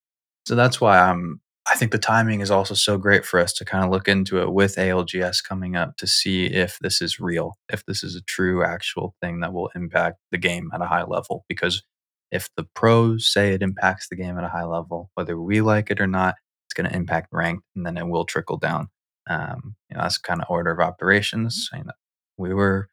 so 0.46 0.54
that's 0.56 0.80
why 0.80 0.98
I'm. 1.00 1.40
I 1.70 1.76
think 1.76 1.92
the 1.92 1.98
timing 1.98 2.40
is 2.40 2.50
also 2.50 2.74
so 2.74 2.98
great 2.98 3.24
for 3.26 3.40
us 3.40 3.52
to 3.54 3.64
kind 3.66 3.84
of 3.84 3.90
look 3.90 4.08
into 4.08 4.40
it 4.42 4.52
with 4.52 4.76
ALGS 4.78 5.42
coming 5.42 5.76
up 5.76 5.96
to 5.98 6.06
see 6.06 6.46
if 6.46 6.78
this 6.80 7.02
is 7.02 7.20
real, 7.20 7.56
if 7.72 7.84
this 7.86 8.02
is 8.04 8.16
a 8.16 8.22
true 8.22 8.64
actual 8.64 9.14
thing 9.22 9.40
that 9.40 9.52
will 9.52 9.70
impact 9.76 10.18
the 10.32 10.38
game 10.38 10.70
at 10.74 10.82
a 10.82 10.86
high 10.86 11.04
level. 11.04 11.44
Because 11.48 11.82
if 12.30 12.48
the 12.56 12.64
pros 12.74 13.32
say 13.32 13.52
it 13.52 13.62
impacts 13.62 14.08
the 14.08 14.16
game 14.16 14.38
at 14.38 14.44
a 14.44 14.48
high 14.48 14.64
level, 14.64 15.10
whether 15.14 15.40
we 15.40 15.60
like 15.60 15.90
it 15.90 16.00
or 16.00 16.06
not, 16.06 16.36
it's 16.66 16.74
going 16.74 16.88
to 16.88 16.96
impact 16.96 17.28
rank, 17.32 17.60
and 17.74 17.84
then 17.84 17.96
it 17.96 18.06
will 18.06 18.24
trickle 18.24 18.56
down. 18.56 18.88
Um, 19.28 19.76
you 19.88 19.96
know, 19.96 20.02
that's 20.02 20.18
kind 20.18 20.40
of 20.40 20.46
order 20.48 20.70
of 20.70 20.80
operations. 20.80 21.68
You 21.72 21.84
know, 21.84 21.92
we 22.36 22.54
were 22.54 22.88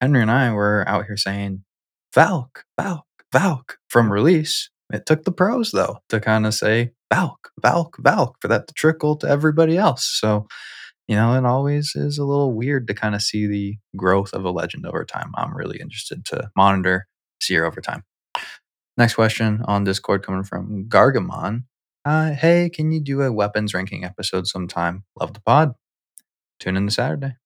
Henry 0.00 0.22
and 0.22 0.30
I 0.30 0.52
were 0.52 0.84
out 0.86 1.06
here 1.06 1.16
saying 1.16 1.64
Valk, 2.14 2.64
Valk, 2.80 3.06
Valk 3.32 3.78
from 3.88 4.12
release. 4.12 4.70
It 4.92 5.06
took 5.06 5.24
the 5.24 5.32
pros 5.32 5.70
though 5.70 5.98
to 6.10 6.20
kind 6.20 6.46
of 6.46 6.54
say 6.54 6.92
Valk, 7.12 7.50
Valk, 7.60 7.96
Valk 8.00 8.36
for 8.40 8.48
that 8.48 8.68
to 8.68 8.74
trickle 8.74 9.16
to 9.16 9.28
everybody 9.28 9.76
else. 9.76 10.18
So, 10.20 10.46
you 11.08 11.16
know, 11.16 11.34
it 11.34 11.44
always 11.44 11.92
is 11.94 12.18
a 12.18 12.24
little 12.24 12.54
weird 12.54 12.86
to 12.88 12.94
kind 12.94 13.14
of 13.14 13.22
see 13.22 13.46
the 13.46 13.76
growth 13.96 14.32
of 14.32 14.44
a 14.44 14.50
legend 14.50 14.86
over 14.86 15.04
time. 15.04 15.32
I'm 15.36 15.56
really 15.56 15.78
interested 15.80 16.24
to 16.26 16.50
monitor, 16.56 17.06
Seer 17.40 17.64
over 17.64 17.80
time. 17.80 18.04
Next 18.96 19.14
question 19.14 19.62
on 19.64 19.84
Discord 19.84 20.24
coming 20.24 20.44
from 20.44 20.86
Gargamon. 20.88 21.64
Uh, 22.04 22.32
hey, 22.32 22.68
can 22.68 22.90
you 22.90 23.00
do 23.00 23.22
a 23.22 23.32
weapons 23.32 23.74
ranking 23.74 24.04
episode 24.04 24.46
sometime? 24.46 25.04
Love 25.18 25.34
the 25.34 25.40
pod. 25.40 25.74
Tune 26.60 26.76
in 26.76 26.86
to 26.86 26.92
Saturday. 26.92 27.36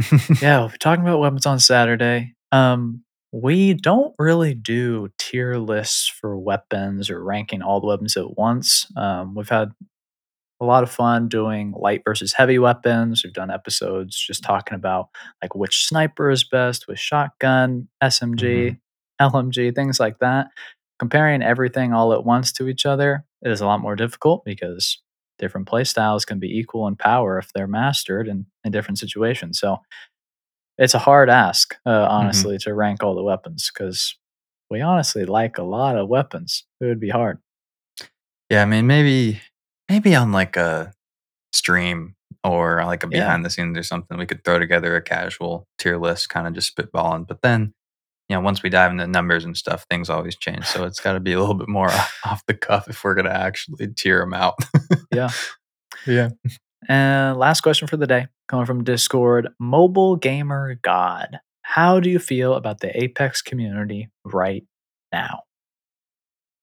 Yeah, 0.40 0.62
we're 0.62 0.76
talking 0.78 1.04
about 1.04 1.20
weapons 1.20 1.46
on 1.46 1.60
Saturday. 1.60 2.34
Um, 2.50 3.04
we 3.32 3.74
don't 3.74 4.14
really 4.18 4.54
do 4.54 5.08
tier 5.18 5.56
lists 5.56 6.08
for 6.08 6.36
weapons 6.38 7.08
or 7.10 7.22
ranking 7.22 7.62
all 7.62 7.80
the 7.80 7.86
weapons 7.86 8.16
at 8.16 8.36
once. 8.36 8.86
Um, 8.96 9.34
we've 9.34 9.48
had 9.48 9.70
a 10.60 10.64
lot 10.64 10.82
of 10.82 10.90
fun 10.90 11.28
doing 11.28 11.72
light 11.76 12.02
versus 12.04 12.34
heavy 12.34 12.58
weapons. 12.58 13.24
We've 13.24 13.32
done 13.32 13.50
episodes 13.50 14.16
just 14.16 14.44
talking 14.44 14.74
about 14.76 15.08
like 15.42 15.54
which 15.54 15.86
sniper 15.86 16.30
is 16.30 16.44
best 16.44 16.86
with 16.86 16.98
shotgun, 16.98 17.88
SMG, 18.02 18.78
LMG, 19.20 19.74
things 19.74 19.98
like 19.98 20.18
that. 20.20 20.48
Comparing 21.02 21.42
everything 21.42 21.92
all 21.92 22.12
at 22.12 22.24
once 22.24 22.52
to 22.52 22.68
each 22.68 22.86
other 22.86 23.24
is 23.42 23.60
a 23.60 23.66
lot 23.66 23.80
more 23.80 23.96
difficult 23.96 24.44
because 24.44 25.02
different 25.36 25.66
play 25.66 25.82
styles 25.82 26.24
can 26.24 26.38
be 26.38 26.46
equal 26.46 26.86
in 26.86 26.94
power 26.94 27.38
if 27.38 27.52
they're 27.52 27.66
mastered 27.66 28.28
in, 28.28 28.46
in 28.62 28.70
different 28.70 29.00
situations. 29.00 29.58
So 29.58 29.78
it's 30.78 30.94
a 30.94 31.00
hard 31.00 31.28
ask, 31.28 31.74
uh, 31.84 32.06
honestly, 32.08 32.56
to 32.58 32.72
rank 32.72 33.02
all 33.02 33.16
the 33.16 33.22
weapons 33.24 33.68
because 33.74 34.16
we 34.70 34.80
honestly 34.80 35.24
like 35.24 35.58
a 35.58 35.64
lot 35.64 35.98
of 35.98 36.08
weapons. 36.08 36.66
It 36.80 36.84
would 36.84 37.00
be 37.00 37.08
hard. 37.08 37.40
Yeah, 38.48 38.62
I 38.62 38.66
mean, 38.66 38.86
maybe 38.86 39.40
maybe 39.88 40.14
on 40.14 40.30
like 40.30 40.56
a 40.56 40.92
stream 41.52 42.14
or 42.44 42.84
like 42.84 43.02
a 43.02 43.08
Yeah. 43.10 43.22
behind 43.24 43.44
the 43.44 43.50
scenes 43.50 43.76
or 43.76 43.82
something, 43.82 44.18
we 44.18 44.26
could 44.26 44.44
throw 44.44 44.60
together 44.60 44.94
a 44.94 45.02
casual 45.02 45.66
tier 45.80 45.98
list, 45.98 46.28
kind 46.28 46.46
of 46.46 46.52
just 46.54 46.76
spitballing. 46.76 47.26
But 47.26 47.42
then, 47.42 47.74
you 48.32 48.38
know, 48.38 48.40
once 48.40 48.62
we 48.62 48.70
dive 48.70 48.90
into 48.90 49.06
numbers 49.06 49.44
and 49.44 49.54
stuff, 49.54 49.84
things 49.90 50.08
always 50.08 50.36
change. 50.36 50.64
So 50.64 50.86
it's 50.86 51.00
got 51.00 51.12
to 51.12 51.20
be 51.20 51.34
a 51.34 51.38
little 51.38 51.54
bit 51.54 51.68
more 51.68 51.90
off 52.24 52.42
the 52.46 52.54
cuff 52.54 52.88
if 52.88 53.04
we're 53.04 53.14
gonna 53.14 53.28
actually 53.28 53.88
tier 53.88 54.20
them 54.20 54.32
out. 54.32 54.54
Yeah. 55.14 55.28
yeah. 56.06 56.30
And 56.88 57.36
last 57.36 57.60
question 57.60 57.86
for 57.86 57.98
the 57.98 58.06
day, 58.06 58.28
coming 58.48 58.64
from 58.64 58.82
Discord, 58.82 59.48
Mobile 59.60 60.16
Gamer 60.16 60.76
God. 60.80 61.38
How 61.60 62.00
do 62.00 62.08
you 62.08 62.18
feel 62.18 62.54
about 62.54 62.80
the 62.80 62.98
Apex 62.98 63.42
community 63.42 64.08
right 64.24 64.64
now? 65.12 65.42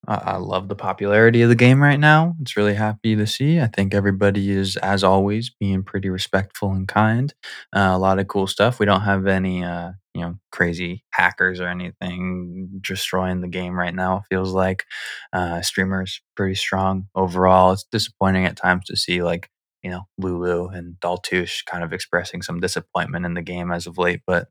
I, 0.08 0.16
I 0.16 0.38
love 0.38 0.68
the 0.68 0.76
popularity 0.76 1.44
of 1.44 1.50
the 1.50 1.56
game 1.56 1.82
right 1.82 2.00
now. 2.00 2.36
It's 2.42 2.58
really 2.58 2.74
happy 2.74 3.16
to 3.16 3.28
see. 3.28 3.60
I 3.60 3.68
think 3.68 3.94
everybody 3.94 4.50
is, 4.50 4.78
as 4.78 5.04
always, 5.04 5.52
being 5.52 5.84
pretty 5.84 6.10
respectful 6.10 6.72
and 6.72 6.88
kind. 6.88 7.32
Uh, 7.76 7.92
a 7.94 8.00
lot 8.00 8.18
of 8.18 8.28
cool 8.28 8.48
stuff. 8.48 8.80
We 8.80 8.88
don't 8.88 9.02
have 9.02 9.28
any, 9.28 9.64
uh, 9.64 9.92
you 10.20 10.26
know, 10.26 10.36
crazy 10.52 11.06
hackers 11.12 11.60
or 11.60 11.68
anything 11.68 12.70
destroying 12.82 13.42
the 13.42 13.48
game 13.48 13.78
right 13.78 13.96
now. 13.96 14.24
Feels 14.30 14.54
like 14.54 14.86
uh, 15.34 15.62
streamers 15.62 16.22
pretty 16.36 16.56
strong 16.56 17.08
overall. 17.16 17.72
It's 17.72 17.86
disappointing 17.92 18.46
at 18.46 18.58
times 18.58 18.86
to 18.86 18.98
see 18.98 19.24
like 19.24 19.50
you 19.84 19.90
know 19.90 20.04
Lulu 20.18 20.68
and 20.68 20.96
Daltoosh 21.00 21.66
kind 21.66 21.84
of 21.84 21.94
expressing 21.94 22.42
some 22.42 22.60
disappointment 22.60 23.26
in 23.26 23.34
the 23.34 23.42
game 23.42 23.72
as 23.72 23.88
of 23.88 23.98
late, 23.98 24.22
but 24.28 24.50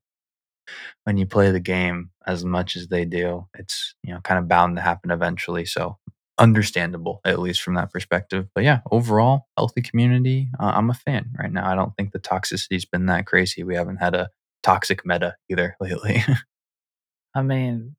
when 1.04 1.16
you 1.16 1.26
play 1.26 1.50
the 1.50 1.60
game 1.60 2.10
as 2.26 2.44
much 2.44 2.76
as 2.76 2.88
they 2.88 3.04
do, 3.04 3.46
it's 3.54 3.94
you 4.02 4.12
know 4.14 4.20
kind 4.20 4.38
of 4.38 4.48
bound 4.48 4.76
to 4.76 4.82
happen 4.82 5.10
eventually. 5.10 5.64
So 5.64 5.98
understandable, 6.38 7.20
at 7.24 7.40
least 7.40 7.62
from 7.62 7.74
that 7.74 7.92
perspective. 7.92 8.46
But 8.54 8.64
yeah, 8.64 8.80
overall, 8.90 9.46
healthy 9.56 9.82
community. 9.82 10.50
Uh, 10.58 10.72
I'm 10.74 10.90
a 10.90 10.94
fan 10.94 11.30
right 11.38 11.52
now. 11.52 11.68
I 11.68 11.74
don't 11.74 11.94
think 11.96 12.12
the 12.12 12.18
toxicity's 12.18 12.84
been 12.84 13.06
that 13.06 13.26
crazy. 13.26 13.62
We 13.64 13.74
haven't 13.74 13.96
had 13.96 14.14
a 14.14 14.28
toxic 14.62 15.04
meta 15.04 15.36
either 15.50 15.76
lately. 15.80 16.22
I 17.34 17.42
mean, 17.42 17.96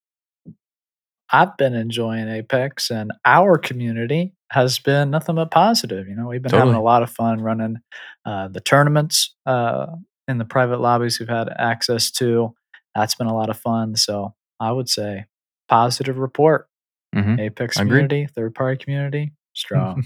I've 1.32 1.56
been 1.58 1.76
enjoying 1.76 2.28
Apex, 2.28 2.90
and 2.90 3.12
our 3.24 3.58
community 3.58 4.34
has 4.52 4.80
been 4.80 5.12
nothing 5.12 5.36
but 5.36 5.52
positive. 5.52 6.08
You 6.08 6.16
know, 6.16 6.28
we've 6.28 6.42
been 6.42 6.52
having 6.52 6.74
a 6.74 6.82
lot 6.82 7.04
of 7.04 7.12
fun 7.12 7.40
running 7.42 7.78
uh, 8.26 8.48
the 8.48 8.62
tournaments 8.62 9.36
uh, 9.46 9.88
in 10.28 10.40
the 10.40 10.46
private 10.46 10.80
lobbies 10.82 11.20
we've 11.20 11.30
had 11.30 11.50
access 11.58 12.10
to. 12.12 12.56
That's 12.96 13.14
been 13.14 13.28
a 13.28 13.36
lot 13.36 13.52
of 13.52 13.60
fun. 13.60 13.96
So 13.96 14.34
I 14.60 14.72
would 14.72 14.90
say 14.90 15.26
positive 15.68 16.18
report. 16.18 16.68
Mhm. 17.16 17.40
Apex 17.40 17.78
community, 17.78 18.28
third 18.36 18.56
party 18.56 18.84
community, 18.84 19.32
strong. 19.54 20.06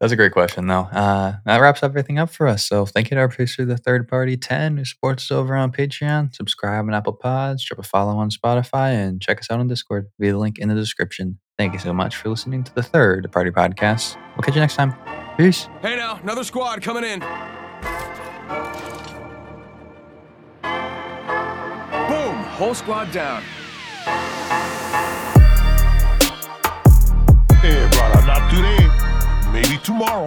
That's 0.00 0.12
a 0.12 0.16
great 0.16 0.32
question, 0.32 0.66
though. 0.66 0.88
Uh, 0.92 1.34
that 1.44 1.58
wraps 1.58 1.82
everything 1.82 2.18
up 2.18 2.30
for 2.30 2.46
us. 2.46 2.66
So, 2.66 2.86
thank 2.86 3.10
you 3.10 3.16
to 3.16 3.20
our 3.20 3.28
producer, 3.28 3.64
the 3.64 3.76
third 3.76 4.08
party 4.08 4.36
10, 4.36 4.76
who 4.76 4.84
supports 4.84 5.24
us 5.24 5.30
over 5.30 5.54
on 5.54 5.72
Patreon. 5.72 6.34
Subscribe 6.34 6.86
on 6.86 6.94
Apple 6.94 7.12
Pods, 7.12 7.64
drop 7.64 7.78
a 7.78 7.82
follow 7.82 8.16
on 8.16 8.30
Spotify, 8.30 8.92
and 8.92 9.20
check 9.20 9.40
us 9.40 9.50
out 9.50 9.60
on 9.60 9.68
Discord 9.68 10.08
via 10.18 10.32
the 10.32 10.38
link 10.38 10.58
in 10.58 10.68
the 10.68 10.74
description. 10.74 11.38
Thank 11.58 11.72
you 11.74 11.78
so 11.78 11.92
much 11.92 12.16
for 12.16 12.28
listening 12.28 12.64
to 12.64 12.74
the 12.74 12.82
third 12.82 13.30
party 13.30 13.50
podcast. 13.50 14.16
We'll 14.36 14.42
catch 14.42 14.54
you 14.54 14.60
next 14.60 14.76
time. 14.76 14.94
Peace. 15.36 15.68
Hey 15.80 15.96
now, 15.96 16.18
another 16.22 16.44
squad 16.44 16.82
coming 16.82 17.04
in. 17.04 17.20
Boom! 22.08 22.44
Whole 22.54 22.74
squad 22.74 23.12
down. 23.12 23.42
Hey, 27.60 27.88
brother, 27.90 28.26
not 28.26 28.50
today 28.50 29.01
maybe 29.52 29.76
tomorrow. 29.84 30.26